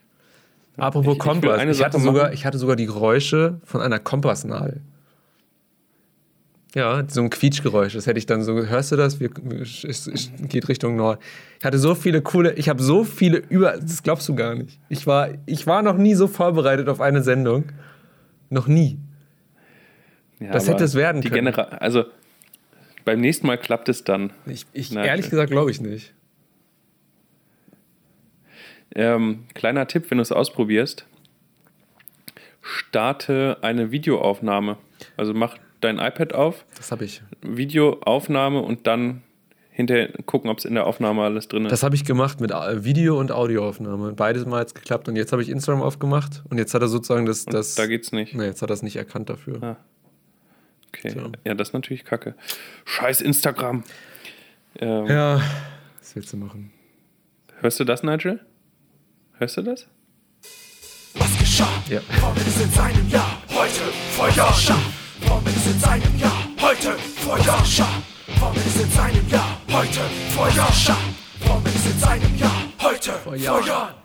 Apropos 0.78 1.12
Ich- 1.14 1.18
ich 1.18 1.20
Kompass, 1.20 1.60
eine 1.60 1.72
ich, 1.72 1.84
hatte 1.84 2.00
sogar, 2.00 2.34
ich 2.34 2.46
hatte 2.46 2.58
sogar 2.58 2.76
die 2.76 2.86
Geräusche 2.86 3.60
von 3.66 3.82
einer 3.82 4.00
Kompassnadel. 4.00 4.82
Ja, 6.76 7.04
so 7.08 7.22
ein 7.22 7.30
Quietschgeräusch. 7.32 7.94
Das 7.94 8.06
hätte 8.06 8.20
ich 8.20 8.28
dann 8.28 8.44
so, 8.44 8.54
hörst 8.54 8.92
du 8.92 8.96
das? 8.96 9.20
Wir, 9.20 9.32
es, 9.62 9.84
es 9.84 10.32
geht 10.42 10.70
Richtung 10.70 10.96
Nord. 10.96 11.20
Ich 11.58 11.66
hatte 11.66 11.80
so 11.80 11.96
viele 11.96 12.22
coole, 12.22 12.54
ich 12.54 12.70
habe 12.70 12.82
so 12.84 13.04
viele 13.04 13.38
über, 13.50 13.72
das 13.72 14.04
glaubst 14.04 14.30
du 14.30 14.36
gar 14.36 14.54
nicht. 14.54 14.80
Ich 14.88 15.08
war, 15.08 15.30
ich 15.48 15.66
war 15.66 15.82
noch 15.82 15.98
nie 15.98 16.14
so 16.14 16.28
vorbereitet 16.28 16.88
auf 16.88 17.02
eine 17.02 17.24
Sendung. 17.24 17.72
Noch 18.52 18.68
nie. 18.68 19.00
Ja, 20.40 20.52
Das 20.52 20.68
hätte 20.68 20.84
es 20.84 20.94
werden 20.94 21.22
die 21.22 21.30
können. 21.30 21.46
Genera 21.46 21.64
also 21.64 22.06
beim 23.04 23.20
nächsten 23.20 23.48
Mal 23.48 23.58
klappt 23.58 23.90
es 23.90 24.04
dann. 24.04 24.32
Ich, 24.46 24.68
ich 24.72 24.92
Na, 24.92 25.04
ehrlich 25.04 25.30
gesagt 25.30 25.52
glaube 25.52 25.72
ich 25.72 25.82
nicht. 25.82 26.14
Ähm, 28.96 29.46
kleiner 29.54 29.88
Tipp, 29.88 30.10
wenn 30.10 30.20
du 30.20 30.22
es 30.22 30.32
ausprobierst, 30.32 31.06
starte 32.62 33.58
eine 33.62 33.92
Videoaufnahme. 33.92 34.78
Also 35.18 35.34
mach 35.34 35.58
dein 35.82 36.00
iPad 36.00 36.34
auf, 36.34 36.66
Das 36.78 36.92
habe 36.92 37.06
ich. 37.06 37.22
Videoaufnahme 37.42 38.60
und 38.62 38.88
dann 38.88 39.24
hinterher 39.72 40.10
gucken, 40.26 40.50
ob 40.50 40.58
es 40.58 40.66
in 40.66 40.74
der 40.74 40.86
Aufnahme 40.86 41.24
alles 41.24 41.48
drin 41.48 41.66
ist. 41.66 41.72
Das 41.72 41.84
habe 41.84 41.96
ich 41.96 42.04
gemacht 42.04 42.42
mit 42.42 42.52
äh, 42.52 42.84
Video- 42.84 43.18
und 43.18 43.32
Audioaufnahme. 43.32 44.12
Beides 44.14 44.46
mal 44.46 44.60
hat 44.60 44.76
geklappt. 44.76 45.08
Und 45.08 45.16
jetzt 45.16 45.32
habe 45.32 45.42
ich 45.42 45.48
Instagram 45.50 45.82
aufgemacht 45.82 46.44
und 46.50 46.58
jetzt 46.58 46.74
hat 46.74 46.82
er 46.82 46.90
sozusagen 46.90 47.26
das. 47.26 47.46
das 47.46 47.76
da 47.76 47.86
geht's 47.86 48.12
nicht. 48.12 48.36
Nee, 48.36 48.46
jetzt 48.46 48.62
hat 48.62 48.70
er 48.70 48.74
es 48.74 48.82
nicht 48.84 48.98
erkannt 48.98 49.30
dafür. 49.30 49.64
Ah. 49.64 49.78
Okay. 50.90 51.12
Tja. 51.14 51.24
Ja, 51.46 51.54
das 51.54 51.70
ist 51.70 51.74
natürlich 51.74 52.04
kacke. 52.04 52.36
Scheiß 52.86 53.22
Instagram. 53.22 53.84
Ähm, 54.80 55.06
Ja, 55.08 55.42
was 56.00 56.16
willst 56.16 56.34
du 56.34 56.38
machen? 56.38 56.72
Hörst 57.62 57.80
du 57.80 57.84
das, 57.86 58.04
Nigel? 58.04 58.40
Hörst 59.38 59.56
du 59.58 59.62
das? 59.62 59.88
Was 61.14 61.38
geschah? 61.40 61.70
Ja. 61.90 62.02
Warum 62.20 62.36
ist 62.36 62.62
in 62.62 62.70
seinem 62.72 63.10
Jahr 63.10 63.42
heute 63.50 63.92
vor? 64.12 64.28
Warum 64.36 64.99
ist 65.56 65.68
in 65.68 65.80
seinem 65.80 66.18
Jahr 66.20 66.48
heute 66.62 66.92
vor? 66.98 67.38
Warum 67.38 68.56
ist 68.56 68.82
in 68.82 68.90
seinem 68.92 69.30
Jahr 69.30 69.58
heute 69.72 70.00
vor? 70.36 70.48
Warum 71.46 71.66
ist 71.66 71.86
in 71.86 72.00
seinem 72.00 72.38
Jahr 72.38 72.64
heute 72.82 73.12
vor. 73.12 73.36
Jahren? 73.36 73.96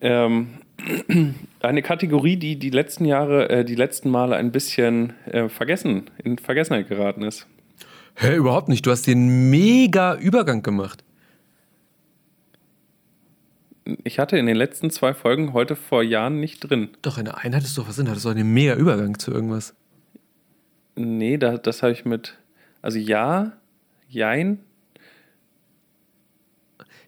Ähm, 0.00 0.48
eine 1.60 1.82
Kategorie, 1.82 2.36
die 2.36 2.58
die 2.58 2.70
letzten 2.70 3.04
Jahre, 3.04 3.50
äh, 3.50 3.64
die 3.64 3.74
letzten 3.74 4.10
Male 4.10 4.36
ein 4.36 4.52
bisschen 4.52 5.12
äh, 5.26 5.48
vergessen, 5.48 6.10
in 6.22 6.38
Vergessenheit 6.38 6.88
geraten 6.88 7.22
ist. 7.22 7.46
Hä, 8.14 8.36
überhaupt 8.36 8.68
nicht. 8.68 8.86
Du 8.86 8.90
hast 8.90 9.06
den 9.06 9.50
mega 9.50 10.14
Übergang 10.14 10.62
gemacht. 10.62 11.04
Ich 14.04 14.18
hatte 14.18 14.36
in 14.38 14.46
den 14.46 14.56
letzten 14.56 14.90
zwei 14.90 15.14
Folgen 15.14 15.52
heute 15.52 15.76
vor 15.76 16.02
Jahren 16.02 16.40
nicht 16.40 16.60
drin. 16.60 16.90
Doch, 17.02 17.18
in 17.18 17.24
der 17.24 17.38
einen 17.38 17.54
hattest 17.54 17.76
du 17.76 17.82
doch 17.82 17.88
was 17.88 17.96
drin, 17.96 18.08
hattest 18.08 18.24
du 18.24 18.28
einen 18.30 18.52
mega 18.52 18.74
Übergang 18.74 19.18
zu 19.18 19.30
irgendwas. 19.32 19.74
Nee, 20.96 21.36
da, 21.38 21.56
das 21.58 21.82
habe 21.82 21.92
ich 21.92 22.04
mit. 22.04 22.36
Also 22.82 22.98
ja, 22.98 23.52
jein. 24.08 24.58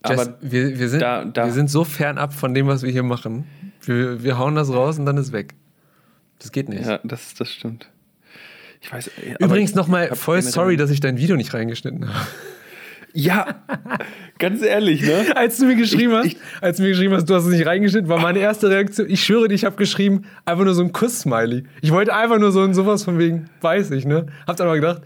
Jess, 0.07 0.18
Aber 0.18 0.39
wir, 0.41 0.78
wir, 0.78 0.89
sind, 0.89 1.01
da- 1.03 1.24
da- 1.24 1.47
wir 1.47 1.53
sind 1.53 1.70
so 1.70 1.85
fernab 1.85 2.33
von 2.33 2.55
dem, 2.55 2.66
was 2.66 2.83
wir 2.83 2.91
hier 2.91 3.03
machen. 3.03 3.45
Wir, 3.83 4.22
wir 4.22 4.39
hauen 4.39 4.55
das 4.55 4.70
raus 4.72 4.99
und 4.99 5.07
dann 5.07 5.16
ist 5.18 5.33
weg. 5.33 5.55
Das 6.39 6.53
geht 6.53 6.68
nicht. 6.68 6.87
ja, 6.87 6.99
das, 7.05 7.35
das 7.35 7.51
stimmt. 7.53 7.91
Ich 8.81 8.91
weiß. 8.91 9.11
Übrigens 9.41 9.74
nochmal 9.74 10.14
voll 10.16 10.41
sorry, 10.41 10.78
dass 10.78 10.91
ich 10.91 11.01
dein 11.01 11.18
Video 11.18 11.37
nicht 11.37 11.53
reingeschnitten 11.53 12.09
habe. 12.09 12.26
Ja, 13.13 13.63
ganz 14.39 14.63
ehrlich, 14.63 15.03
ne? 15.03 15.35
Als 15.37 15.57
du 15.59 15.67
mir 15.67 15.75
geschrieben 15.75 16.13
Ich- 16.25 16.37
hast, 16.37 16.63
als 16.63 16.77
du 16.77 16.85
mir 16.85 16.91
geschrieben 16.91 17.15
hast, 17.15 17.25
du 17.29 17.35
hast 17.35 17.45
es 17.45 17.51
nicht 17.51 17.67
reingeschnitten, 17.67 18.09
war 18.09 18.21
meine 18.21 18.39
erste 18.39 18.71
Reaktion, 18.71 19.11
ich 19.11 19.25
schwöre 19.25 19.49
dir, 19.49 19.55
ich 19.55 19.65
habe 19.65 19.77
geschrieben, 19.77 20.23
einfach 20.45 20.65
nur 20.65 20.75
so 20.75 20.83
ein 20.83 20.93
Kuss-Smiley. 20.93 21.65
Ich 21.83 21.91
wollte 21.91 22.15
einfach 22.15 22.39
nur 22.39 22.53
so 22.53 22.63
ein 22.63 22.73
sowas 22.75 23.03
von 23.05 23.19
wegen, 23.19 23.51
weiß 23.63 23.91
ich, 23.93 24.05
ne? 24.07 24.27
Hab's 24.47 24.61
aber 24.61 24.75
gedacht, 24.77 25.03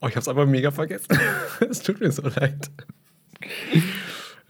oh, 0.00 0.08
ich 0.08 0.16
hab's 0.16 0.28
einfach 0.28 0.46
mega 0.46 0.70
vergessen. 0.70 1.08
Es 1.70 1.80
tut 1.80 2.00
mir 2.00 2.10
so 2.10 2.22
leid. 2.22 2.70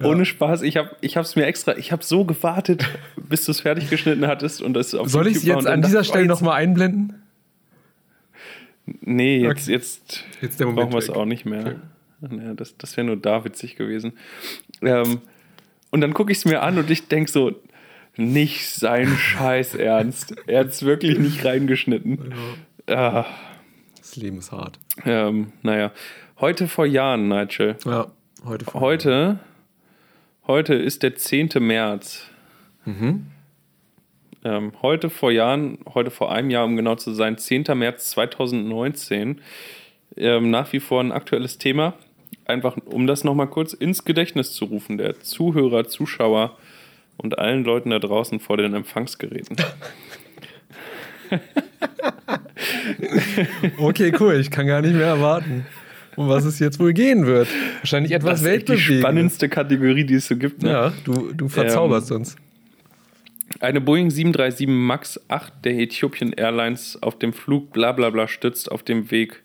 Ohne 0.02 0.24
Spaß, 0.26 0.62
ich 0.62 0.76
habe 0.76 0.90
ich 1.00 1.16
es 1.16 1.36
mir 1.36 1.46
extra, 1.46 1.76
ich 1.76 1.90
habe 1.90 2.04
so 2.04 2.24
gewartet, 2.24 2.84
bis 3.28 3.46
du 3.46 3.50
es 3.52 3.60
fertig 3.62 3.88
geschnitten 3.90 4.26
hattest 4.26 4.60
und 4.62 4.74
das 4.74 4.94
auf 4.94 5.08
Soll 5.08 5.26
ich 5.26 5.36
es 5.38 5.44
jetzt 5.44 5.66
an 5.66 5.82
dieser 5.82 6.02
ich, 6.02 6.06
Stelle 6.08 6.24
oh, 6.24 6.28
jetzt- 6.28 6.40
nochmal 6.40 6.60
einblenden? 6.60 7.14
Nee, 9.00 9.38
jetzt, 9.38 9.62
Okay. 9.64 9.72
jetzt, 9.72 10.24
Jetzt 10.40 10.60
der 10.60 10.66
Moment 10.66 10.90
brauchen 10.90 10.92
wir 10.92 10.98
es 10.98 11.10
auch 11.10 11.24
nicht 11.24 11.44
mehr. 11.46 11.80
Ja, 12.20 12.54
das 12.54 12.76
das 12.78 12.96
wäre 12.96 13.06
nur 13.06 13.16
da 13.16 13.44
witzig 13.44 13.76
gewesen. 13.76 14.12
Ähm, 14.82 15.20
und 15.90 16.00
dann 16.00 16.14
gucke 16.14 16.32
ich 16.32 16.38
es 16.38 16.44
mir 16.44 16.62
an 16.62 16.78
und 16.78 16.90
ich 16.90 17.08
denke 17.08 17.30
so, 17.30 17.52
nicht 18.16 18.68
sein 18.70 19.08
Scheiß 19.08 19.74
Ernst. 19.74 20.34
Er 20.46 20.60
hat 20.60 20.68
es 20.68 20.82
wirklich 20.84 21.18
nicht 21.18 21.44
reingeschnitten. 21.44 22.32
Ah, 22.88 23.26
Das 23.98 24.16
Leben 24.16 24.38
ist 24.38 24.52
hart. 24.52 24.78
ähm, 25.04 25.52
naja, 25.62 25.92
heute 26.40 26.68
vor 26.68 26.86
Jahren, 26.86 27.28
Nigel. 27.28 27.76
Ja, 27.84 28.06
heute. 28.44 28.64
vor- 28.64 28.80
Heute, 28.80 29.38
heute 30.46 30.74
ist 30.74 31.02
der 31.02 31.16
10. 31.16 31.50
März. 31.60 32.26
Ähm, 34.44 34.72
heute 34.80 35.10
vor 35.10 35.32
Jahren, 35.32 35.78
heute 35.92 36.10
vor 36.10 36.32
einem 36.32 36.50
Jahr, 36.50 36.64
um 36.64 36.76
genau 36.76 36.94
zu 36.94 37.12
sein, 37.12 37.36
10. 37.36 37.64
März 37.74 38.10
2019. 38.10 39.40
Ähm, 40.16 40.50
nach 40.50 40.72
wie 40.72 40.80
vor 40.80 41.02
ein 41.02 41.12
aktuelles 41.12 41.58
Thema. 41.58 41.94
Einfach, 42.46 42.76
um 42.86 43.06
das 43.06 43.24
nochmal 43.24 43.48
kurz 43.48 43.72
ins 43.72 44.04
Gedächtnis 44.04 44.52
zu 44.52 44.66
rufen, 44.66 44.98
der 44.98 45.20
Zuhörer, 45.20 45.86
Zuschauer 45.88 46.56
und 47.16 47.38
allen 47.38 47.64
Leuten 47.64 47.90
da 47.90 47.98
draußen 47.98 48.40
vor 48.40 48.56
den 48.56 48.74
Empfangsgeräten. 48.74 49.56
Okay, 53.78 54.12
cool, 54.20 54.34
ich 54.34 54.50
kann 54.50 54.66
gar 54.66 54.80
nicht 54.80 54.94
mehr 54.94 55.06
erwarten, 55.06 55.66
um 56.16 56.28
was 56.28 56.44
es 56.44 56.58
jetzt 56.58 56.78
wohl 56.78 56.92
gehen 56.92 57.26
wird. 57.26 57.48
Wahrscheinlich 57.80 58.12
etwas 58.12 58.40
echt 58.40 58.42
die 58.42 58.46
Weltbewegendes. 58.46 59.00
spannendste 59.00 59.48
Kategorie, 59.48 60.04
die 60.04 60.14
es 60.14 60.26
so 60.26 60.36
gibt. 60.36 60.62
Ne? 60.62 60.70
Ja, 60.70 60.92
du, 61.04 61.32
du 61.32 61.48
verzauberst 61.48 62.12
uns. 62.12 62.36
Eine 63.60 63.80
Boeing 63.80 64.10
737 64.10 64.66
MAX 64.68 65.20
8 65.28 65.64
der 65.64 65.74
Ethiopian 65.78 66.32
Airlines 66.32 66.98
auf 67.02 67.18
dem 67.18 67.32
Flug 67.32 67.72
blablabla 67.72 68.28
stürzt 68.28 68.70
auf 68.70 68.82
dem 68.82 69.10
Weg 69.10 69.42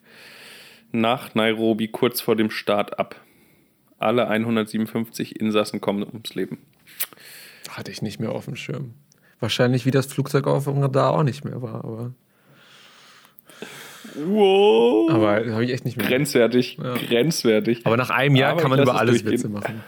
nach 0.91 1.35
Nairobi 1.35 1.87
kurz 1.87 2.21
vor 2.21 2.35
dem 2.35 2.49
Start 2.51 2.99
ab. 2.99 3.15
Alle 3.99 4.27
157 4.27 5.39
Insassen 5.39 5.79
kommen 5.81 6.03
ums 6.03 6.33
Leben. 6.35 6.57
Hatte 7.69 7.91
ich 7.91 8.01
nicht 8.01 8.19
mehr 8.19 8.31
auf 8.31 8.45
dem 8.45 8.55
Schirm. 8.55 8.93
Wahrscheinlich 9.39 9.85
wie 9.85 9.91
das 9.91 10.07
Flugzeug 10.07 10.47
auf 10.47 10.65
dem 10.65 10.79
Radar 10.79 11.11
auch 11.13 11.23
nicht 11.23 11.45
mehr 11.45 11.61
war, 11.61 11.83
aber, 11.85 12.11
Wow. 14.15 15.09
aber 15.11 15.45
habe 15.51 15.63
ich 15.63 15.71
echt 15.71 15.85
nicht 15.85 15.97
mehr. 15.97 16.07
Grenzwertig, 16.07 16.77
Ja. 16.81 16.93
grenzwertig. 16.95 17.85
Aber 17.85 17.97
nach 17.97 18.09
einem 18.09 18.35
Jahr 18.35 18.51
Aber 18.53 18.61
kann 18.61 18.69
man 18.71 18.81
über 18.81 18.93
es 18.93 18.97
alles. 18.99 19.25
Witze 19.25 19.47
machen. 19.49 19.83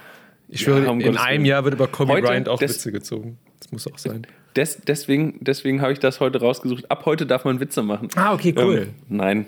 Ich 0.47 0.61
schwöre, 0.61 0.83
Ja, 0.85 0.91
um 0.91 0.99
in 1.01 1.17
einem. 1.17 1.45
Jahr 1.45 1.63
wird 1.63 1.73
über 1.73 1.87
Kobe 1.87 2.21
Bryant 2.21 2.47
auch 2.47 2.61
Witze 2.61 2.91
gezogen. 2.91 3.39
Das 3.59 3.71
muss 3.71 3.87
auch 3.91 3.97
sein. 3.97 4.27
Des, 4.55 4.81
deswegen 4.85 5.39
deswegen 5.41 5.81
habe 5.81 5.93
ich 5.93 5.99
das 5.99 6.19
heute 6.19 6.39
rausgesucht. 6.39 6.91
Ab 6.91 7.05
heute 7.05 7.25
darf 7.25 7.43
man 7.43 7.59
Witze 7.59 7.81
machen. 7.81 8.09
Ah, 8.15 8.33
okay, 8.33 8.53
cool. 8.57 8.87
Ähm, 8.89 8.93
nein. 9.09 9.47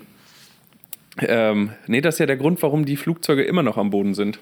Ähm, 1.20 1.72
nee, 1.86 2.00
das 2.00 2.16
ist 2.16 2.18
ja 2.20 2.26
der 2.26 2.36
Grund, 2.36 2.62
warum 2.62 2.84
die 2.84 2.96
Flugzeuge 2.96 3.42
immer 3.44 3.62
noch 3.62 3.76
am 3.78 3.90
Boden 3.90 4.14
sind. 4.14 4.38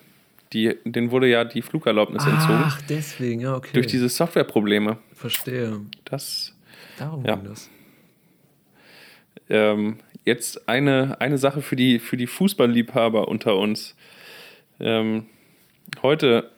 Die, 0.52 0.74
denen 0.84 1.10
wurde 1.10 1.28
ja 1.28 1.44
die 1.44 1.62
Flugerlaubnis 1.62 2.24
entzogen 2.26 2.62
Ach, 2.64 2.80
deswegen, 2.82 3.40
ja, 3.40 3.56
okay. 3.56 3.70
durch 3.72 3.86
diese 3.86 4.08
Softwareprobleme. 4.08 4.98
Verstehe. 5.14 5.80
Das 6.04 6.54
Darum 6.98 7.24
Ja. 7.24 7.36
ging 7.36 7.44
das. 7.48 7.70
ähm, 9.48 9.98
jetzt 10.24 10.68
eine, 10.68 11.20
eine 11.20 11.38
Sache 11.38 11.60
für 11.62 11.76
die, 11.76 11.98
für 11.98 12.16
die 12.16 12.26
Fußballliebhaber 12.26 13.28
unter 13.28 13.56
uns. 13.56 13.96
Ähm, 14.80 15.26
heute 16.02 16.50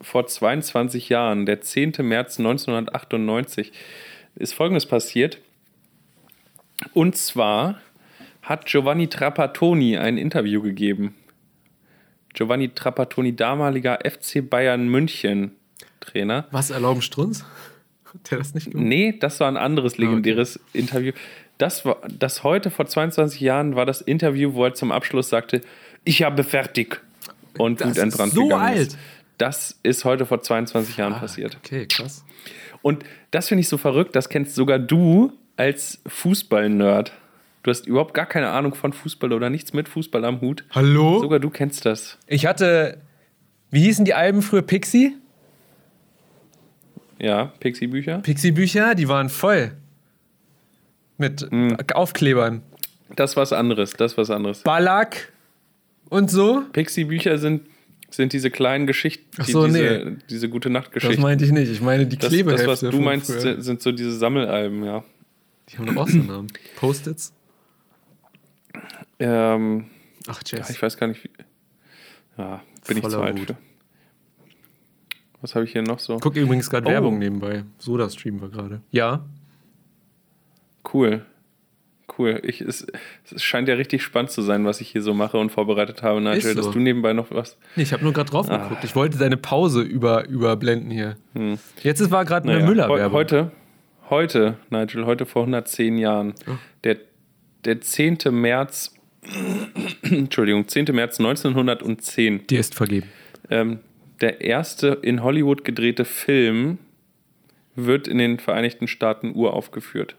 vor 0.00 0.26
22 0.26 1.08
Jahren, 1.08 1.44
der 1.44 1.60
10. 1.60 1.94
März 2.00 2.38
1998, 2.38 3.72
ist 4.36 4.54
Folgendes 4.54 4.86
passiert. 4.86 5.38
Und 6.94 7.16
zwar 7.16 7.80
hat 8.50 8.66
Giovanni 8.66 9.06
Trapattoni 9.06 9.96
ein 9.96 10.18
Interview 10.18 10.60
gegeben. 10.60 11.14
Giovanni 12.34 12.70
Trapattoni, 12.70 13.36
damaliger 13.36 14.00
FC 14.04 14.42
Bayern 14.50 14.88
München 14.88 15.52
Trainer. 16.00 16.48
Was 16.50 16.70
erlauben 16.70 17.00
Strunz? 17.00 17.44
Hat 18.06 18.28
der 18.32 18.38
das 18.38 18.54
nicht 18.54 18.72
gemacht? 18.72 18.88
Nee, 18.88 19.16
das 19.20 19.38
war 19.38 19.46
ein 19.46 19.56
anderes 19.56 19.98
legendäres 19.98 20.58
Interview. 20.72 21.12
Das, 21.58 21.84
war, 21.84 21.98
das 22.08 22.42
heute 22.42 22.70
vor 22.70 22.86
22 22.86 23.40
Jahren 23.40 23.76
war 23.76 23.86
das 23.86 24.00
Interview, 24.00 24.54
wo 24.54 24.64
er 24.64 24.74
zum 24.74 24.90
Abschluss 24.90 25.28
sagte, 25.28 25.60
ich 26.02 26.24
habe 26.24 26.42
fertig 26.42 27.00
und 27.56 27.80
Das 27.80 27.90
ist 27.90 27.96
wutentbrannt 27.98 28.32
so 28.32 28.42
gegangen 28.42 28.64
alt. 28.64 28.78
ist. 28.80 28.98
Das 29.38 29.78
ist 29.84 30.04
heute 30.04 30.26
vor 30.26 30.42
22 30.42 30.96
Jahren 30.96 31.14
passiert. 31.14 31.56
Okay, 31.64 31.86
krass. 31.86 32.24
Und 32.82 33.04
das 33.30 33.46
finde 33.46 33.60
ich 33.60 33.68
so 33.68 33.78
verrückt, 33.78 34.16
das 34.16 34.28
kennst 34.28 34.56
sogar 34.56 34.80
du 34.80 35.34
als 35.56 36.00
Fußball-Nerd. 36.08 37.12
Du 37.62 37.70
hast 37.70 37.86
überhaupt 37.86 38.14
gar 38.14 38.26
keine 38.26 38.48
Ahnung 38.50 38.74
von 38.74 38.92
Fußball 38.92 39.32
oder 39.32 39.50
nichts 39.50 39.72
mit 39.72 39.88
Fußball 39.88 40.24
am 40.24 40.40
Hut. 40.40 40.64
Hallo? 40.70 41.20
Sogar 41.20 41.38
du 41.40 41.50
kennst 41.50 41.84
das. 41.84 42.16
Ich 42.26 42.46
hatte, 42.46 42.98
wie 43.70 43.82
hießen 43.82 44.04
die 44.04 44.14
Alben 44.14 44.40
früher? 44.42 44.62
Pixie? 44.62 45.14
Ja, 47.18 47.52
Pixie-Bücher. 47.60 48.20
Pixie-Bücher, 48.20 48.94
die 48.94 49.08
waren 49.08 49.28
voll. 49.28 49.72
Mit 51.18 51.46
Aufklebern. 51.94 52.62
Das 53.14 53.36
was 53.36 53.52
anderes, 53.52 53.92
das 53.92 54.16
was 54.16 54.30
anderes. 54.30 54.62
Ballack 54.62 55.30
und 56.08 56.30
so. 56.30 56.62
Pixie-Bücher 56.72 57.36
sind, 57.36 57.62
sind 58.08 58.32
diese 58.32 58.50
kleinen 58.50 58.86
Geschichten, 58.86 59.26
Ach 59.38 59.44
die, 59.44 59.52
so, 59.52 59.66
diese, 59.66 59.78
nee. 60.06 60.16
diese 60.30 60.48
gute 60.48 60.70
Das 60.70 60.74
Nachtgeschichten. 60.82 61.20
meinte 61.20 61.44
ich 61.44 61.52
nicht. 61.52 61.70
Ich 61.70 61.82
meine 61.82 62.06
die 62.06 62.16
Das, 62.16 62.30
Klebehefte. 62.30 62.66
das, 62.66 62.82
was 62.84 62.90
du 62.90 62.98
meinst, 63.00 63.26
früher. 63.30 63.40
sind, 63.40 63.62
sind 63.64 63.82
so 63.82 63.92
diese 63.92 64.12
Sammelalben, 64.16 64.82
ja. 64.82 65.04
Die 65.68 65.76
haben 65.76 65.86
doch 65.86 65.96
auch 65.96 66.08
so 66.08 66.16
einen 66.16 66.26
Namen. 66.26 66.46
Post-its? 66.76 67.34
Ähm, 69.20 69.86
Ach, 70.26 70.40
ja, 70.46 70.58
Jess. 70.58 70.70
ich 70.70 70.82
weiß 70.82 70.96
gar 70.96 71.06
nicht, 71.06 71.22
wie. 71.24 71.30
Ja, 72.38 72.62
bin 72.86 72.96
ich 72.96 73.02
Voller 73.02 73.14
zu 73.16 73.22
alt 73.22 73.38
für. 73.38 73.56
Was 75.42 75.54
habe 75.54 75.64
ich 75.64 75.72
hier 75.72 75.82
noch 75.82 75.98
so? 75.98 76.18
Guck 76.18 76.36
übrigens 76.36 76.68
gerade 76.68 76.86
Oh. 76.86 76.90
Werbung 76.90 77.18
nebenbei. 77.18 77.64
Soda 77.78 78.08
streamen 78.10 78.40
wir 78.42 78.48
gerade. 78.50 78.82
Ja. 78.90 79.24
Cool. 80.92 81.24
Cool. 82.18 82.40
Ich, 82.44 82.60
es, 82.60 82.86
es 83.32 83.42
scheint 83.42 83.68
ja 83.68 83.74
richtig 83.74 84.02
spannend 84.02 84.30
zu 84.32 84.42
sein, 84.42 84.64
was 84.66 84.80
ich 84.80 84.88
hier 84.90 85.00
so 85.02 85.14
mache 85.14 85.38
und 85.38 85.50
vorbereitet 85.50 86.02
habe, 86.02 86.20
Nigel, 86.20 86.54
so. 86.54 86.62
dass 86.62 86.70
du 86.72 86.78
nebenbei 86.78 87.12
noch 87.12 87.30
was. 87.30 87.56
Nee, 87.76 87.84
ich 87.84 87.92
habe 87.92 88.02
nur 88.02 88.12
gerade 88.12 88.30
drauf 88.30 88.50
Ah. 88.50 88.58
geguckt. 88.64 88.84
Ich 88.84 88.94
wollte 88.96 89.16
deine 89.16 89.36
Pause 89.36 89.82
über, 89.82 90.26
überblenden 90.26 90.90
hier. 90.90 91.16
Jetzt 91.82 92.00
ist, 92.00 92.10
war 92.10 92.24
gerade 92.24 92.44
eine 92.48 92.54
Hm. 92.58 92.64
Naja, 92.64 92.68
Müller-Werbung. 92.88 93.12
heu- 93.12 93.18
Heute, 93.18 93.52
heute, 94.10 94.56
Nigel, 94.70 95.06
heute 95.06 95.24
vor 95.24 95.42
110 95.46 95.96
Jahren, 95.98 96.34
Oh. 96.48 96.52
der, 96.84 96.98
der 97.64 97.80
10. 97.80 98.30
März, 98.32 98.92
Entschuldigung, 100.02 100.66
10. 100.66 100.86
März 100.92 101.18
1910, 101.20 102.46
Die 102.48 102.56
ist 102.56 102.74
vergeben. 102.74 103.08
ähm, 103.50 103.80
der 104.20 104.40
erste 104.40 104.98
in 105.02 105.22
Hollywood 105.22 105.64
gedrehte 105.64 106.04
Film 106.04 106.78
wird 107.74 108.08
in 108.08 108.18
den 108.18 108.38
Vereinigten 108.38 108.86
Staaten 108.88 109.32
uraufgeführt. 109.34 110.16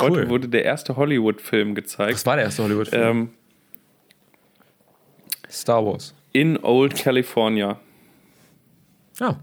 Heute 0.00 0.20
Cool. 0.20 0.28
wurde 0.30 0.48
der 0.48 0.64
erste 0.64 0.96
Hollywood-Film 0.96 1.74
gezeigt. 1.74 2.14
Das 2.14 2.24
war 2.24 2.36
der 2.36 2.46
erste 2.46 2.62
Hollywood-Film. 2.62 3.02
Ähm, 3.02 3.28
Star 5.50 5.84
Wars. 5.84 6.14
in 6.32 6.56
Old 6.62 6.96
California. 6.96 7.78
Ja. 9.20 9.38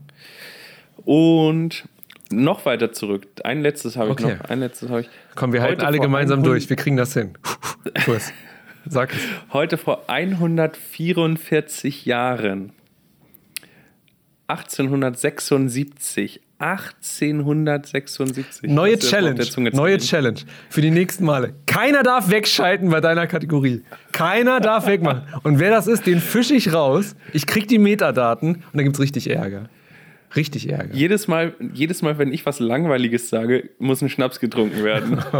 Und 1.06 1.86
noch 2.32 2.66
weiter 2.66 2.92
zurück. 2.92 3.28
Ein 3.44 3.62
letztes 3.62 3.98
habe 3.98 4.12
ich 4.12 4.24
Okay. 4.24 4.36
noch. 4.36 4.50
Ein 4.50 4.60
letztes 4.60 4.90
habe 4.90 5.02
ich. 5.02 5.10
Komm, 5.36 5.54
wir 5.54 5.62
halten 5.62 5.78
Heute 5.78 5.88
alle 5.88 5.98
vor 5.98 6.06
gemeinsam 6.06 6.40
100 6.40 6.54
durch. 6.56 6.70
Wir 6.70 6.76
kriegen 6.78 6.98
das 6.98 7.14
hin. 7.14 7.34
Kurs. 8.06 8.32
Sag 8.88 9.14
es. 9.14 9.20
Heute 9.54 9.78
vor 9.78 10.10
144 10.10 12.06
Jahren 12.06 12.72
1876. 14.48 16.42
1876. 16.60 18.70
Neue 18.70 19.00
Challenge. 19.00 19.42
Neue? 19.72 19.98
Challenge. 19.98 20.40
Für 20.70 20.82
die 20.82 20.92
nächsten 20.92 21.24
Male. 21.24 21.54
Keiner 21.68 22.04
darf 22.04 22.30
wegschalten 22.30 22.90
bei 22.90 23.00
deiner 23.00 23.28
Kategorie. 23.28 23.84
Keiner 24.12 24.60
darf 24.60 24.86
wegmachen. 24.86 25.24
Und 25.44 25.60
wer 25.60 25.70
das 25.70 25.88
ist, 25.88 26.06
den 26.06 26.20
fische 26.20 26.56
ich 26.56 26.74
raus. 26.74 27.16
Ich 27.32 27.48
krieg 27.48 27.70
die 27.70 27.78
Metadaten 27.78 28.56
und 28.56 28.64
dann 28.74 28.84
gibt's 28.84 29.00
richtig 29.00 29.30
Ärger. 29.30 29.70
Richtig 30.36 30.70
Ärger. 30.70 30.94
Jedes 30.94 31.28
Mal, 31.28 31.56
jedes 31.74 32.02
Mal, 32.02 32.18
wenn 32.18 32.32
ich 32.32 32.46
was 32.46 32.60
Langweiliges 32.60 33.30
sage, 33.30 33.70
muss 33.80 34.02
ein 34.02 34.10
Schnaps 34.10 34.40
getrunken 34.40 34.84
werden. 34.84 35.24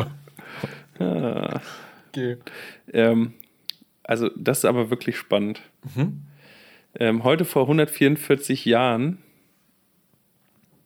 Okay. 2.10 2.38
ähm, 2.92 3.34
also, 4.04 4.30
das 4.36 4.60
ist 4.60 4.66
aber 4.66 4.90
wirklich 4.90 5.16
spannend. 5.16 5.62
Ähm, 6.96 7.24
heute 7.24 7.46
vor 7.46 7.62
144 7.64 8.66
Jahren 8.66 9.20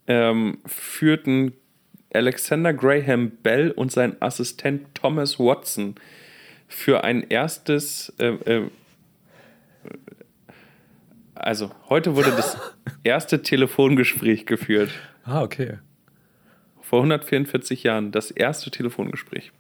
ähm, 0.06 0.60
führten 0.66 1.54
Alexander 2.14 2.74
Graham 2.74 3.32
Bell 3.42 3.72
und 3.72 3.92
sein 3.92 4.22
Assistent 4.22 4.94
Thomas 4.94 5.40
Watson 5.40 5.96
für 6.68 7.04
ein 7.04 7.24
erstes, 7.30 8.14
äh, 8.20 8.34
äh, 8.34 8.70
also 11.36 11.72
heute 11.90 12.16
wurde 12.16 12.32
das 12.32 12.58
erste 13.04 13.42
Telefongespräch 13.42 14.46
geführt. 14.46 14.92
Ah, 15.24 15.42
okay. 15.42 15.80
Vor 16.82 17.00
144 17.00 17.84
Jahren 17.84 18.12
das 18.12 18.32
erste 18.32 18.72
Telefongespräch. 18.72 19.52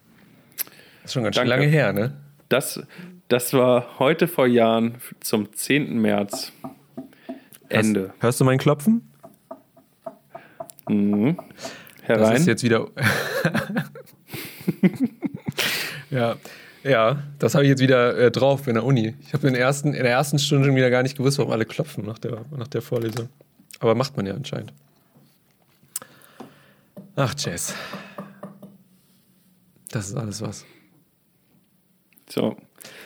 Das 1.01 1.05
ist 1.05 1.13
schon 1.13 1.23
ganz 1.23 1.35
schön 1.35 1.47
lange 1.47 1.65
her, 1.65 1.93
ne? 1.93 2.13
Das, 2.49 2.85
das 3.27 3.53
war 3.53 3.99
heute 3.99 4.27
vor 4.27 4.47
Jahren 4.47 4.95
zum 5.19 5.51
10. 5.53 5.99
März. 5.99 6.51
Ende. 7.69 8.01
Hörst, 8.01 8.21
hörst 8.21 8.41
du 8.41 8.45
mein 8.45 8.59
Klopfen? 8.59 9.09
Das 10.85 10.97
Herein. 12.03 12.35
ist 12.35 12.45
jetzt 12.45 12.63
wieder. 12.63 12.87
ja. 16.09 16.35
Ja, 16.83 17.23
das 17.39 17.55
habe 17.55 17.63
ich 17.63 17.69
jetzt 17.69 17.81
wieder 17.81 18.17
äh, 18.17 18.29
drauf 18.31 18.67
in 18.67 18.73
der 18.73 18.83
Uni. 18.83 19.15
Ich 19.25 19.33
habe 19.33 19.47
in, 19.47 19.53
der 19.53 19.61
ersten- 19.63 19.93
in 19.93 20.03
der 20.03 20.11
ersten 20.11 20.37
Stunde 20.37 20.65
schon 20.65 20.75
wieder 20.75 20.89
gar 20.89 21.01
nicht 21.03 21.17
gewusst, 21.17 21.37
warum 21.37 21.51
alle 21.53 21.65
klopfen 21.65 22.05
nach 22.05 22.19
der, 22.19 22.43
nach 22.57 22.67
der 22.67 22.81
Vorlesung. 22.81 23.29
Aber 23.79 23.95
macht 23.95 24.17
man 24.17 24.25
ja 24.25 24.33
anscheinend. 24.33 24.73
Ach, 27.15 27.33
Jess. 27.37 27.73
Das 29.91 30.07
ist 30.09 30.15
alles 30.15 30.41
was. 30.41 30.65
So. 32.29 32.57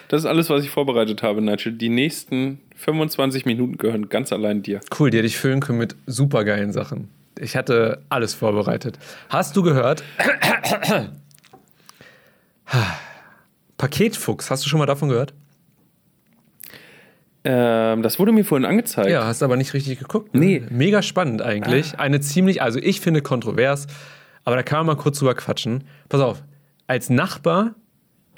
Das 0.08 0.22
ist 0.22 0.26
alles, 0.26 0.50
was 0.50 0.64
ich 0.64 0.70
vorbereitet 0.70 1.22
habe, 1.22 1.42
Nigel. 1.42 1.74
Die 1.74 1.90
nächsten 1.90 2.60
25 2.78 3.46
Minuten 3.46 3.78
gehören 3.78 4.10
ganz 4.10 4.32
allein 4.32 4.64
dir. 4.64 4.80
Cool, 4.98 5.10
die 5.12 5.18
hätte 5.18 5.28
ich 5.28 5.38
füllen 5.38 5.60
können 5.60 5.78
mit 5.80 5.96
supergeilen 6.08 6.72
Sachen. 6.72 7.10
Ich 7.38 7.56
hatte 7.56 8.02
alles 8.10 8.34
vorbereitet. 8.34 8.98
Hast 9.30 9.56
du 9.56 9.62
gehört? 9.62 10.04
Paketfuchs, 13.78 14.50
hast 14.50 14.66
du 14.66 14.70
schon 14.70 14.80
mal 14.80 14.86
davon 14.86 15.10
gehört? 15.10 15.34
Ähm, 17.44 18.02
das 18.02 18.20
wurde 18.20 18.32
mir 18.32 18.44
vorhin 18.44 18.66
angezeigt. 18.66 19.10
Ja, 19.10 19.26
hast 19.26 19.42
aber 19.42 19.56
nicht 19.56 19.74
richtig 19.74 20.00
geguckt. 20.00 20.36
Nee. 20.36 20.64
Mega 20.70 21.02
spannend 21.02 21.42
eigentlich. 21.42 21.98
Eine 21.98 22.20
ziemlich, 22.20 22.62
also 22.62 22.80
ich 22.80 23.00
finde 23.00 23.22
kontrovers, 23.22 23.88
aber 24.44 24.56
da 24.56 24.64
kann 24.64 24.80
man 24.80 24.98
mal 24.98 25.02
kurz 25.02 25.20
drüber 25.20 25.36
quatschen. 25.36 25.86
Pass 26.10 26.20
auf, 26.22 26.44
als 26.88 27.10
Nachbar 27.10 27.76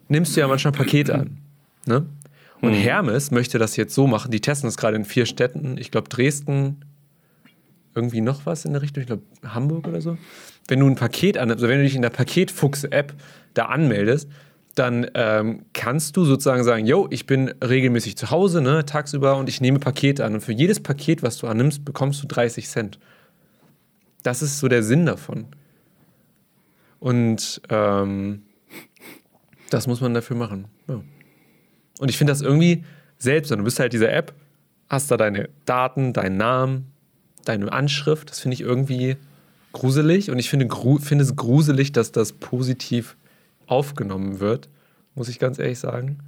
nimmst 0.10 0.36
du 0.36 0.42
ja 0.42 0.48
manchmal 0.48 0.74
Pakete 0.74 1.16
an. 1.16 1.38
Ne? 1.86 2.06
Und 2.62 2.74
Hermes 2.74 3.32
möchte 3.32 3.58
das 3.58 3.78
jetzt 3.78 3.96
so 3.96 4.06
machen. 4.06 4.32
Die 4.32 4.42
testen 4.42 4.68
das 4.68 4.78
gerade 4.78 4.98
in 4.98 5.06
vier 5.06 5.26
Städten. 5.26 5.78
Ich 5.78 5.92
glaube, 5.92 6.10
Dresden, 6.10 6.82
irgendwie 7.96 8.22
noch 8.22 8.46
was 8.46 8.66
in 8.66 8.74
der 8.74 8.82
Richtung. 8.82 9.02
Ich 9.02 9.08
glaube, 9.08 9.24
Hamburg 9.44 9.88
oder 9.88 10.02
so. 10.02 10.18
Wenn 10.68 10.82
du 10.82 10.88
ein 10.88 10.96
Paket 10.96 11.38
annimmst, 11.38 11.64
also 11.64 11.70
wenn 11.70 11.80
du 11.80 11.86
dich 11.86 11.96
in 11.96 12.02
der 12.02 12.10
Paketfuchs-App 12.10 13.14
da 13.54 13.66
anmeldest, 13.66 14.30
dann 14.80 15.12
ähm, 15.14 15.66
kannst 15.74 16.16
du 16.16 16.24
sozusagen 16.24 16.64
sagen, 16.64 16.86
yo, 16.86 17.08
ich 17.12 17.26
bin 17.26 17.50
regelmäßig 17.64 18.16
zu 18.18 18.32
Hause, 18.32 18.62
ne, 18.62 18.86
tagsüber 18.86 19.36
und 19.36 19.50
ich 19.50 19.60
nehme 19.60 19.80
Pakete 19.80 20.24
an. 20.24 20.36
Und 20.36 20.42
für 20.42 20.54
jedes 20.54 20.80
Paket, 20.80 21.22
was 21.22 21.38
du 21.38 21.48
annimmst, 21.48 21.84
bekommst 21.84 22.24
du 22.24 22.28
30 22.28 22.68
Cent. 22.68 23.00
Das 24.24 24.42
ist 24.42 24.60
so 24.60 24.68
der 24.70 24.82
Sinn 24.84 25.06
davon. 25.06 25.48
Und 27.00 27.62
ähm, 27.70 28.44
das 29.70 29.88
muss 29.88 30.02
man 30.02 30.14
dafür 30.14 30.38
machen. 30.38 30.66
Ja. 30.88 31.02
Und 32.00 32.10
ich 32.10 32.18
finde 32.18 32.32
das 32.32 32.42
irgendwie 32.42 32.86
selbst, 33.18 33.52
du 33.52 33.58
bist 33.58 33.80
halt 33.80 33.92
diese 33.92 34.10
App, 34.10 34.34
hast 34.90 35.12
da 35.12 35.18
deine 35.18 35.50
Daten, 35.66 36.14
deinen 36.14 36.38
Namen, 36.38 36.92
deine 37.44 37.72
Anschrift. 37.72 38.30
Das 38.30 38.40
finde 38.40 38.56
ich 38.56 38.62
irgendwie 38.62 39.18
gruselig. 39.74 40.32
Und 40.32 40.40
ich 40.40 40.50
finde, 40.50 40.68
gru 40.68 40.98
es 40.98 41.36
gruselig, 41.36 41.92
dass 41.92 42.12
das 42.12 42.34
positiv 42.34 43.18
aufgenommen 43.70 44.40
wird, 44.40 44.70
muss 45.16 45.30
ich 45.30 45.40
ganz 45.40 45.60
ehrlich 45.60 45.80
sagen. 45.80 46.20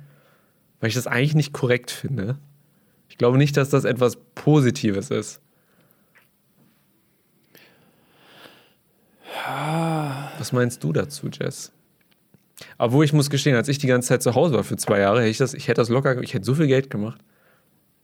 Weil 0.80 0.90
ich 0.90 0.96
das 0.96 1.08
eigentlich 1.08 1.36
nicht 1.36 1.54
korrekt 1.54 1.92
finde. 1.92 2.38
Ich 3.10 3.18
glaube 3.18 3.38
nicht, 3.38 3.56
dass 3.58 3.70
das 3.70 3.84
etwas 3.84 4.18
Positives 4.36 5.12
ist. 5.12 5.42
Was 10.38 10.52
meinst 10.52 10.84
du 10.84 10.92
dazu, 10.92 11.30
Jess? 11.32 11.72
Obwohl 12.78 13.06
ich 13.06 13.14
muss 13.14 13.30
gestehen, 13.30 13.56
als 13.56 13.68
ich 13.68 13.78
die 13.78 13.88
ganze 13.88 14.10
Zeit 14.10 14.24
zu 14.24 14.36
Hause 14.36 14.56
war 14.56 14.64
für 14.64 14.78
zwei 14.78 15.00
Jahre, 15.00 15.20
hätte 15.20 15.30
ich 15.30 15.38
das, 15.38 15.54
ich 15.54 15.68
hätte 15.68 15.82
das 15.82 15.90
locker, 15.90 16.22
ich 16.22 16.34
hätte 16.34 16.46
so 16.46 16.56
viel 16.56 16.68
Geld 16.68 16.90
gemacht. 16.90 17.22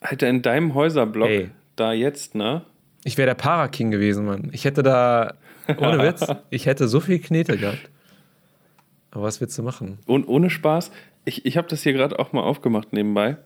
Alter, 0.01 0.27
in 0.29 0.41
deinem 0.41 0.73
Häuserblock, 0.73 1.29
Ey. 1.29 1.49
da 1.75 1.93
jetzt, 1.93 2.35
ne? 2.35 2.63
Ich 3.03 3.17
wäre 3.17 3.27
der 3.27 3.35
Paraking 3.35 3.91
gewesen, 3.91 4.25
Mann. 4.25 4.49
Ich 4.51 4.65
hätte 4.65 4.83
da, 4.83 5.33
ohne 5.77 5.99
Witz, 6.03 6.25
ich 6.49 6.65
hätte 6.65 6.87
so 6.87 6.99
viel 6.99 7.19
Knete 7.19 7.57
gehabt. 7.57 7.89
Aber 9.11 9.23
was 9.23 9.41
willst 9.41 9.57
du 9.57 9.63
machen? 9.63 9.99
Und 10.05 10.27
ohne 10.27 10.49
Spaß, 10.49 10.91
ich, 11.25 11.45
ich 11.45 11.57
habe 11.57 11.67
das 11.67 11.83
hier 11.83 11.93
gerade 11.93 12.19
auch 12.19 12.33
mal 12.33 12.41
aufgemacht 12.41 12.93
nebenbei. 12.93 13.37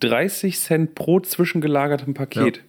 30 0.00 0.58
Cent 0.58 0.94
pro 0.94 1.20
zwischengelagertem 1.20 2.14
Paket. 2.14 2.56
Ja. 2.58 2.62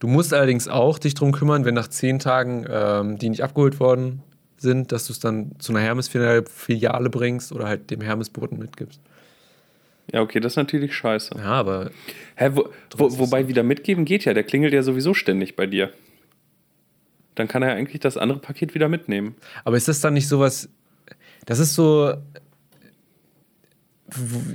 Du 0.00 0.06
musst 0.06 0.32
allerdings 0.32 0.68
auch 0.68 0.98
dich 0.98 1.14
drum 1.14 1.32
kümmern, 1.32 1.64
wenn 1.64 1.74
nach 1.74 1.88
zehn 1.88 2.18
Tagen 2.18 2.64
ähm, 2.70 3.18
die 3.18 3.28
nicht 3.28 3.42
abgeholt 3.42 3.80
worden 3.80 4.22
sind, 4.56 4.92
dass 4.92 5.06
du 5.06 5.12
es 5.12 5.20
dann 5.20 5.52
zu 5.58 5.72
einer 5.72 5.80
Hermes-Filiale 5.80 7.10
bringst 7.10 7.52
oder 7.52 7.66
halt 7.66 7.90
dem 7.90 8.00
Hermes-Boten 8.00 8.58
mitgibst. 8.58 9.00
Ja, 10.12 10.22
okay, 10.22 10.40
das 10.40 10.54
ist 10.54 10.56
natürlich 10.56 10.94
scheiße. 10.94 11.34
Ja, 11.36 11.44
aber 11.44 11.90
Hä, 12.36 12.50
wo, 12.54 12.68
wo, 12.96 13.18
wobei 13.18 13.48
wieder 13.48 13.62
mitgeben 13.62 14.04
geht 14.04 14.24
ja, 14.24 14.34
der 14.34 14.44
klingelt 14.44 14.72
ja 14.72 14.82
sowieso 14.82 15.14
ständig 15.14 15.54
bei 15.54 15.66
dir. 15.66 15.92
Dann 17.34 17.46
kann 17.46 17.62
er 17.62 17.70
ja 17.70 17.74
eigentlich 17.74 18.00
das 18.00 18.16
andere 18.16 18.38
Paket 18.38 18.74
wieder 18.74 18.88
mitnehmen. 18.88 19.36
Aber 19.64 19.76
ist 19.76 19.86
das 19.86 20.00
dann 20.00 20.14
nicht 20.14 20.26
sowas, 20.26 20.70
das 21.46 21.58
ist 21.58 21.74
so, 21.74 22.14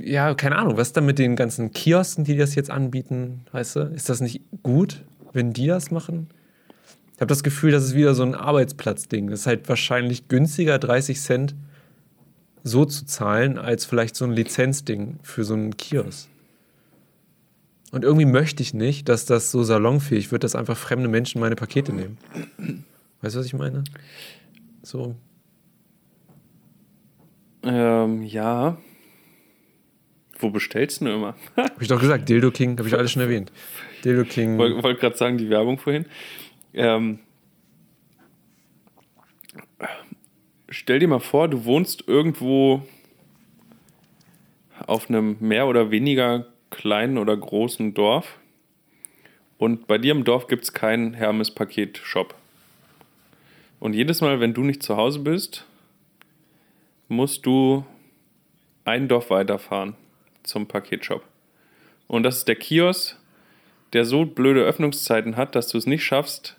ja, 0.02 0.34
keine 0.34 0.56
Ahnung, 0.56 0.76
was 0.76 0.88
ist 0.88 0.96
dann 0.96 1.06
mit 1.06 1.18
den 1.18 1.36
ganzen 1.36 1.72
Kiosken, 1.72 2.24
die 2.24 2.36
das 2.36 2.54
jetzt 2.54 2.70
anbieten, 2.70 3.44
weißt 3.52 3.76
du? 3.76 3.80
Ist 3.80 4.08
das 4.08 4.20
nicht 4.20 4.42
gut, 4.62 5.04
wenn 5.32 5.52
die 5.52 5.66
das 5.66 5.90
machen? 5.90 6.28
Ich 7.14 7.20
habe 7.20 7.28
das 7.28 7.44
Gefühl, 7.44 7.70
das 7.70 7.84
ist 7.84 7.94
wieder 7.94 8.14
so 8.14 8.24
ein 8.24 8.34
Arbeitsplatzding. 8.34 9.30
Das 9.30 9.40
ist 9.40 9.46
halt 9.46 9.68
wahrscheinlich 9.68 10.26
günstiger, 10.28 10.78
30 10.78 11.20
Cent 11.20 11.54
so 12.64 12.84
zu 12.84 13.04
zahlen, 13.04 13.58
als 13.58 13.84
vielleicht 13.84 14.16
so 14.16 14.24
ein 14.24 14.32
Lizenzding 14.32 15.18
für 15.22 15.44
so 15.44 15.54
einen 15.54 15.76
Kiosk. 15.76 16.28
Und 17.92 18.02
irgendwie 18.02 18.26
möchte 18.26 18.62
ich 18.62 18.74
nicht, 18.74 19.08
dass 19.08 19.26
das 19.26 19.52
so 19.52 19.62
salonfähig 19.62 20.32
wird, 20.32 20.42
dass 20.42 20.56
einfach 20.56 20.76
fremde 20.76 21.08
Menschen 21.08 21.40
meine 21.40 21.54
Pakete 21.54 21.92
nehmen. 21.92 22.18
Weißt 23.22 23.36
du, 23.36 23.38
was 23.38 23.46
ich 23.46 23.54
meine? 23.54 23.84
So, 24.82 25.14
Ähm, 27.64 28.22
ja. 28.22 28.76
Wo 30.38 30.50
bestellst 30.50 31.00
du 31.00 31.06
immer? 31.06 31.34
Hab 31.56 31.80
ich 31.80 31.88
doch 31.88 32.00
gesagt, 32.00 32.28
Dildo 32.28 32.50
King, 32.50 32.76
habe 32.78 32.88
ich 32.88 32.94
alles 32.94 33.12
schon 33.12 33.22
erwähnt. 33.22 33.50
Dildo 34.04 34.24
King. 34.24 34.58
Wollte 34.58 34.82
wollt 34.82 35.00
gerade 35.00 35.16
sagen, 35.16 35.38
die 35.38 35.48
Werbung 35.48 35.78
vorhin. 35.78 36.06
Ähm, 36.74 37.20
stell 40.68 40.98
dir 40.98 41.08
mal 41.08 41.20
vor, 41.20 41.48
du 41.48 41.64
wohnst 41.64 42.06
irgendwo 42.06 42.82
auf 44.86 45.08
einem 45.08 45.36
mehr 45.40 45.66
oder 45.66 45.90
weniger 45.90 46.46
kleinen 46.70 47.16
oder 47.16 47.36
großen 47.36 47.94
Dorf 47.94 48.38
und 49.56 49.86
bei 49.86 49.98
dir 49.98 50.12
im 50.12 50.24
Dorf 50.24 50.48
gibt 50.48 50.64
es 50.64 50.72
keinen 50.72 51.14
Hermes-Paket-Shop. 51.14 52.34
Und 53.80 53.94
jedes 53.94 54.20
Mal, 54.20 54.40
wenn 54.40 54.54
du 54.54 54.62
nicht 54.62 54.82
zu 54.82 54.96
Hause 54.96 55.20
bist, 55.20 55.64
musst 57.08 57.46
du 57.46 57.84
ein 58.84 59.08
Dorf 59.08 59.30
weiterfahren 59.30 59.94
zum 60.42 60.66
Paketshop. 60.66 61.22
Und 62.06 62.22
das 62.22 62.38
ist 62.38 62.48
der 62.48 62.56
Kiosk, 62.56 63.16
der 63.92 64.04
so 64.04 64.24
blöde 64.26 64.62
Öffnungszeiten 64.62 65.36
hat, 65.36 65.54
dass 65.54 65.68
du 65.68 65.78
es 65.78 65.86
nicht 65.86 66.04
schaffst, 66.04 66.56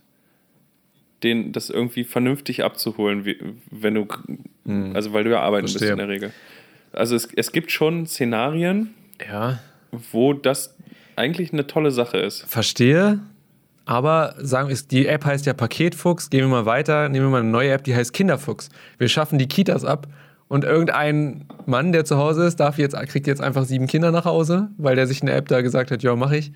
den, 1.23 1.51
das 1.51 1.69
irgendwie 1.69 2.03
vernünftig 2.03 2.63
abzuholen, 2.63 3.25
wie, 3.25 3.37
wenn 3.71 3.93
du, 3.95 4.07
also 4.93 5.13
weil 5.13 5.23
du 5.23 5.31
ja 5.31 5.41
arbeiten 5.41 5.67
Verstehe. 5.67 5.89
bist 5.89 5.91
in 5.91 5.97
der 5.97 6.07
Regel. 6.07 6.31
Also 6.93 7.15
es, 7.15 7.27
es 7.35 7.51
gibt 7.51 7.71
schon 7.71 8.05
Szenarien, 8.07 8.93
Ja, 9.29 9.59
wo 9.91 10.33
das 10.33 10.75
eigentlich 11.15 11.51
eine 11.53 11.67
tolle 11.67 11.91
Sache 11.91 12.17
ist. 12.17 12.43
verstehe. 12.49 13.19
Aber 13.87 14.33
sagen 14.39 14.67
wir, 14.69 14.75
die 14.89 15.05
App 15.05 15.25
heißt 15.25 15.45
ja 15.45 15.53
Paketfuchs. 15.53 16.29
Gehen 16.31 16.41
wir 16.41 16.47
mal 16.47 16.65
weiter, 16.65 17.07
nehmen 17.07 17.27
wir 17.27 17.29
mal 17.29 17.41
eine 17.41 17.49
neue 17.49 17.71
App, 17.71 17.83
die 17.83 17.95
heißt 17.95 18.13
Kinderfuchs. 18.13 18.69
Wir 18.97 19.07
schaffen 19.09 19.37
die 19.37 19.47
Kitas 19.47 19.85
ab 19.85 20.07
und 20.55 20.63
irgendein 20.63 21.45
Mann, 21.65 21.91
der 21.91 22.05
zu 22.05 22.17
Hause 22.17 22.45
ist, 22.47 22.55
darf 22.59 22.77
jetzt, 22.79 22.95
kriegt 23.09 23.27
jetzt 23.27 23.41
einfach 23.41 23.65
sieben 23.65 23.85
Kinder 23.87 24.11
nach 24.11 24.25
Hause, 24.25 24.69
weil 24.77 24.95
der 24.95 25.05
sich 25.05 25.21
eine 25.21 25.33
App 25.33 25.47
da 25.49 25.61
gesagt 25.61 25.91
hat, 25.91 26.01
ja, 26.01 26.15
mach 26.15 26.31
ich. 26.31 26.51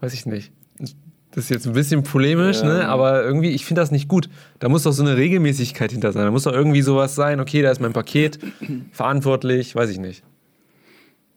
Weiß 0.00 0.14
ich 0.14 0.26
nicht. 0.26 0.52
Das 0.78 1.44
ist 1.44 1.50
jetzt 1.50 1.66
ein 1.66 1.72
bisschen 1.72 2.02
polemisch, 2.02 2.60
Ja. 2.62 2.66
ne? 2.68 2.88
aber 2.88 3.22
irgendwie, 3.24 3.50
ich 3.50 3.64
finde 3.64 3.80
das 3.80 3.90
nicht 3.90 4.08
gut. 4.08 4.28
Da 4.58 4.68
muss 4.68 4.82
doch 4.82 4.92
so 4.92 5.02
eine 5.02 5.16
Regelmäßigkeit 5.16 5.90
hinter 5.92 6.12
sein. 6.12 6.24
Da 6.24 6.30
muss 6.30 6.42
doch 6.44 6.52
irgendwie 6.52 6.82
sowas 6.82 7.14
sein, 7.14 7.40
okay, 7.40 7.62
da 7.62 7.70
ist 7.70 7.80
mein 7.80 7.92
Paket, 7.92 8.38
verantwortlich, 8.92 9.74
weiß 9.74 9.90
ich 9.90 9.98
nicht. 9.98 10.22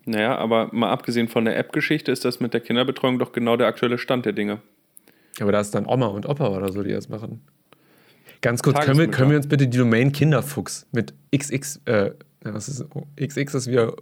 Naja, 0.05 0.37
aber 0.37 0.69
mal 0.73 0.89
abgesehen 0.91 1.27
von 1.29 1.45
der 1.45 1.57
App-Geschichte 1.57 2.11
ist 2.11 2.25
das 2.25 2.39
mit 2.39 2.53
der 2.53 2.61
Kinderbetreuung 2.61 3.19
doch 3.19 3.31
genau 3.31 3.55
der 3.55 3.67
aktuelle 3.67 3.97
Stand 3.97 4.25
der 4.25 4.33
Dinge. 4.33 4.59
Aber 5.39 5.51
da 5.51 5.59
ist 5.61 5.73
dann 5.73 5.85
Oma 5.85 6.07
und 6.07 6.27
Opa 6.27 6.49
oder 6.49 6.71
so, 6.71 6.83
die 6.83 6.91
das 6.91 7.07
machen. 7.09 7.41
Ganz 8.43 8.61
kurz, 8.61 8.77
können 8.81 8.99
wir, 8.99 9.07
können 9.09 9.29
wir 9.31 9.37
uns 9.37 9.47
bitte 9.47 9.67
die 9.69 9.77
Domain 9.77 10.11
Kinderfuchs 10.11 10.85
mit 10.91 11.13
XX, 11.35 11.79
äh, 11.85 12.11
was 12.41 12.67
ist, 12.67 12.85
oh, 12.93 13.07
XX 13.15 13.53
ist 13.55 13.67
wieder. 13.67 13.93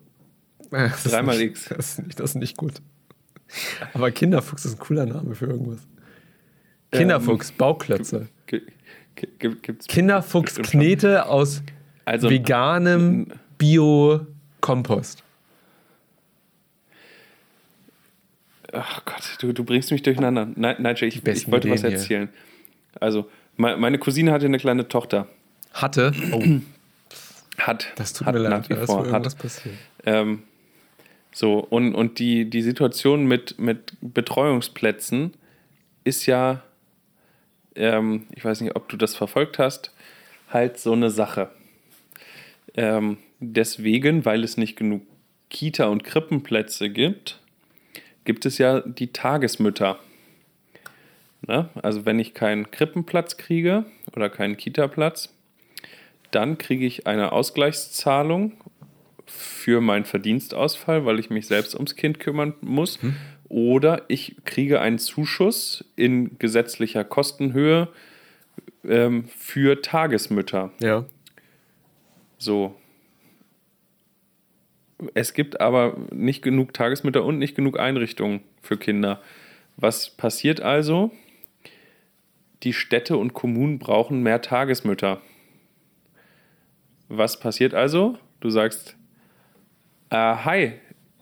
äh, 0.71 0.89
das 0.89 1.05
ist 1.05 1.13
Dreimal 1.13 1.37
nicht, 1.37 1.51
X. 1.51 1.65
Das 1.69 1.77
ist, 1.99 2.07
nicht, 2.07 2.19
das 2.19 2.31
ist 2.31 2.35
nicht 2.35 2.57
gut. 2.57 2.73
Aber 3.93 4.09
Kinderfuchs 4.09 4.65
ist 4.65 4.73
ein 4.75 4.79
cooler 4.79 5.05
Name 5.05 5.35
für 5.35 5.45
irgendwas. 5.45 5.81
Kinderfuchs, 6.91 7.51
Bauklötze. 7.51 8.27
G 8.47 8.61
g 9.15 9.27
gibt's 9.61 9.85
Kinderfuchs. 9.87 10.55
Knete 10.55 11.27
aus 11.27 11.61
Also- 12.05 12.29
veganem 12.29 13.27
Bio-Kompost. 13.59 15.23
Ach 18.73 19.05
Gott, 19.05 19.37
du, 19.39 19.53
du 19.53 19.63
bringst 19.63 19.91
mich 19.91 20.01
durcheinander. 20.01 20.47
Nein, 20.55 20.77
Nigel, 20.81 21.07
ich, 21.09 21.23
ich 21.25 21.51
wollte 21.51 21.69
was 21.69 21.81
Ideen 21.81 21.89
hier. 21.91 21.99
erzählen. 21.99 22.29
Also, 22.99 23.21
me- 23.23 23.29
meine 23.62 23.99
Cousine 23.99 24.32
hatte 24.32 24.45
eine 24.45 24.57
kleine 24.57 24.88
Tochter. 24.88 25.28
Hatte. 25.74 26.14
Oh, 26.32 26.43
Hat. 27.59 27.88
das 27.95 28.14
tut 28.14 28.28
hat 28.28 28.34
mir 28.34 28.41
leid, 28.41 28.51
nach 28.51 28.70
wie 28.70 28.74
da 28.74 28.82
ist 28.82 28.86
vor. 28.88 29.05
irgendwas 29.05 29.34
Hat. 29.34 29.41
passiert. 29.41 29.76
Ähm, 30.05 30.43
so, 31.34 31.59
und, 31.59 31.95
und 31.95 32.20
die, 32.20 32.49
die 32.49 32.62
Situation 32.62 33.26
mit, 33.26 33.57
mit 33.59 33.93
Betreuungsplätzen 34.01 35.34
ist 36.03 36.26
ja, 36.26 36.62
ähm, 37.76 38.28
ich 38.36 38.43
weiß 38.43 38.62
nicht, 38.62 38.76
ob 38.76 38.89
du 38.89 38.97
das 38.97 39.16
verfolgt 39.16 39.59
hast, 39.59 39.91
halt 40.49 40.78
so 40.78 40.91
eine 40.91 41.09
Sache. 41.09 41.49
Ähm, 42.74 43.18
deswegen, 43.39 44.26
weil 44.26 44.43
es 44.43 44.57
nicht 44.57 44.76
genug 44.76 45.03
Kita- 45.49 45.88
und 45.88 46.03
Krippenplätze 46.03 46.89
gibt, 46.89 47.39
gibt 48.26 48.45
es 48.45 48.57
ja 48.57 48.82
die 48.82 49.14
Tagesmütter. 49.14 49.99
Ne? 51.47 51.69
Also 51.81 52.05
wenn 52.05 52.19
ich 52.19 52.33
keinen 52.33 52.71
Krippenplatz 52.71 53.37
kriege 53.37 53.85
oder 54.15 54.29
keinen 54.29 54.57
Kita-Platz, 54.57 55.33
dann 56.31 56.57
kriege 56.57 56.85
ich 56.85 57.07
eine 57.07 57.31
Ausgleichszahlung 57.31 58.53
für 59.25 59.81
meinen 59.81 60.05
Verdienstausfall, 60.05 61.05
weil 61.05 61.19
ich 61.19 61.29
mich 61.29 61.47
selbst 61.47 61.75
ums 61.75 61.95
Kind 61.95 62.19
kümmern 62.19 62.53
muss. 62.61 62.99
Oder 63.49 64.03
ich 64.07 64.37
kriege 64.45 64.79
einen 64.79 64.97
Zuschuss 64.97 65.83
in 65.95 66.37
gesetzlicher 66.39 67.03
Kostenhöhe 67.03 67.89
ähm, 68.85 69.25
für 69.25 69.81
Tagesmütter. 69.81 70.71
Ja. 70.79 71.05
So. 72.37 72.75
Es 75.13 75.33
gibt 75.33 75.59
aber 75.59 75.97
nicht 76.11 76.43
genug 76.43 76.73
Tagesmütter 76.73 77.25
und 77.25 77.39
nicht 77.39 77.55
genug 77.55 77.79
Einrichtungen 77.79 78.41
für 78.61 78.77
Kinder. 78.77 79.21
Was 79.75 80.11
passiert 80.11 80.61
also? 80.61 81.11
Die 82.64 82.74
Städte 82.74 83.18
und 83.18 83.34
Kommunen 83.34 83.80
brauchen 83.80 84.22
mehr 84.22 84.41
Tagesmütter. 84.41 85.22
Was 87.09 87.39
passiert 87.39 87.74
also? 87.74 88.18
Du 88.39 88.49
sagst, 88.49 88.95
äh, 90.09 90.16
hi, 90.16 90.74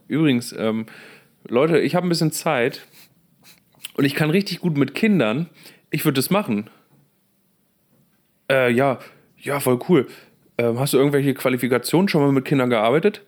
übrigens, 0.08 0.54
ähm, 0.58 0.86
Leute, 1.48 1.80
ich 1.80 1.96
habe 1.96 2.06
ein 2.06 2.10
bisschen 2.10 2.32
Zeit 2.32 2.86
und 3.96 4.06
ich 4.06 4.16
kann 4.16 4.30
richtig 4.30 4.60
gut 4.60 4.78
mit 4.78 4.94
Kindern. 4.94 5.50
Ich 5.90 6.06
würde 6.06 6.16
das 6.16 6.30
machen. 6.30 6.70
Äh, 8.52 8.72
ja, 8.72 9.00
ja, 9.38 9.60
voll 9.60 9.80
cool. 9.88 10.08
Ähm, 10.58 10.80
hast 10.80 10.94
du 10.94 10.98
irgendwelche 10.98 11.34
Qualifikationen 11.34 12.10
schon 12.10 12.22
mal 12.22 12.32
mit 12.32 12.46
Kindern 12.46 12.70
gearbeitet? 12.70 13.24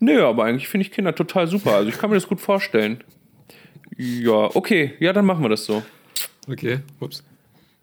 Nö, 0.00 0.24
aber 0.24 0.44
eigentlich 0.44 0.68
finde 0.68 0.86
ich 0.86 0.92
Kinder 0.92 1.14
total 1.14 1.46
super. 1.46 1.74
Also 1.74 1.88
ich 1.90 1.98
kann 1.98 2.10
mir 2.10 2.16
das 2.16 2.26
gut 2.26 2.40
vorstellen. 2.40 3.04
Ja, 3.96 4.50
okay, 4.54 4.94
ja, 4.98 5.12
dann 5.12 5.26
machen 5.26 5.42
wir 5.42 5.48
das 5.48 5.64
so. 5.64 5.82
Okay. 6.48 6.80
Ups. 7.00 7.22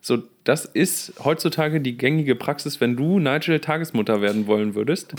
So, 0.02 0.24
das 0.44 0.66
ist 0.66 1.14
heutzutage 1.24 1.80
die 1.80 1.96
gängige 1.98 2.36
Praxis. 2.36 2.82
Wenn 2.82 2.96
du 2.96 3.20
Nigel 3.20 3.60
Tagesmutter 3.60 4.22
werden 4.22 4.48
wollen 4.48 4.74
würdest, 4.76 5.14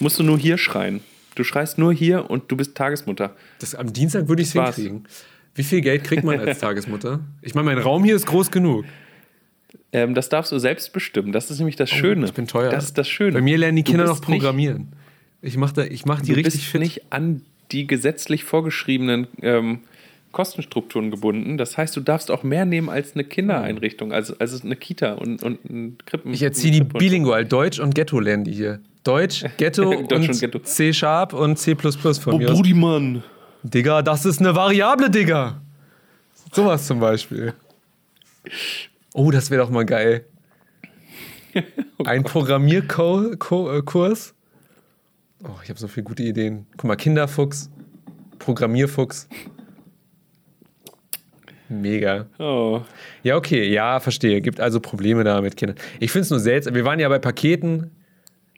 musst 0.00 0.18
du 0.18 0.22
nur 0.24 0.38
hier 0.38 0.58
schreien. 0.58 1.00
Du 1.36 1.44
schreist 1.44 1.78
nur 1.78 1.92
hier 1.92 2.28
und 2.30 2.50
du 2.50 2.56
bist 2.56 2.74
Tagesmutter. 2.74 3.36
Das, 3.60 3.74
am 3.76 3.92
Dienstag 3.92 4.28
würde 4.28 4.42
ich 4.42 4.48
es 4.48 4.54
hinkriegen. 4.54 5.04
Wie 5.54 5.62
viel 5.62 5.80
Geld 5.80 6.02
kriegt 6.04 6.24
man 6.24 6.40
als 6.40 6.58
Tagesmutter? 6.60 7.20
Ich 7.42 7.54
meine, 7.54 7.66
mein 7.66 7.78
Raum 7.78 8.02
hier 8.02 8.16
ist 8.16 8.26
groß 8.26 8.50
genug. 8.50 8.84
Ähm, 9.92 10.14
das 10.14 10.28
darfst 10.28 10.50
du 10.52 10.58
selbst 10.58 10.92
bestimmen. 10.92 11.32
Das 11.32 11.50
ist 11.50 11.58
nämlich 11.58 11.76
das 11.76 11.90
Schöne. 11.90 12.22
Oh, 12.22 12.28
Ich 12.28 12.34
bin 12.34 12.46
teuer. 12.48 12.70
Das 12.70 12.84
ist 12.84 12.98
das 12.98 13.08
Schöne. 13.08 13.32
Bei 13.32 13.40
mir 13.40 13.56
lernen 13.56 13.76
die 13.76 13.82
Kinder 13.84 14.04
noch 14.04 14.18
bist 14.18 14.28
nicht- 14.28 14.40
programmieren. 14.40 14.88
Ich 15.40 15.56
mache 15.56 15.88
mach 16.06 16.20
die 16.20 16.32
du 16.32 16.34
richtig 16.36 16.54
bist 16.54 16.64
fit. 16.64 16.80
nicht 16.80 17.12
an 17.12 17.42
die 17.70 17.86
gesetzlich 17.86 18.42
vorgeschriebenen 18.42 19.28
ähm, 19.40 19.80
Kostenstrukturen 20.32 21.10
gebunden. 21.10 21.58
Das 21.58 21.76
heißt, 21.76 21.96
du 21.96 22.00
darfst 22.00 22.30
auch 22.30 22.42
mehr 22.42 22.64
nehmen 22.64 22.88
als 22.88 23.14
eine 23.14 23.24
Kindereinrichtung, 23.24 24.12
also, 24.12 24.34
also 24.38 24.62
eine 24.64 24.76
Kita 24.76 25.14
und, 25.14 25.42
und 25.42 25.64
ein 25.64 25.98
Krippen. 26.04 26.32
Ich 26.32 26.42
erziehe 26.42 26.72
die 26.72 26.82
bilingual. 26.82 27.44
Deutsch 27.44 27.80
und 27.80 27.94
Ghetto 27.94 28.20
lernen 28.20 28.44
die 28.44 28.52
hier. 28.52 28.80
Deutsch, 29.04 29.44
Ghetto 29.56 29.90
Deutsch 30.08 30.12
und, 30.12 30.30
und 30.30 30.40
Ghetto. 30.40 30.58
C-Sharp 30.58 31.32
und 31.32 31.58
C++ 31.58 31.74
von 31.74 32.34
Oh, 32.34 32.38
mir 32.38 32.50
aus. 32.50 32.56
Budimann. 32.56 33.22
Digga, 33.62 34.02
das 34.02 34.24
ist 34.24 34.40
eine 34.40 34.54
Variable, 34.54 35.10
Digga. 35.10 35.60
Sowas 36.52 36.86
zum 36.86 37.00
Beispiel. 37.00 37.54
Oh, 39.14 39.30
das 39.30 39.50
wäre 39.50 39.62
doch 39.62 39.70
mal 39.70 39.84
geil. 39.84 40.24
Ein 42.04 42.22
Programmierkurs. 42.22 44.34
Oh, 45.44 45.48
ich 45.62 45.70
habe 45.70 45.78
so 45.78 45.88
viele 45.88 46.04
gute 46.04 46.22
Ideen. 46.22 46.66
Guck 46.76 46.84
mal, 46.84 46.96
Kinderfuchs, 46.96 47.70
Programmierfuchs. 48.38 49.28
Mega. 51.68 52.26
Oh. 52.38 52.80
Ja, 53.22 53.36
okay, 53.36 53.68
ja, 53.68 54.00
verstehe. 54.00 54.40
Gibt 54.40 54.60
also 54.60 54.80
Probleme 54.80 55.24
da 55.24 55.40
mit 55.40 55.56
Kindern. 55.56 55.76
Ich 56.00 56.12
finde 56.12 56.22
es 56.24 56.30
nur 56.30 56.40
seltsam. 56.40 56.74
Wir 56.74 56.84
waren 56.84 56.98
ja 56.98 57.08
bei 57.08 57.18
Paketen. 57.18 57.90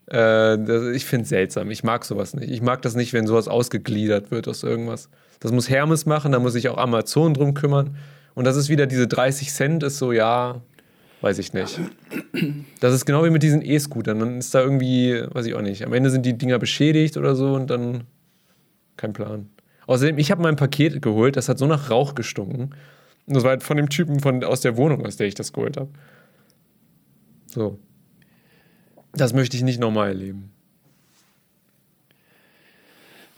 Äh, 0.07 0.57
das, 0.57 0.83
ich 0.93 1.05
finde 1.05 1.23
es 1.23 1.29
seltsam. 1.29 1.71
Ich 1.71 1.83
mag 1.83 2.05
sowas 2.05 2.33
nicht. 2.33 2.49
Ich 2.49 2.61
mag 2.61 2.81
das 2.81 2.95
nicht, 2.95 3.13
wenn 3.13 3.27
sowas 3.27 3.47
ausgegliedert 3.47 4.31
wird 4.31 4.47
aus 4.47 4.63
irgendwas. 4.63 5.09
Das 5.39 5.51
muss 5.51 5.69
Hermes 5.69 6.05
machen, 6.05 6.31
da 6.31 6.39
muss 6.39 6.53
sich 6.53 6.69
auch 6.69 6.77
Amazon 6.77 7.33
drum 7.33 7.53
kümmern. 7.53 7.97
Und 8.35 8.45
das 8.45 8.55
ist 8.55 8.69
wieder 8.69 8.85
diese 8.85 9.07
30 9.07 9.51
Cent, 9.51 9.83
ist 9.83 9.97
so, 9.97 10.11
ja, 10.11 10.61
weiß 11.21 11.37
ich 11.39 11.53
nicht. 11.53 11.79
Das 12.79 12.93
ist 12.93 13.05
genau 13.05 13.23
wie 13.25 13.29
mit 13.29 13.43
diesen 13.43 13.61
E-Scootern. 13.61 14.19
Dann 14.19 14.37
ist 14.37 14.55
da 14.55 14.61
irgendwie, 14.61 15.23
weiß 15.31 15.45
ich 15.45 15.53
auch 15.53 15.61
nicht. 15.61 15.85
Am 15.85 15.93
Ende 15.93 16.09
sind 16.09 16.25
die 16.25 16.37
Dinger 16.37 16.59
beschädigt 16.59 17.17
oder 17.17 17.35
so 17.35 17.53
und 17.53 17.69
dann 17.69 18.05
kein 18.97 19.13
Plan. 19.13 19.49
Außerdem, 19.87 20.17
ich 20.17 20.31
habe 20.31 20.41
mein 20.41 20.55
Paket 20.55 21.01
geholt, 21.01 21.35
das 21.35 21.49
hat 21.49 21.57
so 21.57 21.67
nach 21.67 21.89
Rauch 21.89 22.15
gestunken. 22.15 22.71
Und 23.27 23.35
das 23.35 23.43
war 23.43 23.51
halt 23.51 23.63
von 23.63 23.77
dem 23.77 23.89
Typen 23.89 24.19
von, 24.19 24.43
aus 24.43 24.61
der 24.61 24.77
Wohnung, 24.77 25.05
aus 25.05 25.17
der 25.17 25.27
ich 25.27 25.35
das 25.35 25.53
geholt 25.53 25.77
habe. 25.77 25.89
So. 27.45 27.79
Das 29.13 29.33
möchte 29.33 29.57
ich 29.57 29.63
nicht 29.63 29.79
nochmal 29.79 30.09
erleben. 30.09 30.51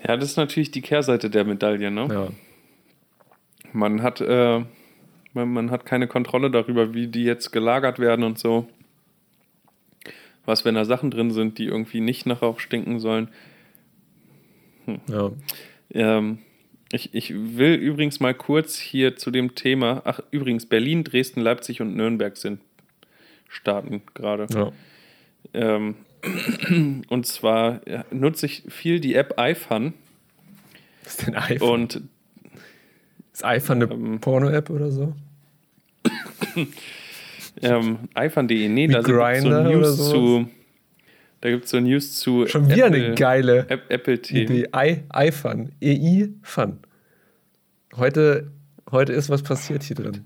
Ja, 0.06 0.18
das 0.18 0.32
ist 0.32 0.38
natürlich 0.38 0.72
die 0.72 0.82
Kehrseite 0.82 1.30
der 1.30 1.46
Medaille. 1.46 1.90
Ne? 1.90 2.08
Ja. 2.12 2.28
Man, 3.72 4.04
hat, 4.04 4.22
äh, 4.22 4.64
man, 5.34 5.54
man 5.54 5.72
hat 5.72 5.86
keine 5.86 6.08
Kontrolle 6.08 6.52
darüber, 6.52 6.94
wie 6.94 7.08
die 7.08 7.24
jetzt 7.24 7.52
gelagert 7.52 8.00
werden 8.00 8.24
und 8.24 8.38
so. 8.38 8.68
Was, 10.46 10.66
wenn 10.66 10.76
da 10.76 10.84
Sachen 10.84 11.10
drin 11.10 11.32
sind, 11.32 11.58
die 11.58 11.66
irgendwie 11.66 12.02
nicht 12.02 12.26
nach 12.26 12.42
Rauch 12.42 12.60
stinken 12.60 13.00
sollen. 13.00 13.30
ja. 15.08 15.32
Ähm, 15.92 16.40
ich, 16.94 17.14
ich 17.14 17.34
will 17.34 17.74
übrigens 17.74 18.20
mal 18.20 18.36
kurz 18.36 18.78
hier 18.78 19.16
zu 19.16 19.32
dem 19.32 19.56
Thema. 19.56 20.04
Ach, 20.06 20.20
übrigens, 20.30 20.68
Berlin, 20.68 21.04
Dresden, 21.04 21.42
Leipzig 21.42 21.82
und 21.82 21.96
Nürnberg 21.96 22.38
sind 22.38 22.62
starten 23.48 24.04
gerade. 24.14 24.48
ja. 24.54 24.72
Ähm, 25.54 25.96
und 27.10 27.26
zwar 27.26 27.82
nutze 28.12 28.46
ich 28.46 28.64
viel 28.70 29.00
die 29.00 29.16
App 29.16 29.36
iFun 29.38 29.94
Was 31.04 31.16
ist 31.16 31.28
denn 31.28 31.36
iPhone? 31.36 31.82
und 31.82 32.02
ist 33.34 33.44
iPhone 33.44 33.84
eine 33.84 33.94
ähm, 33.94 34.20
Porno-App 34.20 34.70
oder 34.70 34.92
so? 34.92 35.14
ähm, 37.62 37.98
iFun.de. 38.16 38.70
Nee, 38.70 38.90
Wie 38.90 38.94
da 38.94 39.00
es 39.00 39.42
so 39.42 39.50
News 39.50 40.10
zu. 40.10 40.50
Da 41.44 41.50
gibt 41.50 41.66
es 41.66 41.72
so 41.72 41.80
News 41.82 42.18
zu. 42.20 42.48
Schon 42.48 42.70
wieder 42.70 42.88
Apple, 42.88 43.06
eine 43.06 43.16
geile 43.16 43.66
App, 43.68 43.84
Apple 43.90 44.22
TV. 44.22 44.54
Idee. 44.54 44.70
I, 44.74 45.28
iFun. 45.28 45.74
EI 45.82 46.30
Fun. 46.42 46.80
Heute 47.98 48.50
Heute 48.94 49.12
ist 49.12 49.32
was 49.32 49.42
passiert 49.42 49.82
hier 49.82 49.96
drin. 49.96 50.24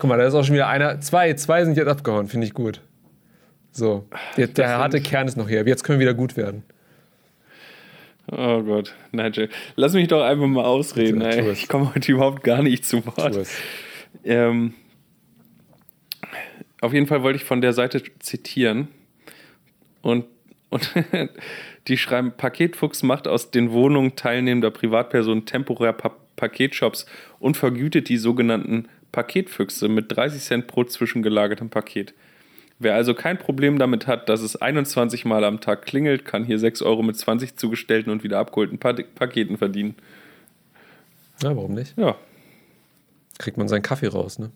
Guck 0.00 0.10
mal, 0.10 0.18
da 0.18 0.26
ist 0.26 0.34
auch 0.34 0.42
schon 0.42 0.54
wieder 0.54 0.66
einer. 0.66 1.00
Zwei, 1.00 1.32
zwei 1.34 1.64
sind 1.64 1.76
jetzt 1.76 1.86
abgehauen, 1.86 2.26
finde 2.26 2.48
ich 2.48 2.54
gut. 2.54 2.80
So, 3.70 4.08
der, 4.36 4.48
der 4.48 4.78
harte 4.78 5.00
Kern 5.00 5.28
ist 5.28 5.36
noch 5.36 5.48
hier. 5.48 5.64
Jetzt 5.64 5.84
können 5.84 6.00
wir 6.00 6.06
wieder 6.06 6.14
gut 6.14 6.36
werden. 6.36 6.64
Oh 8.32 8.62
Gott, 8.62 8.96
Nigel. 9.12 9.48
Lass 9.76 9.92
mich 9.92 10.08
doch 10.08 10.24
einfach 10.24 10.48
mal 10.48 10.64
ausreden. 10.64 11.20
Ey. 11.20 11.52
Ich 11.52 11.68
komme 11.68 11.94
heute 11.94 12.10
überhaupt 12.10 12.42
gar 12.42 12.62
nicht 12.64 12.84
zu 12.84 13.06
Wort. 13.06 13.46
Ähm, 14.24 14.74
auf 16.80 16.92
jeden 16.92 17.06
Fall 17.06 17.22
wollte 17.22 17.36
ich 17.36 17.44
von 17.44 17.60
der 17.60 17.72
Seite 17.72 18.02
zitieren. 18.18 18.88
Und, 20.08 20.24
und 20.70 20.90
die 21.88 21.96
schreiben, 21.98 22.32
Paketfuchs 22.36 23.02
macht 23.02 23.28
aus 23.28 23.50
den 23.50 23.70
Wohnungen 23.72 24.16
teilnehmender 24.16 24.70
Privatpersonen 24.70 25.44
temporär 25.46 25.92
pa 25.92 26.12
Paketshops 26.36 27.04
und 27.40 27.56
vergütet 27.56 28.08
die 28.08 28.16
sogenannten 28.16 28.88
Paketfüchse 29.10 29.88
mit 29.88 30.14
30 30.16 30.40
Cent 30.40 30.66
pro 30.68 30.84
zwischengelagertem 30.84 31.68
Paket. 31.68 32.14
Wer 32.78 32.94
also 32.94 33.12
kein 33.12 33.38
Problem 33.38 33.76
damit 33.80 34.06
hat, 34.06 34.28
dass 34.28 34.40
es 34.42 34.54
21 34.54 35.24
Mal 35.24 35.42
am 35.42 35.60
Tag 35.60 35.84
klingelt, 35.84 36.24
kann 36.24 36.44
hier 36.44 36.60
6 36.60 36.82
Euro 36.82 37.02
mit 37.02 37.16
20 37.16 37.56
zugestellten 37.56 38.12
und 38.12 38.22
wieder 38.22 38.38
abgeholten 38.38 38.78
Pa- 38.78 38.92
Paketen 39.16 39.56
verdienen. 39.58 39.96
Ja, 41.42 41.56
warum 41.56 41.74
nicht? 41.74 41.98
Ja, 41.98 42.14
Kriegt 43.38 43.56
man 43.56 43.66
seinen 43.66 43.82
Kaffee 43.82 44.06
raus, 44.08 44.38
ne? 44.38 44.50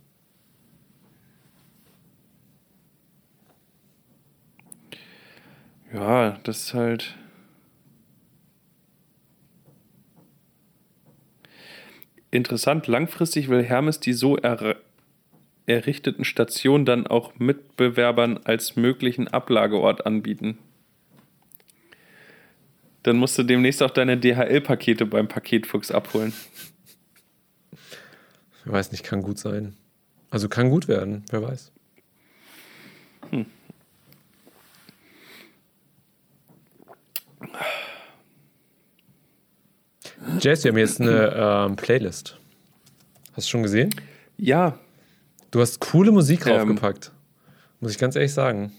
Ja, 5.93 6.39
das 6.45 6.65
ist 6.65 6.75
halt. 6.75 7.17
Interessant, 12.31 12.87
langfristig 12.87 13.49
will 13.49 13.63
Hermes 13.63 14.01
die 14.01 14.15
so 14.15 14.37
er 14.39 14.77
errichteten 15.67 16.25
Stationen 16.25 16.87
dann 16.87 17.07
auch 17.07 17.39
Mitbewerbern 17.39 18.39
als 18.45 18.75
möglichen 18.75 19.29
Ablageort 19.29 20.07
anbieten. 20.07 20.59
Dann 23.03 23.17
musst 23.17 23.37
du 23.37 23.43
demnächst 23.43 23.83
auch 23.83 23.91
deine 23.91 24.17
DHL-Pakete 24.17 25.07
beim 25.07 25.29
Paketfuchs 25.29 25.91
abholen. 25.91 26.33
Ich 28.65 28.73
weiß 28.73 28.93
nicht, 28.93 29.05
kann 29.05 29.23
gut 29.23 29.39
sein. 29.39 29.77
Also 30.31 30.49
kann 30.49 30.71
gut 30.71 30.89
werden, 30.89 31.25
wer 31.31 31.43
weiß. 31.43 31.73
Jess, 40.41 40.65
wir 40.65 40.71
haben 40.71 40.79
jetzt 40.79 41.01
eine 41.01 41.67
ähm, 41.69 41.77
Playlist. 41.77 42.39
Hast 43.35 43.47
du 43.49 43.51
schon 43.51 43.63
gesehen? 43.63 43.95
Ja, 44.37 44.79
Du 45.53 45.61
hast 45.61 45.81
coole 45.81 46.11
Musik 46.11 46.47
Ähm. 46.47 46.53
draufgepackt. 46.57 47.13
Muss 47.81 47.93
ich 47.93 47.99
ganz 47.99 48.17
ehrlich 48.17 48.33
sagen. 48.33 48.73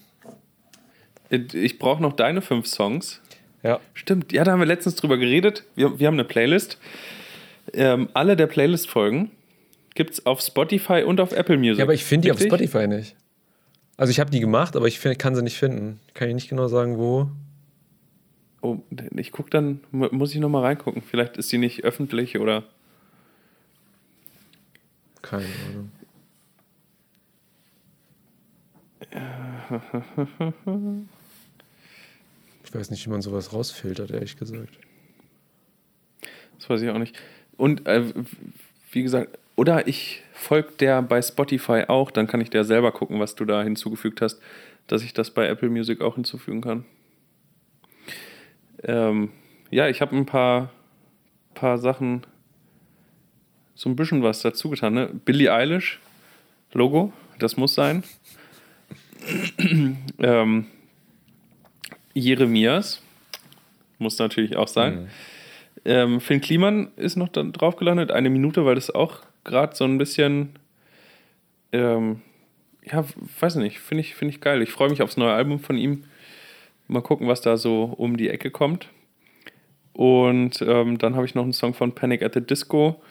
ich 1.29 1.77
brauche 1.79 2.01
noch 2.01 2.13
deine 2.13 2.41
fünf 2.41 2.67
Songs. 2.67 3.21
Ja. 3.61 3.79
Stimmt, 3.93 4.33
ja, 4.33 4.43
da 4.43 4.51
haben 4.53 4.59
wir 4.59 4.65
letztens 4.65 4.95
drüber 4.95 5.17
geredet. 5.17 5.63
Wir, 5.75 5.99
wir 5.99 6.07
haben 6.07 6.15
eine 6.15 6.25
Playlist. 6.25 6.77
Ähm, 7.73 8.09
alle 8.13 8.35
der 8.35 8.47
Playlist-Folgen 8.47 9.31
gibt 9.93 10.13
es 10.13 10.25
auf 10.25 10.41
Spotify 10.41 11.03
und 11.03 11.21
auf 11.21 11.31
Apple 11.31 11.57
Music. 11.57 11.77
Ja, 11.77 11.83
aber 11.85 11.93
ich 11.93 12.03
finde 12.03 12.25
die 12.27 12.31
auf? 12.31 12.41
Spotify 12.41 12.87
nicht. 12.87 13.15
Also 13.95 14.09
ich 14.09 14.19
habe 14.19 14.31
die 14.31 14.39
gemacht, 14.39 14.75
aber 14.75 14.87
ich 14.87 14.99
find, 14.99 15.19
kann 15.19 15.35
sie 15.35 15.43
nicht 15.43 15.57
finden. 15.57 15.99
Kann 16.15 16.27
ich 16.29 16.33
nicht 16.33 16.49
genau 16.49 16.67
sagen, 16.67 16.97
wo. 16.97 17.29
Oh, 18.63 18.77
ich 19.17 19.31
gucke 19.33 19.49
dann, 19.49 19.81
mu- 19.91 20.07
muss 20.11 20.33
ich 20.33 20.39
nochmal 20.39 20.63
reingucken. 20.63 21.01
Vielleicht 21.01 21.35
ist 21.37 21.49
sie 21.49 21.57
nicht 21.57 21.83
öffentlich 21.83 22.39
oder. 22.39 22.63
Keine 25.21 25.45
Ahnung. 25.69 25.91
Ich 32.65 32.73
weiß 32.79 32.89
nicht, 32.89 33.05
wie 33.05 33.09
man 33.11 33.21
sowas 33.21 33.53
rausfiltert, 33.53 34.09
ehrlich 34.09 34.35
gesagt. 34.37 34.79
Das 36.57 36.69
weiß 36.69 36.81
ich 36.81 36.89
auch 36.89 36.97
nicht. 36.97 37.15
Und 37.55 37.85
äh, 37.85 38.01
wie 38.91 39.03
gesagt, 39.03 39.37
oder 39.55 39.87
ich 39.87 40.23
folge 40.33 40.71
der 40.79 41.01
bei 41.03 41.21
Spotify 41.21 41.83
auch, 41.87 42.09
dann 42.09 42.25
kann 42.25 42.41
ich 42.41 42.49
der 42.49 42.63
selber 42.63 42.91
gucken, 42.91 43.19
was 43.19 43.35
du 43.35 43.45
da 43.45 43.61
hinzugefügt 43.61 44.21
hast, 44.21 44.41
dass 44.87 45.03
ich 45.03 45.13
das 45.13 45.29
bei 45.29 45.45
Apple 45.47 45.69
Music 45.69 46.01
auch 46.01 46.15
hinzufügen 46.15 46.61
kann. 46.61 46.85
Ähm, 48.83 49.29
ja, 49.69 49.87
ich 49.87 50.01
habe 50.01 50.15
ein 50.15 50.25
paar, 50.25 50.71
paar 51.53 51.77
Sachen, 51.77 52.25
so 53.75 53.89
ein 53.89 53.95
bisschen 53.95 54.23
was 54.23 54.41
dazu 54.41 54.69
getan. 54.69 54.93
Ne? 54.93 55.09
Billie 55.25 55.53
Eilish, 55.53 55.99
Logo, 56.73 57.13
das 57.39 57.57
muss 57.57 57.75
sein. 57.75 58.03
ähm, 60.19 60.65
Jeremias, 62.13 63.01
muss 63.97 64.19
natürlich 64.19 64.55
auch 64.55 64.67
sein. 64.67 65.09
Ähm, 65.85 66.21
Finn 66.21 66.41
Kliman 66.41 66.91
ist 66.95 67.15
noch 67.15 67.29
dann 67.29 67.51
drauf 67.51 67.75
gelandet, 67.75 68.11
eine 68.11 68.29
Minute, 68.29 68.65
weil 68.65 68.75
das 68.75 68.89
auch 68.89 69.19
gerade 69.43 69.75
so 69.75 69.83
ein 69.83 69.97
bisschen, 69.97 70.57
ähm, 71.71 72.21
ja, 72.85 73.03
weiß 73.39 73.55
nicht, 73.55 73.79
finde 73.79 74.01
ich, 74.01 74.15
find 74.15 74.33
ich 74.33 74.41
geil. 74.41 74.61
Ich 74.61 74.71
freue 74.71 74.89
mich 74.89 75.01
aufs 75.01 75.17
neue 75.17 75.33
Album 75.33 75.59
von 75.59 75.77
ihm. 75.77 76.03
Mal 76.93 77.01
gucken, 77.01 77.27
was 77.27 77.41
da 77.41 77.57
so 77.57 77.85
um 77.85 78.17
die 78.17 78.29
Ecke 78.29 78.51
kommt. 78.51 78.89
Und 79.93 80.61
ähm, 80.61 80.97
dann 80.97 81.15
habe 81.15 81.25
ich 81.25 81.35
noch 81.35 81.43
einen 81.43 81.53
Song 81.53 81.73
von 81.73 81.93
Panic 81.93 82.23
at 82.23 82.33
the 82.33 82.41
Disco 82.41 83.01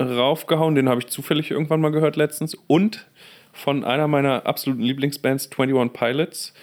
raufgehauen, 0.00 0.74
den 0.74 0.88
habe 0.88 1.00
ich 1.00 1.08
zufällig 1.08 1.50
irgendwann 1.50 1.80
mal 1.80 1.92
gehört 1.92 2.16
letztens. 2.16 2.56
Und 2.66 3.06
von 3.52 3.84
einer 3.84 4.08
meiner 4.08 4.46
absoluten 4.46 4.82
Lieblingsbands, 4.82 5.50
21 5.56 5.92
Pilots, 5.92 6.54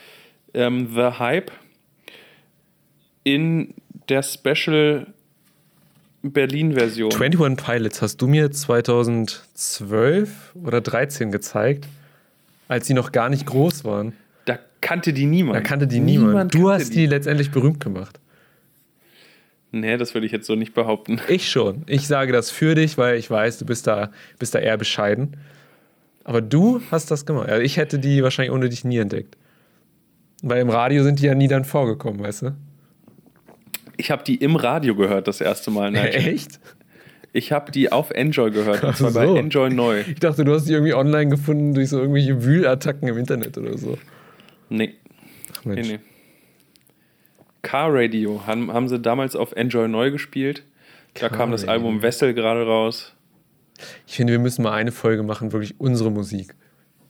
ähm, 0.54 0.90
The 0.94 1.20
Hype, 1.20 1.52
in 3.24 3.74
der 4.10 4.24
Special 4.24 5.08
Berlin-Version. 6.24 7.14
21 7.14 7.66
Pilots 7.66 8.02
hast 8.02 8.18
du 8.18 8.28
mir 8.28 8.52
2012 8.52 10.56
oder 10.64 10.82
13 10.82 11.32
gezeigt, 11.32 11.88
als 12.68 12.88
sie 12.88 12.94
noch 12.94 13.12
gar 13.12 13.30
nicht 13.30 13.46
groß 13.46 13.84
waren. 13.84 14.14
Kannte 14.82 15.14
die 15.14 15.26
niemand. 15.26 15.58
Da 15.58 15.62
kannte 15.62 15.88
die 15.88 16.00
niemand. 16.00 16.54
Du 16.54 16.68
kannte 16.68 16.74
hast 16.74 16.94
die 16.94 17.06
letztendlich 17.06 17.52
berühmt 17.52 17.80
gemacht. 17.80 18.20
Nee, 19.72 19.98
das 19.98 20.14
würde 20.14 20.26
ich 20.26 20.32
jetzt 20.32 20.48
so 20.48 20.56
nicht 20.56 20.74
behaupten. 20.74 21.20
Ich 21.28 21.50
schon. 21.50 21.84
Ich 21.88 22.08
sage 22.08 22.32
das 22.32 22.52
für 22.52 22.76
dich, 22.76 22.98
weil 22.98 23.18
ich 23.18 23.30
weiß, 23.30 23.60
du 23.60 23.66
bist 23.66 23.88
da, 23.88 24.12
bist 24.40 24.56
da 24.56 24.60
eher 24.60 24.78
bescheiden. 24.78 25.38
Aber 26.24 26.42
du 26.42 26.82
hast 26.92 27.12
das 27.12 27.26
gemacht. 27.26 27.50
Also 27.50 27.62
ich 27.62 27.78
hätte 27.78 28.00
die 28.00 28.24
wahrscheinlich 28.24 28.54
ohne 28.54 28.70
dich 28.70 28.84
nie 28.84 28.98
entdeckt. 28.98 29.38
Weil 30.42 30.62
im 30.62 30.70
Radio 30.70 31.04
sind 31.04 31.20
die 31.20 31.26
ja 31.26 31.36
nie 31.36 31.48
dann 31.48 31.66
vorgekommen, 31.66 32.22
weißt 32.22 32.44
du? 32.44 32.56
Ich 33.98 34.12
habe 34.12 34.24
die 34.24 34.36
im 34.36 34.56
Radio 34.56 34.96
gehört 34.96 35.28
das 35.28 35.42
erste 35.42 35.72
Mal. 35.72 35.92
Nigel. 35.92 36.16
Echt? 36.16 36.60
Ich 37.34 37.52
habe 37.52 37.72
die 37.72 37.92
auf 37.92 38.12
Enjoy 38.12 38.52
gehört. 38.52 38.84
Und 38.84 38.96
zwar 38.96 39.12
bei 39.12 39.26
so. 39.26 39.36
Enjoy 39.36 39.70
neu. 39.70 40.02
Ich 40.08 40.20
dachte, 40.20 40.46
du 40.46 40.54
hast 40.54 40.66
die 40.66 40.74
irgendwie 40.74 40.94
online 40.94 41.30
gefunden 41.30 41.74
durch 41.74 41.90
so 41.90 42.00
irgendwelche 42.00 42.44
Wühlattacken 42.44 43.08
im 43.08 43.18
Internet 43.18 43.58
oder 43.58 43.78
so. 43.78 43.98
Nee, 44.70 44.96
Ach 45.54 45.66
nee, 45.66 45.76
Mensch. 45.76 45.88
nee. 45.90 46.00
Car 47.62 47.90
Radio 47.94 48.46
haben, 48.46 48.72
haben 48.72 48.88
sie 48.88 49.00
damals 49.00 49.36
auf 49.36 49.52
Enjoy 49.54 49.88
neu 49.88 50.12
gespielt. 50.12 50.64
Da 51.16 51.30
Car 51.30 51.38
kam 51.38 51.52
das 51.52 51.64
Radio. 51.64 51.74
Album 51.74 52.02
Wessel 52.02 52.34
gerade 52.34 52.66
raus. 52.66 53.14
Ich 54.06 54.16
finde, 54.16 54.34
wir 54.34 54.40
müssen 54.40 54.64
mal 54.64 54.74
eine 54.74 54.92
Folge 54.92 55.24
machen, 55.24 55.52
wirklich 55.52 55.80
unsere 55.80 56.12
Musik. 56.12 56.56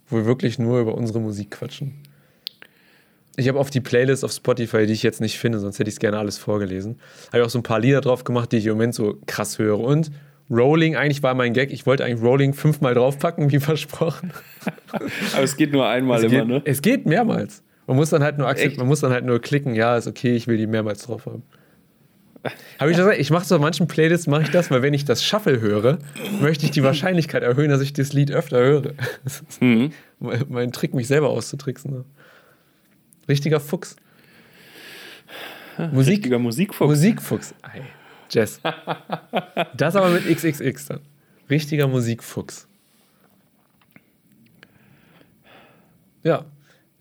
Wo 0.07 0.17
wir 0.17 0.25
wirklich 0.25 0.57
nur 0.57 0.79
über 0.79 0.95
unsere 0.95 1.19
Musik 1.19 1.51
quatschen. 1.51 1.95
Ich 3.35 3.47
habe 3.47 3.59
auf 3.59 3.69
die 3.69 3.81
Playlist 3.81 4.23
auf 4.25 4.31
Spotify, 4.31 4.85
die 4.87 4.93
ich 4.93 5.03
jetzt 5.03 5.21
nicht 5.21 5.37
finde, 5.37 5.59
sonst 5.59 5.77
hätte 5.77 5.89
ich 5.89 5.95
es 5.95 5.99
gerne 5.99 6.17
alles 6.17 6.37
vorgelesen. 6.37 6.99
Habe 7.27 7.39
ich 7.39 7.43
auch 7.45 7.49
so 7.49 7.59
ein 7.59 7.63
paar 7.63 7.79
Lieder 7.79 8.01
drauf 8.01 8.23
gemacht, 8.23 8.51
die 8.51 8.57
ich 8.57 8.65
im 8.65 8.73
Moment 8.73 8.95
so 8.95 9.17
krass 9.27 9.59
höre. 9.59 9.79
Und 9.79 10.11
Rolling, 10.49 10.95
eigentlich 10.95 11.23
war 11.23 11.33
mein 11.33 11.53
Gag, 11.53 11.71
ich 11.71 11.85
wollte 11.85 12.05
eigentlich 12.05 12.23
Rolling 12.23 12.53
fünfmal 12.53 12.93
draufpacken, 12.93 13.51
wie 13.51 13.59
versprochen. 13.59 14.31
Aber 15.33 15.43
es 15.43 15.57
geht 15.57 15.73
nur 15.73 15.87
einmal 15.87 16.19
es, 16.19 16.23
immer, 16.31 16.39
geht, 16.39 16.47
ne? 16.47 16.61
es 16.65 16.81
geht 16.81 17.05
mehrmals. 17.05 17.63
Man 17.85 17.97
muss 17.97 18.09
dann 18.09 18.23
halt 18.23 18.37
nur 18.37 18.49
Echt? 18.49 18.77
man 18.77 18.87
muss 18.87 19.01
dann 19.01 19.11
halt 19.11 19.25
nur 19.25 19.39
klicken, 19.41 19.75
ja, 19.75 19.97
ist 19.97 20.07
okay, 20.07 20.35
ich 20.35 20.47
will 20.47 20.57
die 20.57 20.67
mehrmals 20.67 21.03
drauf 21.03 21.25
haben. 21.25 21.43
Habe 22.79 22.91
ich 22.91 22.97
gesagt, 22.97 23.17
ich 23.19 23.29
mache 23.29 23.45
so 23.45 23.59
manchen 23.59 23.87
Playlists 23.89 24.27
mache 24.27 24.43
ich 24.43 24.51
das, 24.51 24.71
weil 24.71 24.81
wenn 24.81 24.93
ich 24.93 25.03
das 25.03 25.21
Shuffle 25.23 25.59
höre, 25.59 25.97
möchte 26.39 26.65
ich 26.65 26.71
die 26.71 26.83
Wahrscheinlichkeit 26.83 27.43
erhöhen, 27.43 27.69
dass 27.69 27.81
ich 27.81 27.91
das 27.91 28.13
Lied 28.13 28.31
öfter 28.31 28.57
höre. 28.59 28.81
Das 29.25 29.41
ist 29.49 29.61
Mhm. 29.61 29.91
mein, 30.19 30.43
mein 30.47 30.71
Trick, 30.71 30.93
mich 30.93 31.07
selber 31.07 31.29
auszutricksen. 31.29 31.91
Ne? 31.91 32.05
Richtiger 33.27 33.59
Fuchs. 33.59 33.97
Musik, 35.91 36.13
Richtiger 36.15 36.39
Musikfuchs. 36.39 36.89
Musikfuchs. 36.89 37.53
Ei, 37.61 37.81
Jess. 38.29 38.61
Das 39.75 39.95
aber 39.95 40.09
mit 40.09 40.25
XXX 40.25 40.85
dann. 40.87 40.99
Richtiger 41.49 41.87
Musikfuchs. 41.87 42.67
Ja, 46.23 46.45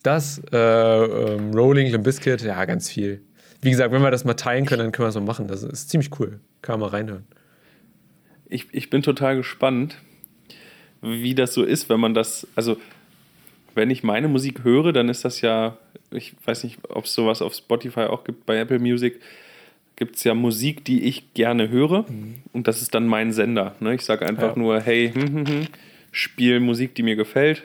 das, 0.02 0.40
äh, 0.52 0.56
ähm, 0.56 1.52
Rolling, 1.52 1.90
Limp 1.90 2.04
Bizkit, 2.04 2.42
ja, 2.42 2.64
ganz 2.64 2.88
viel. 2.88 3.22
Wie 3.60 3.70
gesagt, 3.70 3.92
wenn 3.92 4.02
wir 4.02 4.10
das 4.10 4.24
mal 4.24 4.34
teilen 4.34 4.66
können, 4.66 4.82
dann 4.82 4.92
können 4.92 5.04
wir 5.04 5.08
das 5.08 5.16
mal 5.16 5.22
machen. 5.22 5.48
Das 5.48 5.62
ist 5.64 5.90
ziemlich 5.90 6.10
cool. 6.20 6.38
Kann 6.62 6.78
man 6.78 6.90
mal 6.90 6.96
reinhören. 6.96 7.26
ich, 8.48 8.66
ich 8.72 8.90
bin 8.90 9.02
total 9.02 9.36
gespannt, 9.36 9.96
wie 11.02 11.34
das 11.34 11.54
so 11.54 11.64
ist, 11.64 11.88
wenn 11.88 12.00
man 12.00 12.14
das, 12.14 12.46
also 12.54 12.76
wenn 13.74 13.90
ich 13.90 14.02
meine 14.02 14.28
Musik 14.28 14.64
höre, 14.64 14.92
dann 14.92 15.08
ist 15.08 15.24
das 15.24 15.40
ja, 15.40 15.76
ich 16.10 16.34
weiß 16.44 16.64
nicht, 16.64 16.78
ob 16.88 17.04
es 17.04 17.12
sowas 17.14 17.42
auf 17.42 17.54
Spotify 17.54 18.02
auch 18.02 18.24
gibt, 18.24 18.46
bei 18.46 18.56
Apple 18.58 18.78
Music 18.78 19.20
gibt 19.96 20.16
es 20.16 20.24
ja 20.24 20.34
Musik, 20.34 20.84
die 20.84 21.04
ich 21.04 21.32
gerne 21.34 21.68
höre 21.70 22.04
und 22.52 22.68
das 22.68 22.82
ist 22.82 22.94
dann 22.94 23.06
mein 23.06 23.32
Sender. 23.32 23.74
Ne? 23.80 23.94
Ich 23.94 24.02
sage 24.02 24.26
einfach 24.26 24.54
Ja. 24.54 24.58
nur, 24.58 24.80
hey, 24.80 25.10
hm, 25.12 25.22
hm, 25.22 25.46
hm, 25.46 25.66
spiel 26.12 26.60
Musik, 26.60 26.94
die 26.94 27.02
mir 27.02 27.16
gefällt. 27.16 27.62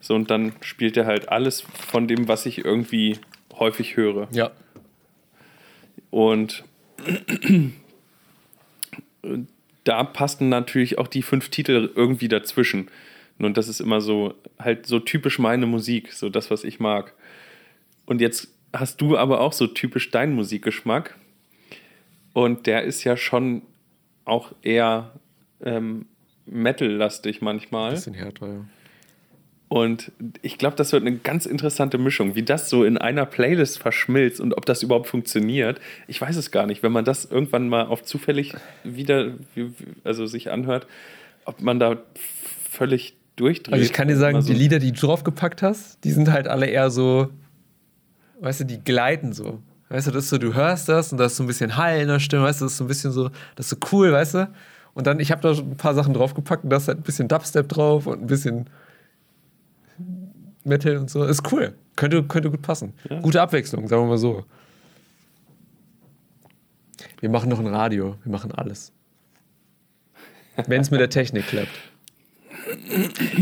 So, 0.00 0.14
und 0.14 0.30
dann 0.30 0.52
spielt 0.60 0.96
er 0.98 1.06
halt 1.06 1.30
alles 1.30 1.62
von 1.62 2.06
dem, 2.06 2.28
was 2.28 2.44
ich 2.44 2.62
irgendwie 2.64 3.18
häufig 3.58 3.96
höre. 3.96 4.28
Ja. 4.32 4.50
Und 6.10 6.64
da 9.84 10.04
passen 10.04 10.48
natürlich 10.48 10.98
auch 10.98 11.08
die 11.08 11.22
fünf 11.22 11.48
Titel 11.48 11.90
irgendwie 11.94 12.28
dazwischen. 12.28 12.88
Und 13.38 13.56
das 13.56 13.68
ist 13.68 13.80
immer 13.80 14.00
so, 14.00 14.34
halt 14.58 14.86
so 14.86 15.00
typisch 15.00 15.38
meine 15.38 15.66
Musik, 15.66 16.12
so 16.12 16.28
das, 16.28 16.50
was 16.50 16.64
ich 16.64 16.78
mag. 16.80 17.14
Und 18.06 18.20
jetzt 18.20 18.48
hast 18.72 19.00
du 19.00 19.16
aber 19.16 19.40
auch 19.40 19.52
so 19.52 19.66
typisch 19.66 20.10
deinen 20.10 20.34
Musikgeschmack. 20.34 21.16
Und 22.34 22.66
der 22.66 22.82
ist 22.82 23.02
ja 23.04 23.16
schon 23.16 23.62
auch 24.26 24.52
eher 24.62 25.12
ähm, 25.64 26.04
Metal-lastig 26.46 27.40
manchmal. 27.40 27.92
Bisschen 27.92 28.12
härter, 28.14 28.46
ja. 28.48 28.64
Und 29.68 30.12
ich 30.42 30.58
glaube, 30.58 30.76
das 30.76 30.92
wird 30.92 31.04
eine 31.04 31.16
ganz 31.16 31.46
interessante 31.46 31.96
Mischung, 31.98 32.34
wie 32.36 32.42
das 32.42 32.68
so 32.68 32.84
in 32.84 32.96
einer 32.98 33.24
Playlist 33.26 33.78
verschmilzt 33.78 34.40
und 34.40 34.56
ob 34.56 34.66
das 34.66 34.82
überhaupt 34.82 35.06
funktioniert. 35.08 35.80
Ich 36.06 36.20
weiß 36.20 36.36
es 36.36 36.50
gar 36.50 36.66
nicht. 36.66 36.82
Wenn 36.82 36.92
man 36.92 37.04
das 37.04 37.24
irgendwann 37.24 37.68
mal 37.68 37.86
auf 37.86 38.02
zufällig 38.04 38.52
wieder, 38.84 39.32
wie- 39.54 39.70
wie- 39.70 39.72
also 40.04 40.26
sich 40.26 40.50
anhört, 40.52 40.86
ob 41.44 41.60
man 41.60 41.80
da 41.80 41.96
völlig 42.70 43.16
durchdreht. 43.36 43.72
Also 43.72 43.84
ich 43.84 43.92
kann 43.92 44.06
dir 44.06 44.16
sagen, 44.16 44.40
so- 44.42 44.52
die 44.52 44.58
Lieder, 44.58 44.78
die 44.78 44.92
du 44.92 45.00
draufgepackt 45.06 45.62
hast, 45.62 46.04
die 46.04 46.12
sind 46.12 46.30
halt 46.30 46.46
alle 46.46 46.66
eher 46.66 46.90
so, 46.90 47.30
weißt 48.40 48.60
du, 48.60 48.64
die 48.64 48.78
gleiten 48.78 49.32
so. 49.32 49.60
Weißt 49.94 50.08
du, 50.08 50.10
das 50.10 50.28
so, 50.28 50.38
du 50.38 50.52
hörst 50.52 50.88
das 50.88 51.12
und 51.12 51.18
da 51.18 51.26
ist 51.26 51.36
so 51.36 51.44
ein 51.44 51.46
bisschen 51.46 51.76
Hall 51.76 52.00
in 52.00 52.08
der 52.08 52.18
Stimme, 52.18 52.42
weißt 52.42 52.60
du, 52.60 52.64
das 52.64 52.72
ist 52.72 52.78
so 52.78 52.84
ein 52.84 52.88
bisschen 52.88 53.12
so, 53.12 53.30
das 53.54 53.66
ist 53.66 53.70
so 53.70 53.76
cool, 53.92 54.10
weißt 54.10 54.34
du? 54.34 54.50
Und 54.92 55.06
dann, 55.06 55.20
ich 55.20 55.30
habe 55.30 55.40
da 55.40 55.52
ein 55.52 55.76
paar 55.76 55.94
Sachen 55.94 56.14
draufgepackt 56.14 56.64
und 56.64 56.70
da 56.70 56.78
ist 56.78 56.88
halt 56.88 56.98
ein 56.98 57.04
bisschen 57.04 57.28
Dubstep 57.28 57.68
drauf 57.68 58.08
und 58.08 58.20
ein 58.20 58.26
bisschen 58.26 58.68
Metal 60.64 60.96
und 60.96 61.10
so. 61.10 61.22
Ist 61.22 61.52
cool. 61.52 61.74
Könnte, 61.94 62.24
könnte 62.24 62.50
gut 62.50 62.62
passen. 62.62 62.92
Gute 63.22 63.40
Abwechslung, 63.40 63.86
sagen 63.86 64.02
wir 64.02 64.08
mal 64.08 64.18
so. 64.18 64.44
Wir 67.20 67.30
machen 67.30 67.48
noch 67.48 67.60
ein 67.60 67.68
Radio, 67.68 68.16
wir 68.24 68.32
machen 68.32 68.50
alles. 68.50 68.90
Wenn 70.66 70.80
es 70.80 70.90
mit 70.90 70.98
der 70.98 71.10
Technik 71.10 71.46
klappt. 71.46 71.70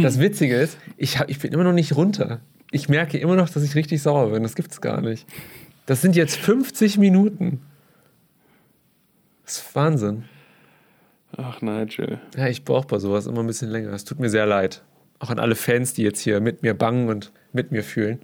Das 0.03 0.18
Witzige 0.18 0.57
ist, 0.57 0.76
ich, 0.98 1.18
hab, 1.18 1.30
ich 1.30 1.38
bin 1.38 1.50
immer 1.53 1.64
noch 1.64 1.72
nicht 1.72 1.96
runter. 1.96 2.42
Ich 2.72 2.90
merke 2.90 3.16
immer 3.16 3.36
noch, 3.36 3.48
dass 3.48 3.62
ich 3.62 3.74
richtig 3.74 4.03
sauer 4.03 4.32
bin. 4.32 4.42
Das 4.42 4.55
gibt's 4.55 4.82
gar 4.82 5.00
nicht. 5.00 5.26
Das 5.86 6.00
sind 6.00 6.16
jetzt 6.16 6.36
50 6.36 6.98
Minuten. 6.98 7.60
Das 9.44 9.58
ist 9.58 9.74
Wahnsinn. 9.74 10.24
Ach, 11.36 11.60
Nigel. 11.62 12.20
Ja, 12.36 12.46
ich 12.48 12.64
brauche 12.64 12.86
bei 12.86 12.98
sowas 12.98 13.26
immer 13.26 13.40
ein 13.40 13.46
bisschen 13.46 13.70
länger. 13.70 13.92
Es 13.92 14.04
tut 14.04 14.20
mir 14.20 14.28
sehr 14.30 14.46
leid. 14.46 14.82
Auch 15.18 15.30
an 15.30 15.38
alle 15.38 15.54
Fans, 15.54 15.94
die 15.94 16.02
jetzt 16.02 16.20
hier 16.20 16.40
mit 16.40 16.62
mir 16.62 16.74
bangen 16.74 17.08
und 17.08 17.32
mit 17.52 17.70
mir 17.72 17.82
fühlen. 17.84 18.20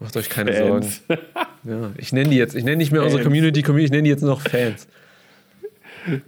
Macht 0.00 0.16
euch 0.16 0.28
keine 0.28 0.52
Fans. 0.52 1.02
Sorgen. 1.08 1.22
Ja, 1.64 1.90
ich 1.96 2.12
nenne 2.12 2.30
die 2.30 2.36
jetzt, 2.36 2.54
ich 2.54 2.64
nenne 2.64 2.76
nicht 2.76 2.92
mehr 2.92 3.02
unsere 3.02 3.22
Fans. 3.22 3.26
Community 3.28 3.62
Community, 3.62 3.84
ich 3.86 3.90
nenne 3.90 4.02
die 4.04 4.10
jetzt 4.10 4.22
noch 4.22 4.40
Fans. 4.40 4.86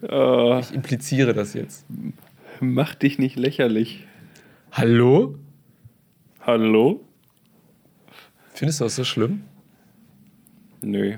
Oh, 0.08 0.58
Ich 0.60 0.74
impliziere 0.74 1.32
das 1.32 1.54
jetzt. 1.54 1.86
mach 2.60 2.94
dich 2.94 3.18
nicht 3.18 3.36
lächerlich. 3.36 4.06
Hallo? 4.72 5.36
Hallo? 6.40 7.04
Findest 8.54 8.80
du 8.80 8.84
das 8.84 8.96
so 8.96 9.04
schlimm? 9.04 9.42
Nö. 10.82 11.16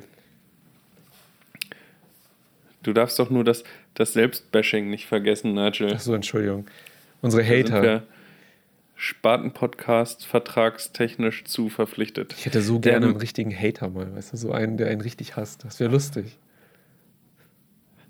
Du 2.83 2.93
darfst 2.93 3.19
doch 3.19 3.31
nur 3.31 3.45
das, 3.45 3.63
das 3.95 4.13
Selbstbashing 4.13 4.91
nicht 4.91 5.07
vergessen, 5.07 5.55
Nigel. 5.55 5.93
Achso, 5.95 6.15
Entschuldigung. 6.15 6.67
Unsere 7.21 7.45
Hater. 7.45 7.83
wir 7.83 8.03
Spaten-Podcast 8.97 10.27
vertragstechnisch 10.27 11.45
zu 11.45 11.69
verpflichtet. 11.69 12.35
Ich 12.39 12.47
hätte 12.47 12.61
so 12.63 12.79
Der- 12.79 12.93
gerne 12.93 13.07
einen 13.07 13.17
richtigen 13.17 13.53
Hater 13.57 13.89
mal, 13.91 14.15
weißt 14.15 14.33
du, 14.33 14.37
so 14.37 14.53
einen, 14.53 14.77
der 14.77 14.89
einen 14.89 15.01
richtig 15.01 15.37
hasst. 15.37 15.65
Das 15.65 15.79
wäre 15.81 15.91
lustig. 15.91 16.39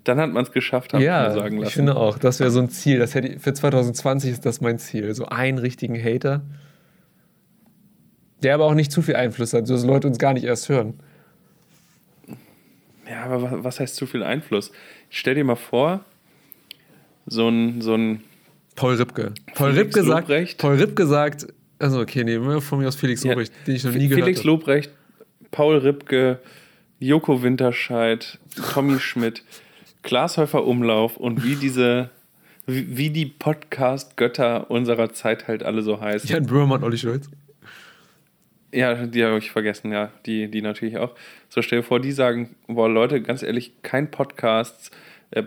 Dann 0.03 0.19
hat 0.19 0.31
man 0.31 0.43
es 0.43 0.51
geschafft, 0.51 0.93
habe 0.93 1.01
ich 1.03 1.07
ja, 1.07 1.29
mir 1.29 1.33
sagen 1.33 1.57
lassen. 1.57 1.67
ich 1.69 1.73
finde 1.75 1.95
auch, 1.95 2.17
das 2.17 2.39
wäre 2.39 2.51
so 2.51 2.59
ein 2.59 2.69
Ziel. 2.69 2.99
Das 2.99 3.15
hätte, 3.15 3.27
ich- 3.29 3.41
für 3.41 3.53
2020 3.53 4.31
ist 4.31 4.45
das 4.45 4.59
mein 4.61 4.77
Ziel. 4.79 5.13
So 5.13 5.25
einen 5.25 5.57
richtigen 5.59 5.95
Hater, 5.95 6.41
der 8.43 8.55
aber 8.55 8.65
auch 8.65 8.73
nicht 8.75 8.91
zu 8.91 9.01
viel 9.01 9.15
Einfluss 9.15 9.53
hat, 9.53 9.65
sodass 9.67 9.85
Leute 9.85 10.07
uns 10.07 10.17
gar 10.19 10.33
nicht 10.33 10.43
erst 10.43 10.67
hören. 10.69 10.95
Ja, 13.13 13.25
aber 13.25 13.41
wa- 13.43 13.57
was 13.63 13.79
heißt 13.79 13.95
zu 13.95 14.05
viel 14.07 14.23
Einfluss? 14.23 14.71
Stell 15.09 15.35
dir 15.35 15.43
mal 15.43 15.55
vor, 15.55 16.03
so 17.27 17.47
ein, 17.47 17.81
so 17.81 17.93
ein 17.93 18.21
Paul 18.75 18.95
Ripke. 18.95 19.33
Paul 19.53 19.71
Felix 19.73 19.95
Ripke 19.95 20.07
sagt, 20.07 20.27
Lobrecht. 20.29 20.57
Paul 20.57 20.75
Ripke 20.75 21.05
sagt, 21.05 21.47
also 21.79 21.99
okay, 22.01 22.23
nee, 22.23 22.39
von 22.59 22.79
mir 22.79 22.87
aus 22.87 22.95
Felix 22.95 23.23
Ja, 23.23 23.31
Lobrecht, 23.33 23.53
den 23.67 23.75
ich 23.75 23.83
noch 23.83 23.91
nie 23.91 24.07
gehört 24.07 24.23
Felix. 24.25 24.43
Lobrecht, 24.43 24.91
Paul 25.51 25.77
Ripke, 25.77 26.39
Joko 26.99 27.43
Winterscheid, 27.43 28.39
Tommy 28.73 28.99
Schmidt, 28.99 29.43
Glashäufer 30.01 30.65
Umlauf 30.65 31.17
und 31.17 31.43
wie 31.43 31.55
diese, 31.55 32.09
wie, 32.65 32.97
wie 32.97 33.09
die 33.11 33.27
Podcast-Götter 33.27 34.71
unserer 34.71 35.13
Zeit 35.13 35.47
halt 35.47 35.61
alle 35.63 35.81
so 35.83 36.01
heißen. 36.01 36.29
Jan 36.29 36.45
Böhmermann, 36.47 36.83
Olli 36.83 36.97
Schulz. 36.97 37.29
Ja, 38.73 39.05
die 39.05 39.23
habe 39.23 39.37
ich 39.37 39.51
vergessen, 39.51 39.91
ja. 39.91 40.11
Die, 40.25 40.49
die 40.49 40.61
natürlich 40.61 40.97
auch. 40.97 41.11
So 41.49 41.61
stell 41.61 41.79
dir 41.79 41.83
vor, 41.83 41.99
die 41.99 42.11
sagen, 42.11 42.55
boah, 42.67 42.89
Leute, 42.89 43.21
ganz 43.21 43.43
ehrlich, 43.43 43.71
kein 43.83 44.09
Podcast, 44.09 44.91
äh, 45.31 45.43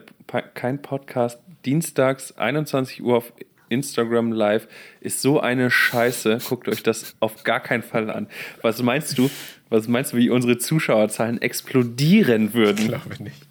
kein 0.55 0.81
Podcast 0.81 1.41
dienstags, 1.65 2.37
21 2.39 3.03
Uhr 3.03 3.17
auf 3.17 3.33
Instagram 3.69 4.31
live 4.31 4.69
ist 5.01 5.21
so 5.23 5.41
eine 5.41 5.71
Scheiße. 5.71 6.39
Guckt 6.49 6.69
euch 6.69 6.85
das 6.85 7.17
auf 7.19 7.43
gar 7.43 7.61
keinen 7.61 7.83
Fall 7.83 8.11
an. 8.11 8.29
Was 8.63 8.81
meinst 8.83 9.19
du? 9.19 9.29
Was 9.69 9.89
meinst 9.89 10.13
du, 10.13 10.19
wie 10.19 10.31
unsere 10.31 10.59
Zuschauerzahlen 10.59 11.43
explodieren 11.43 12.55
würden? 12.55 12.89
Glaube 12.89 13.23
nicht. 13.23 13.49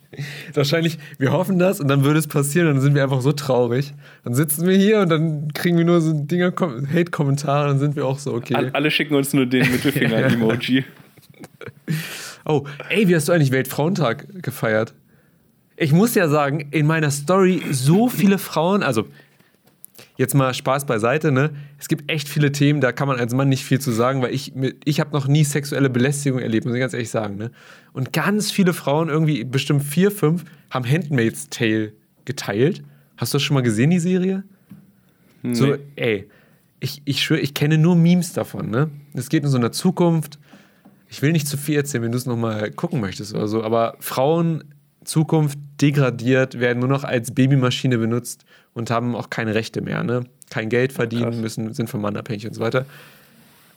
Wahrscheinlich, 0.53 0.97
wir 1.17 1.31
hoffen 1.31 1.59
das 1.59 1.79
und 1.79 1.87
dann 1.87 2.03
würde 2.03 2.19
es 2.19 2.27
passieren 2.27 2.67
und 2.67 2.75
dann 2.75 2.81
sind 2.81 2.95
wir 2.95 3.03
einfach 3.03 3.21
so 3.21 3.31
traurig. 3.31 3.93
Dann 4.23 4.33
sitzen 4.33 4.67
wir 4.67 4.77
hier 4.77 4.99
und 5.01 5.09
dann 5.09 5.51
kriegen 5.53 5.77
wir 5.77 5.85
nur 5.85 6.01
so 6.01 6.13
Dinger, 6.13 6.49
Kom- 6.49 6.87
Hate-Kommentare 6.91 7.65
und 7.65 7.69
dann 7.73 7.79
sind 7.79 7.95
wir 7.95 8.05
auch 8.05 8.19
so, 8.19 8.33
okay. 8.33 8.55
All- 8.55 8.69
Alle 8.71 8.91
schicken 8.91 9.15
uns 9.15 9.33
nur 9.33 9.45
den 9.45 9.69
Mittelfinger-Emoji. 9.71 10.83
Oh, 12.47 12.63
ey, 12.89 13.07
wie 13.07 13.15
hast 13.15 13.27
du 13.27 13.31
eigentlich 13.33 13.51
Weltfrauentag 13.51 14.43
gefeiert? 14.43 14.93
Ich 15.77 15.91
muss 15.91 16.13
ja 16.15 16.27
sagen, 16.29 16.67
in 16.71 16.85
meiner 16.85 17.09
Story 17.09 17.63
so 17.71 18.07
viele 18.07 18.37
Frauen, 18.37 18.83
also 18.83 19.07
jetzt 20.17 20.33
mal 20.33 20.53
Spaß 20.53 20.85
beiseite, 20.85 21.31
ne? 21.31 21.51
Es 21.77 21.87
gibt 21.87 22.09
echt 22.11 22.27
viele 22.29 22.51
Themen, 22.51 22.81
da 22.81 22.91
kann 22.91 23.07
man 23.07 23.19
als 23.19 23.33
Mann 23.33 23.49
nicht 23.49 23.63
viel 23.65 23.79
zu 23.79 23.91
sagen, 23.91 24.21
weil 24.21 24.33
ich, 24.33 24.53
ich 24.85 24.99
habe 24.99 25.11
noch 25.11 25.27
nie 25.27 25.43
sexuelle 25.43 25.89
Belästigung 25.89 26.39
erlebt, 26.39 26.65
muss 26.65 26.73
ich 26.75 26.79
ganz 26.79 26.93
ehrlich 26.93 27.09
sagen, 27.09 27.35
ne? 27.37 27.51
Und 27.93 28.13
ganz 28.13 28.51
viele 28.51 28.73
Frauen, 28.73 29.09
irgendwie 29.09 29.43
bestimmt 29.43 29.83
vier, 29.83 30.11
fünf, 30.11 30.45
haben 30.69 30.89
Handmaid's 30.89 31.49
Tale 31.49 31.93
geteilt. 32.25 32.83
Hast 33.17 33.33
du 33.33 33.37
das 33.37 33.43
schon 33.43 33.55
mal 33.55 33.61
gesehen, 33.61 33.89
die 33.89 33.99
Serie? 33.99 34.43
So, 35.51 35.67
Nee. 35.67 35.77
ey, 35.95 36.29
ich, 36.79 37.01
ich 37.05 37.21
schwöre, 37.23 37.39
ich 37.39 37.53
kenne 37.53 37.77
nur 37.77 37.95
Memes 37.95 38.33
davon, 38.33 38.69
ne? 38.69 38.89
Es 39.13 39.29
geht 39.29 39.43
in 39.43 39.49
so 39.49 39.57
einer 39.57 39.71
Zukunft. 39.71 40.39
Ich 41.07 41.21
will 41.21 41.31
nicht 41.31 41.47
zu 41.47 41.55
viel 41.57 41.75
erzählen, 41.75 42.03
wenn 42.03 42.11
du 42.11 42.17
es 42.17 42.25
nochmal 42.25 42.71
gucken 42.71 42.99
möchtest 42.99 43.33
oder 43.35 43.47
so, 43.47 43.63
aber 43.63 43.95
Frauen, 43.99 44.63
Zukunft 45.05 45.57
degradiert, 45.81 46.59
werden 46.59 46.79
nur 46.79 46.89
noch 46.89 47.03
als 47.03 47.31
Babymaschine 47.31 47.97
benutzt 47.97 48.45
und 48.73 48.91
haben 48.91 49.15
auch 49.15 49.29
keine 49.29 49.55
Rechte 49.55 49.81
mehr, 49.81 50.03
ne? 50.03 50.25
Kein 50.49 50.69
Geld 50.69 50.93
verdienen 50.93 51.31
Krass. 51.31 51.35
müssen, 51.37 51.73
sind 51.73 51.89
vom 51.89 52.01
Mann 52.01 52.17
abhängig 52.17 52.45
und 52.47 52.53
so 52.53 52.61
weiter. 52.61 52.85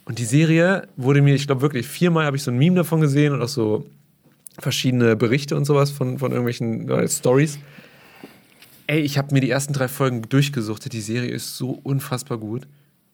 Und 0.05 0.19
die 0.19 0.25
Serie 0.25 0.87
wurde 0.97 1.21
mir, 1.21 1.35
ich 1.35 1.45
glaube 1.47 1.61
wirklich, 1.61 1.87
viermal 1.87 2.25
habe 2.25 2.37
ich 2.37 2.43
so 2.43 2.51
ein 2.51 2.57
Meme 2.57 2.75
davon 2.75 3.01
gesehen 3.01 3.33
und 3.33 3.41
auch 3.41 3.47
so 3.47 3.85
verschiedene 4.57 5.15
Berichte 5.15 5.55
und 5.55 5.65
sowas 5.65 5.91
von, 5.91 6.19
von 6.19 6.31
irgendwelchen 6.31 6.89
äh, 6.89 7.07
Stories. 7.07 7.59
Ey, 8.87 9.01
ich 9.01 9.17
habe 9.17 9.33
mir 9.33 9.41
die 9.41 9.49
ersten 9.49 9.73
drei 9.73 9.87
Folgen 9.87 10.23
durchgesuchtet. 10.23 10.93
Die 10.93 11.01
Serie 11.01 11.29
ist 11.29 11.57
so 11.57 11.79
unfassbar 11.83 12.39
gut. 12.39 12.67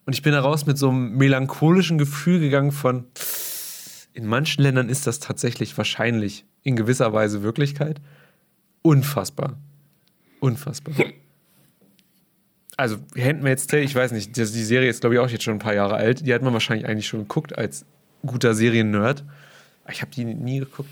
Und 0.05 0.13
ich 0.13 0.22
bin 0.22 0.32
da 0.32 0.39
raus 0.39 0.66
mit 0.66 0.78
so 0.78 0.89
einem 0.89 1.18
melancholischen 1.18 1.97
Gefühl 1.97 2.39
gegangen 2.39 2.72
von, 2.72 3.05
in 4.13 4.26
manchen 4.26 4.61
Ländern 4.61 4.88
ist 4.88 5.07
das 5.07 5.20
tatsächlich 5.20 5.78
wahrscheinlich 5.78 6.45
in 6.66 6.76
gewisser 6.76 7.13
Weise 7.13 7.43
Wirklichkeit. 7.43 8.01
Unfassbar. 8.82 9.57
Unfassbar. 10.41 10.93
Also, 12.76 12.97
Handmaid's 13.18 13.68
Tale, 13.68 13.84
ich 13.84 13.95
weiß 13.95 14.11
nicht, 14.11 14.36
die 14.36 14.43
Serie 14.43 14.89
ist, 14.89 14.99
glaube 14.99 15.16
ich, 15.16 15.22
auch 15.22 15.30
jetzt 15.30 15.43
schon 15.43 15.53
ein 15.53 15.59
paar 15.59 15.76
Jahre 15.76 15.95
alt. 15.95 16.26
Die 16.26 16.34
hat 16.34 16.41
man 16.41 16.51
wahrscheinlich 16.51 16.88
eigentlich 16.88 17.07
schon 17.07 17.22
geguckt 17.22 17.57
als 17.57 17.86
guter 18.26 18.53
Serien-Nerd. 18.53 19.24
Ich 19.89 20.01
habe 20.01 20.11
die 20.11 20.26
nie 20.26 20.59
geguckt. 20.59 20.89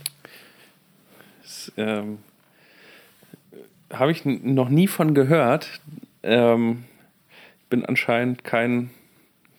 Ähm, 1.75 2.19
habe 3.91 4.11
ich 4.11 4.23
noch 4.25 4.69
nie 4.69 4.87
von 4.87 5.13
gehört. 5.13 5.81
Ähm, 6.21 6.85
ich 7.63 7.69
bin 7.69 7.83
anscheinend 7.85 8.43
kein, 8.43 8.91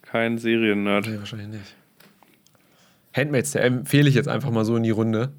kein 0.02 0.38
Seriennerd. 0.38 1.08
Nee, 1.08 1.18
wahrscheinlich 1.18 1.48
nicht. 1.48 1.74
Handmaids, 3.12 3.50
der 3.50 3.64
empfehle 3.64 4.08
ich 4.08 4.14
jetzt 4.14 4.28
einfach 4.28 4.50
mal 4.50 4.64
so 4.64 4.76
in 4.76 4.84
die 4.84 4.90
Runde. 4.90 5.32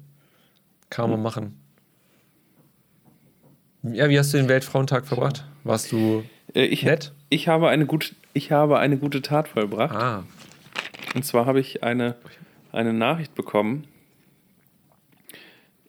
Kann 0.90 1.10
man 1.10 1.22
machen. 1.22 1.60
Ja, 3.82 4.08
wie 4.08 4.18
hast 4.18 4.32
du 4.32 4.38
den 4.38 4.48
Weltfrauentag 4.48 5.06
verbracht? 5.06 5.44
Warst 5.64 5.92
du. 5.92 6.24
Äh, 6.54 6.64
ich, 6.64 6.82
Nett? 6.82 7.12
ich, 7.28 7.48
habe 7.48 7.68
eine 7.68 7.86
gute, 7.86 8.14
ich 8.32 8.52
habe 8.52 8.78
eine 8.78 8.96
gute 8.96 9.22
Tat 9.22 9.48
vollbracht. 9.48 9.94
Ah, 9.94 10.24
Und 11.14 11.24
zwar 11.24 11.46
habe 11.46 11.60
ich 11.60 11.82
eine, 11.82 12.16
eine 12.72 12.92
Nachricht 12.92 13.34
bekommen 13.34 13.86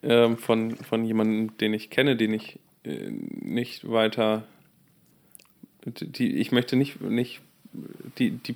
ähm, 0.04 0.38
von, 0.38 0.76
von 0.78 1.06
jemandem, 1.06 1.58
den 1.58 1.74
ich 1.74 1.90
kenne, 1.90 2.16
den 2.16 2.34
ich 2.34 2.60
äh, 2.84 3.10
nicht 3.10 3.90
weiter. 3.90 4.44
Die, 5.86 6.36
ich 6.38 6.52
möchte 6.52 6.76
nicht, 6.76 7.02
nicht 7.02 7.42
die, 8.18 8.32
die 8.32 8.56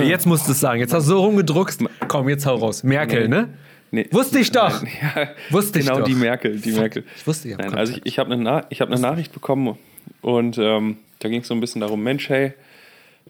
jetzt 0.00 0.26
musst 0.26 0.46
du 0.46 0.52
es 0.52 0.60
sagen. 0.60 0.80
Jetzt 0.80 0.92
hast 0.92 1.06
du 1.06 1.10
so 1.10 1.24
rumgedruckst. 1.24 1.82
Komm, 2.08 2.28
jetzt 2.28 2.46
hau 2.46 2.56
raus. 2.56 2.82
Merkel, 2.82 3.28
Nee. 3.28 3.36
ne? 3.36 3.54
Nee. 3.90 4.06
Wusste 4.10 4.38
ich 4.38 4.50
doch. 4.50 4.82
Nein, 4.82 4.92
ja, 5.16 5.28
Wusste 5.50 5.78
ich 5.78 5.86
genau 5.86 6.00
doch. 6.00 6.06
die 6.06 6.14
Merkel, 6.14 6.58
die 6.58 6.72
Merkel. 6.72 7.04
Ich 7.16 7.26
wusste, 7.26 7.50
habt 7.52 7.62
Nein, 7.62 7.74
also 7.74 7.94
ich, 7.94 8.00
ich 8.04 8.18
habe 8.18 8.32
eine, 8.32 8.42
Na 8.42 8.66
ich 8.68 8.80
hab 8.82 8.90
eine 8.90 9.00
Nachricht 9.00 9.32
bekommen 9.32 9.78
und 10.20 10.58
ähm, 10.58 10.98
da 11.20 11.28
ging 11.28 11.40
es 11.40 11.48
so 11.48 11.54
ein 11.54 11.60
bisschen 11.60 11.80
darum, 11.80 12.02
Mensch, 12.02 12.28
hey, 12.28 12.52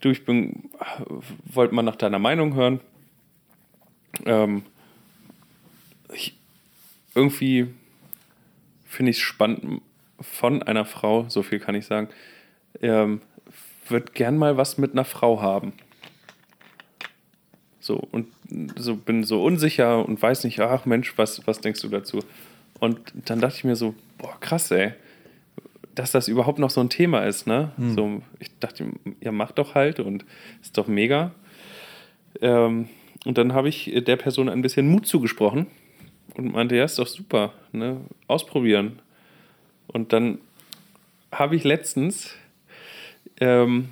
du, 0.00 0.10
ich 0.10 0.24
bin, 0.24 0.68
wollte 1.44 1.74
mal 1.74 1.82
nach 1.82 1.96
deiner 1.96 2.18
Meinung 2.18 2.54
hören. 2.54 2.80
Ähm, 4.26 4.62
ich, 6.12 6.36
irgendwie 7.14 7.68
finde 8.86 9.10
ich 9.10 9.18
es 9.18 9.22
spannend 9.22 9.80
von 10.20 10.62
einer 10.64 10.84
Frau, 10.84 11.26
so 11.28 11.42
viel 11.42 11.60
kann 11.60 11.76
ich 11.76 11.86
sagen, 11.86 12.08
ähm, 12.82 13.20
wird 13.88 14.14
gern 14.14 14.36
mal 14.36 14.56
was 14.56 14.76
mit 14.76 14.92
einer 14.92 15.04
Frau 15.04 15.40
haben. 15.40 15.72
So, 17.88 18.06
und 18.12 18.26
so 18.76 18.96
bin 18.96 19.24
so 19.24 19.42
unsicher 19.42 20.04
und 20.04 20.20
weiß 20.20 20.44
nicht, 20.44 20.60
ach 20.60 20.84
Mensch, 20.84 21.16
was, 21.16 21.46
was 21.46 21.62
denkst 21.62 21.80
du 21.80 21.88
dazu? 21.88 22.18
Und 22.80 23.00
dann 23.24 23.40
dachte 23.40 23.56
ich 23.56 23.64
mir 23.64 23.76
so, 23.76 23.94
boah, 24.18 24.38
krass, 24.40 24.70
ey, 24.70 24.92
dass 25.94 26.12
das 26.12 26.28
überhaupt 26.28 26.58
noch 26.58 26.68
so 26.68 26.82
ein 26.82 26.90
Thema 26.90 27.24
ist, 27.24 27.46
ne? 27.46 27.72
So, 27.94 28.22
ich 28.40 28.50
dachte, 28.58 28.92
ja, 29.22 29.32
mach 29.32 29.52
doch 29.52 29.74
halt 29.74 30.00
und 30.00 30.26
ist 30.60 30.76
doch 30.76 30.86
mega. 30.86 31.32
Ähm, 32.42 32.90
und 33.24 33.38
dann 33.38 33.54
habe 33.54 33.70
ich 33.70 33.90
der 34.06 34.16
Person 34.16 34.50
ein 34.50 34.60
bisschen 34.60 34.86
Mut 34.86 35.06
zugesprochen 35.06 35.66
und 36.34 36.52
meinte, 36.52 36.76
ja, 36.76 36.84
ist 36.84 36.98
doch 36.98 37.06
super, 37.06 37.54
ne? 37.72 38.02
Ausprobieren. 38.26 38.98
Und 39.86 40.12
dann 40.12 40.36
habe 41.32 41.56
ich 41.56 41.64
letztens, 41.64 42.34
ähm, 43.40 43.88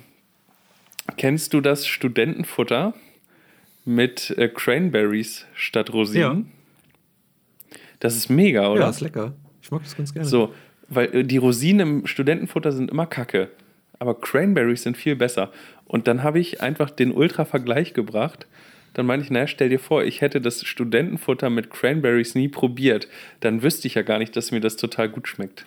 kennst 1.17 1.55
du 1.55 1.61
das 1.61 1.87
Studentenfutter 1.87 2.93
mit 3.87 4.31
äh, 4.37 4.49
Cranberries 4.49 5.45
statt 5.55 5.93
Rosinen? 5.93 6.51
Das 7.99 8.15
ist 8.15 8.29
mega, 8.29 8.69
oder? 8.69 8.81
Ja, 8.81 8.89
ist 8.89 9.01
lecker. 9.01 9.33
Ich 9.61 9.71
mag 9.71 9.81
das 9.83 9.95
ganz 9.95 10.13
gerne. 10.13 10.27
So, 10.27 10.53
weil 10.89 11.15
äh, 11.15 11.23
die 11.23 11.37
Rosinen 11.37 11.99
im 11.99 12.07
Studentenfutter 12.07 12.71
sind 12.71 12.91
immer 12.91 13.05
kacke. 13.05 13.49
Aber 13.97 14.19
Cranberries 14.19 14.83
sind 14.83 14.97
viel 14.97 15.15
besser. 15.15 15.51
Und 15.85 16.07
dann 16.07 16.21
habe 16.21 16.39
ich 16.39 16.61
einfach 16.61 16.89
den 16.89 17.11
Ultra-Vergleich 17.11 17.93
gebracht. 17.93 18.45
Dann 18.93 19.05
meinte 19.05 19.25
ich, 19.25 19.31
naja, 19.31 19.47
stell 19.47 19.69
dir 19.69 19.79
vor, 19.79 20.03
ich 20.03 20.21
hätte 20.21 20.41
das 20.41 20.65
Studentenfutter 20.65 21.49
mit 21.49 21.69
Cranberries 21.69 22.35
nie 22.35 22.49
probiert. 22.49 23.07
Dann 23.39 23.63
wüsste 23.63 23.87
ich 23.87 23.95
ja 23.95 24.01
gar 24.01 24.19
nicht, 24.19 24.35
dass 24.35 24.51
mir 24.51 24.59
das 24.59 24.75
total 24.75 25.09
gut 25.09 25.27
schmeckt. 25.27 25.65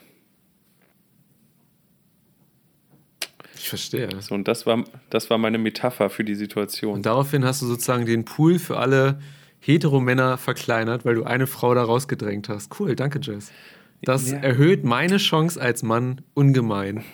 Ich 3.62 3.68
verstehe. 3.68 4.08
So, 4.20 4.34
und 4.34 4.48
das 4.48 4.64
war, 4.64 4.84
das 5.10 5.28
war 5.28 5.36
meine 5.36 5.58
Metapher 5.58 6.08
für 6.08 6.24
die 6.24 6.34
Situation. 6.34 6.94
Und 6.94 7.04
daraufhin 7.04 7.44
hast 7.44 7.60
du 7.60 7.66
sozusagen 7.66 8.06
den 8.06 8.24
Pool 8.24 8.58
für 8.58 8.78
alle 8.78 9.20
Heteromänner 9.60 10.38
verkleinert, 10.38 11.04
weil 11.04 11.14
du 11.16 11.24
eine 11.24 11.46
Frau 11.46 11.74
da 11.74 11.82
rausgedrängt 11.84 12.48
hast. 12.48 12.80
Cool, 12.80 12.96
danke, 12.96 13.20
Jess. 13.22 13.52
Das 14.00 14.30
Ja. 14.30 14.38
erhöht 14.38 14.84
meine 14.84 15.18
Chance 15.18 15.60
als 15.60 15.82
Mann 15.82 16.22
ungemein. 16.32 17.04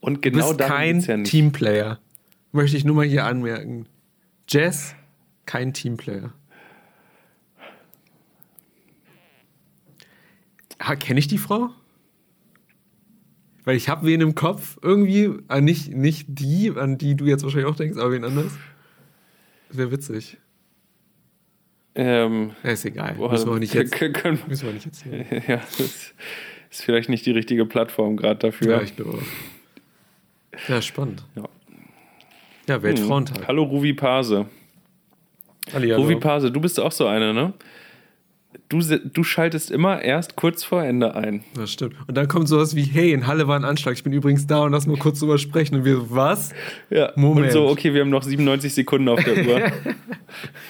Und 0.00 0.24
Du 0.24 0.30
genau 0.30 0.48
bist 0.48 0.60
darum 0.60 0.74
kein 0.74 1.00
ja. 1.00 1.22
Teamplayer. 1.24 1.98
Möchte 2.52 2.78
ich 2.78 2.86
nur 2.86 2.96
mal 2.96 3.04
hier 3.04 3.26
anmerken. 3.26 3.84
Jess, 4.48 4.94
kein 5.44 5.74
Teamplayer. 5.74 6.32
Kenne 10.98 11.20
ich 11.20 11.28
die 11.28 11.36
Frau? 11.36 11.68
Weil 13.70 13.76
ich 13.76 13.88
habe 13.88 14.04
wen 14.04 14.20
im 14.20 14.34
Kopf, 14.34 14.78
irgendwie, 14.82 15.30
äh, 15.48 15.60
nicht, 15.60 15.94
nicht 15.94 16.26
die, 16.28 16.72
an 16.74 16.98
die 16.98 17.14
du 17.14 17.26
jetzt 17.26 17.44
wahrscheinlich 17.44 17.70
auch 17.70 17.76
denkst, 17.76 17.96
aber 18.00 18.10
wen 18.10 18.24
anders. 18.24 18.50
Wäre 19.70 19.92
witzig. 19.92 20.38
Ähm, 21.94 22.50
Ja, 22.64 22.70
ist 22.70 22.84
egal. 22.84 23.14
boah, 23.14 23.30
müssen 23.30 23.46
wir 23.46 23.52
auch 23.52 23.58
nicht 23.60 23.72
jetzt, 23.72 23.92
können, 23.92 24.40
müssen 24.48 24.66
wir 24.66 24.72
nicht 24.72 24.86
erzählen. 24.86 25.24
ja, 25.46 25.58
das 25.58 25.78
ist 25.78 26.82
vielleicht 26.82 27.08
nicht 27.10 27.24
die 27.26 27.30
richtige 27.30 27.64
Plattform 27.64 28.16
gerade 28.16 28.40
dafür. 28.40 28.72
Ja, 28.72 28.82
ich 28.82 28.96
glaube 28.96 29.18
auch. 29.18 30.68
Ja, 30.68 30.82
spannend. 30.82 31.22
Ja. 31.36 31.44
Ja, 32.68 32.82
Weltfrauentag. 32.82 33.46
Hallo 33.46 33.62
Ruvi 33.62 33.92
Pase. 33.92 34.46
Hallihallo. 35.72 36.02
Ruvi 36.02 36.16
Pase, 36.16 36.50
du 36.50 36.60
bist 36.60 36.80
auch 36.80 36.90
so 36.90 37.06
einer, 37.06 37.32
ne? 37.32 37.54
Du, 38.68 38.80
du 38.80 39.22
schaltest 39.24 39.70
immer 39.70 40.02
erst 40.02 40.34
kurz 40.36 40.64
vor 40.64 40.82
Ende 40.84 41.14
ein. 41.14 41.42
Das 41.54 41.70
stimmt. 41.72 41.94
Und 42.08 42.16
dann 42.16 42.26
kommt 42.28 42.48
sowas 42.48 42.74
wie, 42.76 42.82
hey, 42.82 43.12
in 43.12 43.26
Halle 43.26 43.46
war 43.48 43.56
ein 43.58 43.64
Anschlag, 43.64 43.94
ich 43.94 44.02
bin 44.04 44.12
übrigens 44.12 44.46
da 44.46 44.62
und 44.64 44.72
lass 44.72 44.86
mal 44.86 44.96
kurz 44.96 45.20
drüber 45.20 45.38
sprechen. 45.38 45.76
Und 45.76 45.84
wir 45.84 45.96
so, 45.96 46.06
was? 46.10 46.52
Ja. 46.88 47.12
Moment. 47.16 47.46
Und 47.46 47.52
so, 47.52 47.68
okay, 47.68 47.94
wir 47.94 48.00
haben 48.00 48.10
noch 48.10 48.22
97 48.24 48.74
Sekunden 48.74 49.08
auf 49.08 49.22
der 49.22 49.46
Uhr. 49.46 49.72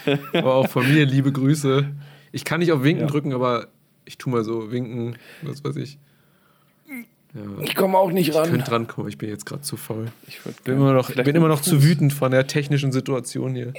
Aber 0.35 0.55
auch 0.55 0.69
von 0.69 0.87
mir 0.91 1.05
liebe 1.07 1.33
Grüße. 1.33 1.87
Ich 2.33 2.45
kann 2.45 2.61
nicht 2.61 2.73
auf 2.73 2.83
Winken 2.83 3.07
Ja. 3.07 3.11
drücken, 3.11 3.33
aber 3.33 3.69
ich 4.05 4.17
tu 4.19 4.31
mal 4.31 4.45
so, 4.45 4.71
winken, 4.71 5.17
was 5.43 5.65
weiß 5.65 5.77
ich. 5.77 5.99
Ja, 7.35 7.63
Ich 7.63 7.75
komme 7.75 7.97
auch 7.99 8.11
nicht 8.11 8.29
ich 8.29 8.35
ran. 8.35 8.51
könnte 8.51 8.69
drankommen, 8.71 9.09
ich 9.09 9.19
bin 9.19 9.29
jetzt 9.29 9.47
gerade 9.47 9.63
zu 9.63 9.77
faul. 9.77 10.07
Ich 10.27 10.41
Bin 10.65 10.77
immer 10.77 10.93
noch, 10.93 11.11
bin 11.15 11.35
immer 11.37 11.49
noch 11.49 11.61
zu 11.61 11.83
wütend 11.83 12.13
von 12.13 12.31
der 12.31 12.47
technischen 12.47 12.93
Situation 12.93 13.55
hier. 13.55 13.73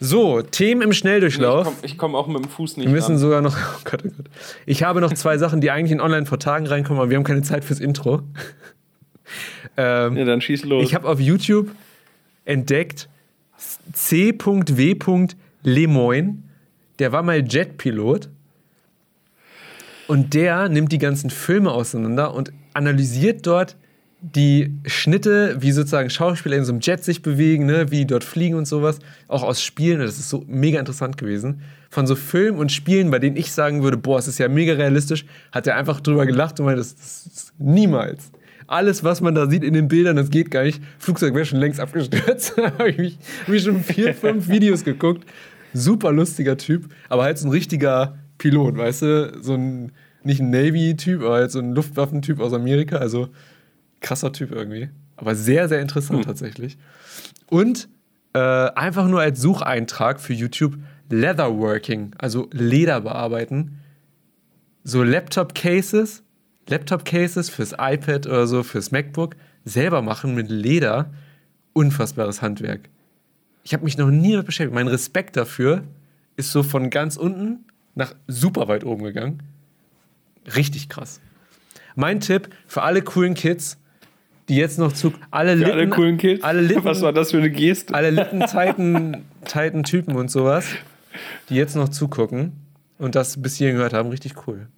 So, 0.00 0.42
Themen 0.42 0.82
im 0.82 0.88
Nee, 0.90 0.94
Schnelldurchlauf. 0.94 1.66
Ich 1.82 1.98
komme 1.98 2.12
komm 2.12 2.14
auch 2.14 2.26
mit 2.28 2.44
dem 2.44 2.48
Fuß 2.48 2.76
nicht 2.76 2.86
Wir 2.86 2.92
müssen 2.92 3.12
ran. 3.12 3.18
sogar 3.18 3.40
noch. 3.40 3.56
Oh 3.76 3.80
Gott, 3.84 4.02
oh 4.06 4.10
Gott. 4.16 4.26
Ich 4.66 4.82
habe 4.84 5.00
noch 5.00 5.12
zwei 5.12 5.38
Sachen, 5.38 5.60
die 5.60 5.70
eigentlich 5.70 5.92
in 5.92 6.00
online 6.00 6.26
vor 6.26 6.38
Tagen 6.38 6.66
reinkommen, 6.66 7.00
aber 7.00 7.10
wir 7.10 7.16
haben 7.16 7.24
keine 7.24 7.42
Zeit 7.42 7.64
fürs 7.64 7.80
Intro. 7.80 8.22
ähm, 9.76 10.16
Ja, 10.16 10.24
dann 10.24 10.40
schieß 10.40 10.64
los. 10.64 10.84
ich 10.84 10.94
habe 10.94 11.08
auf 11.08 11.20
YouTube 11.20 11.70
entdeckt 12.44 13.08
C.W. 13.92 14.96
Lemoyne. 15.62 16.38
Der 16.98 17.12
war 17.12 17.22
mal 17.22 17.44
Jetpilot. 17.46 18.28
Und 20.06 20.32
der 20.34 20.68
nimmt 20.68 20.92
die 20.92 20.98
ganzen 20.98 21.28
Filme 21.28 21.70
auseinander 21.72 22.32
und 22.34 22.52
analysiert 22.72 23.46
dort 23.46 23.76
die 24.20 24.72
Schnitte, 24.84 25.56
wie 25.60 25.70
sozusagen 25.70 26.10
Schauspieler 26.10 26.56
in 26.56 26.64
so 26.64 26.72
einem 26.72 26.80
Jet 26.80 27.04
sich 27.04 27.22
bewegen, 27.22 27.66
ne, 27.66 27.90
wie 27.90 27.98
die 27.98 28.06
dort 28.06 28.24
fliegen 28.24 28.56
und 28.56 28.66
sowas, 28.66 28.98
auch 29.28 29.44
aus 29.44 29.62
Spielen. 29.62 30.00
Das 30.00 30.18
ist 30.18 30.28
so 30.28 30.44
mega 30.48 30.80
interessant 30.80 31.16
gewesen. 31.16 31.60
Von 31.88 32.06
so 32.06 32.16
Filmen 32.16 32.58
und 32.58 32.72
Spielen, 32.72 33.10
bei 33.10 33.20
denen 33.20 33.36
ich 33.36 33.52
sagen 33.52 33.82
würde, 33.82 33.96
boah, 33.96 34.18
es 34.18 34.26
ist 34.26 34.38
ja 34.38 34.48
mega 34.48 34.72
realistisch, 34.74 35.24
hat 35.52 35.66
er 35.68 35.76
einfach 35.76 36.00
drüber 36.00 36.26
gelacht 36.26 36.58
und 36.58 36.66
meinte, 36.66 36.80
das, 36.80 36.96
das 36.96 37.26
ist 37.26 37.52
niemals. 37.58 38.32
Alles, 38.66 39.02
was 39.04 39.20
man 39.20 39.34
da 39.34 39.48
sieht 39.48 39.62
in 39.64 39.72
den 39.72 39.88
Bildern, 39.88 40.16
das 40.16 40.30
geht 40.30 40.50
gar 40.50 40.64
nicht. 40.64 40.82
Flugzeug 40.98 41.34
wäre 41.34 41.46
schon 41.46 41.60
längst 41.60 41.80
abgestürzt. 41.80 42.56
habe 42.78 42.90
ich 42.90 42.98
mich- 42.98 43.18
hab 43.46 43.54
ich 43.54 43.62
schon 43.62 43.82
vier, 43.82 44.14
fünf 44.14 44.48
Videos 44.50 44.84
geguckt. 44.84 45.26
Super 45.72 46.12
lustiger 46.12 46.56
Typ, 46.56 46.88
aber 47.08 47.22
halt 47.22 47.38
so 47.38 47.46
ein 47.46 47.52
richtiger 47.52 48.18
Pilot, 48.38 48.76
weißt 48.76 49.02
du? 49.02 49.32
So 49.42 49.54
ein, 49.54 49.92
nicht 50.24 50.40
ein 50.40 50.50
Navy-Typ, 50.50 51.22
aber 51.22 51.34
halt 51.34 51.50
so 51.52 51.60
ein 51.60 51.72
Luftwaffentyp 51.74 52.40
aus 52.40 52.52
Amerika. 52.52 52.96
Also 52.96 53.28
krasser 54.00 54.32
Typ 54.32 54.52
irgendwie. 54.52 54.90
Aber 55.16 55.34
sehr, 55.34 55.68
sehr 55.68 55.80
interessant 55.80 56.24
tatsächlich. 56.24 56.78
Und 57.50 57.88
äh, 58.34 58.38
einfach 58.38 59.08
nur 59.08 59.20
als 59.20 59.40
Sucheintrag 59.40 60.20
für 60.20 60.32
YouTube 60.32 60.76
Leatherworking, 61.10 62.14
also 62.18 62.48
Leder 62.52 63.00
bearbeiten. 63.00 63.78
So 64.84 65.02
Laptop-Cases, 65.02 66.22
Laptop-Cases 66.68 67.48
fürs 67.50 67.72
iPad 67.72 68.26
oder 68.26 68.46
so, 68.46 68.62
fürs 68.62 68.90
MacBook, 68.90 69.36
selber 69.64 70.02
machen 70.02 70.34
mit 70.34 70.50
Leder. 70.50 71.10
Unfassbares 71.72 72.42
Handwerk. 72.42 72.88
Ich 73.62 73.72
habe 73.72 73.84
mich 73.84 73.98
noch 73.98 74.10
nie 74.10 74.32
damit 74.32 74.46
beschäftigt. 74.46 74.74
Mein 74.74 74.88
Respekt 74.88 75.36
dafür 75.36 75.84
ist 76.36 76.52
so 76.52 76.62
von 76.62 76.90
ganz 76.90 77.16
unten 77.16 77.64
nach 77.94 78.14
super 78.26 78.68
weit 78.68 78.84
oben 78.84 79.04
gegangen. 79.04 79.42
Richtig 80.56 80.88
krass. 80.88 81.20
Mein 81.94 82.20
Tipp 82.20 82.48
für 82.66 82.82
alle 82.82 83.02
coolen 83.02 83.34
Kids, 83.34 83.78
die 84.48 84.56
jetzt 84.56 84.78
noch 84.78 84.92
zu 84.92 85.12
alle 85.30 85.54
Lippen, 85.54 85.72
alle 85.72 85.88
coolen 85.88 86.16
Kids. 86.18 86.42
alle 86.42 86.60
Lippen, 86.60 86.84
Was 86.84 87.02
war 87.02 87.12
das 87.12 87.30
für 87.30 87.38
eine 87.38 87.50
Geste? 87.50 87.94
alle 87.94 88.10
Lippen-tighten 88.10 89.24
tighten 89.44 89.82
Typen 89.84 90.16
und 90.16 90.30
sowas, 90.30 90.66
die 91.48 91.54
jetzt 91.54 91.76
noch 91.76 91.88
zugucken 91.88 92.52
und 92.98 93.14
das 93.14 93.40
bis 93.40 93.56
hierhin 93.56 93.76
gehört 93.76 93.92
haben, 93.94 94.10
richtig 94.10 94.34
cool. 94.46 94.68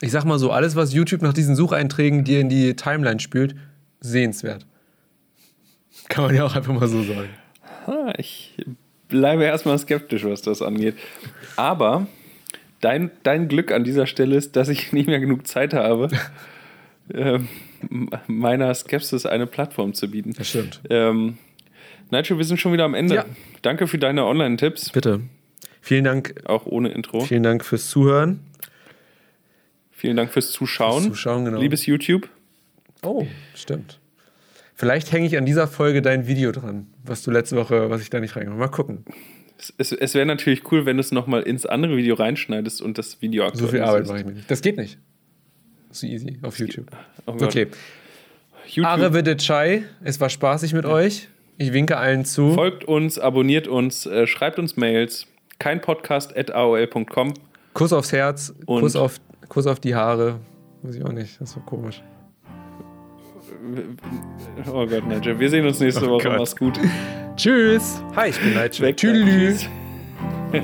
Ich 0.00 0.10
sag 0.10 0.24
mal 0.24 0.38
so, 0.38 0.50
alles, 0.50 0.76
was 0.76 0.92
YouTube 0.92 1.22
nach 1.22 1.32
diesen 1.32 1.54
Sucheinträgen 1.56 2.24
dir 2.24 2.40
in 2.40 2.48
die 2.48 2.74
Timeline 2.74 3.20
spült, 3.20 3.54
sehenswert. 4.00 4.66
Kann 6.08 6.24
man 6.24 6.34
ja 6.34 6.44
auch 6.44 6.56
einfach 6.56 6.72
mal 6.74 6.88
so 6.88 7.02
sagen. 7.02 7.28
Ich 8.18 8.56
bleibe 9.08 9.44
erstmal 9.44 9.78
skeptisch, 9.78 10.24
was 10.24 10.42
das 10.42 10.62
angeht. 10.62 10.96
Aber 11.56 12.06
dein, 12.80 13.10
dein 13.22 13.48
Glück 13.48 13.72
an 13.72 13.84
dieser 13.84 14.06
Stelle 14.06 14.36
ist, 14.36 14.56
dass 14.56 14.68
ich 14.68 14.92
nicht 14.92 15.06
mehr 15.06 15.20
genug 15.20 15.46
Zeit 15.46 15.74
habe, 15.74 16.08
ähm, 17.12 17.48
meiner 18.26 18.72
Skepsis 18.74 19.26
eine 19.26 19.46
Plattform 19.46 19.94
zu 19.94 20.10
bieten. 20.10 20.32
Das 20.36 20.48
stimmt. 20.48 20.80
Ähm, 20.90 21.38
Nigel, 22.10 22.38
wir 22.38 22.44
sind 22.44 22.58
schon 22.60 22.72
wieder 22.72 22.84
am 22.84 22.94
Ende. 22.94 23.14
Ja. 23.14 23.24
Danke 23.62 23.86
für 23.86 23.98
deine 23.98 24.24
Online-Tipps, 24.26 24.90
Bitte. 24.90 25.20
Vielen 25.80 26.04
Dank, 26.04 26.34
auch 26.46 26.66
ohne 26.66 26.90
Intro. 26.90 27.20
vielen 27.20 27.42
Dank 27.42 27.64
fürs 27.64 27.88
Zuhören. 27.90 28.40
Vielen 29.90 30.16
Dank 30.16 30.32
fürs 30.32 30.52
Zuschauen. 30.52 31.02
Fürs 31.04 31.12
Zuschauen, 31.14 31.44
genau. 31.44 31.60
Liebes 31.60 31.86
YouTube. 31.86 32.28
Oh, 33.02 33.26
stimmt. 33.54 33.98
Vielleicht 34.74 35.12
hänge 35.12 35.26
ich 35.26 35.36
an 35.36 35.44
dieser 35.46 35.66
Folge 35.68 36.02
dein 36.02 36.26
Video 36.26 36.50
dran, 36.52 36.86
was 37.04 37.22
du 37.22 37.30
letzte 37.30 37.56
Woche, 37.56 37.90
was 37.90 38.00
ich 38.02 38.10
da 38.10 38.20
nicht 38.20 38.34
reingemacht 38.36 38.60
habe. 38.60 38.70
Mal 38.70 38.76
gucken. 38.76 39.04
Es, 39.58 39.72
es, 39.78 39.92
es 39.92 40.14
wäre 40.14 40.26
natürlich 40.26 40.70
cool, 40.72 40.86
wenn 40.86 40.96
du 40.96 41.00
es 41.00 41.12
nochmal 41.12 41.42
ins 41.42 41.66
andere 41.66 41.96
Video 41.96 42.14
reinschneidest 42.14 42.82
und 42.82 42.98
das 42.98 43.22
Video 43.22 43.48
So 43.54 43.68
viel 43.68 43.80
Arbeit 43.80 44.02
aktualisierst. 44.02 44.08
mache 44.10 44.20
ich 44.20 44.26
mir 44.26 44.32
nicht. 44.34 44.50
Das 44.50 44.60
geht 44.60 44.76
nicht. 44.76 44.98
So 45.92 46.06
easy 46.06 46.38
auf 46.42 46.58
YouTube. 46.58 46.86
Oh. 47.26 47.32
Okay. 47.32 47.68
YouTube. 48.66 48.86
Are 48.86 49.12
with 49.12 49.24
the 49.26 49.36
Chai. 49.36 49.84
Es 50.02 50.20
war 50.20 50.28
spaßig 50.30 50.72
mit 50.72 50.84
euch. 50.86 51.28
Ich 51.58 51.72
winke 51.72 51.96
allen 51.98 52.24
zu. 52.24 52.54
Folgt 52.54 52.84
uns, 52.84 53.18
abonniert 53.18 53.68
uns, 53.68 54.06
äh, 54.06 54.26
schreibt 54.26 54.58
uns 54.58 54.76
Mails. 54.76 55.26
Kein 55.58 55.80
Podcast 55.80 56.36
at 56.36 56.52
aol.com. 56.54 57.34
Kuss 57.74 57.92
aufs 57.92 58.10
Herz, 58.12 58.52
Und- 58.66 58.80
Kuss 58.80 58.96
auf, 58.96 59.20
Kuss 59.48 59.66
auf 59.66 59.78
die 59.80 59.94
Haare. 59.94 60.40
Weiß 60.82 60.96
ich 60.96 61.04
auch 61.04 61.12
nicht. 61.12 61.40
Das 61.40 61.54
war 61.56 61.64
komisch. 61.64 62.02
Oh 64.66 64.86
Gott, 64.86 65.06
Nigel. 65.06 65.38
Wir 65.38 65.50
sehen 65.50 65.64
uns 65.66 65.78
nächste 65.78 66.06
Oh 66.08 66.12
Woche. 66.14 66.28
Gott. 66.30 66.38
Mach's 66.38 66.56
gut. 66.56 66.78
Tschüss. 67.36 68.02
Hi, 68.16 68.30
ich 68.30 68.40
bin 68.40 68.54
Nigel. 68.54 68.94
Tschüss. 68.96 69.68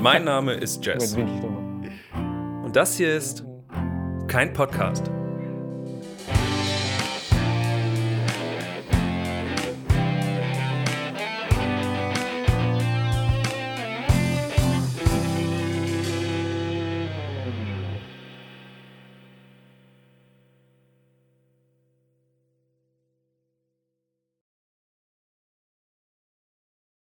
Mein 0.01 0.23
Name 0.25 0.53
ist 0.53 0.85
Jess. 0.85 1.15
Und 1.15 2.75
das 2.75 2.97
hier 2.97 3.15
ist 3.15 3.43
kein 4.29 4.53
Podcast. 4.53 5.09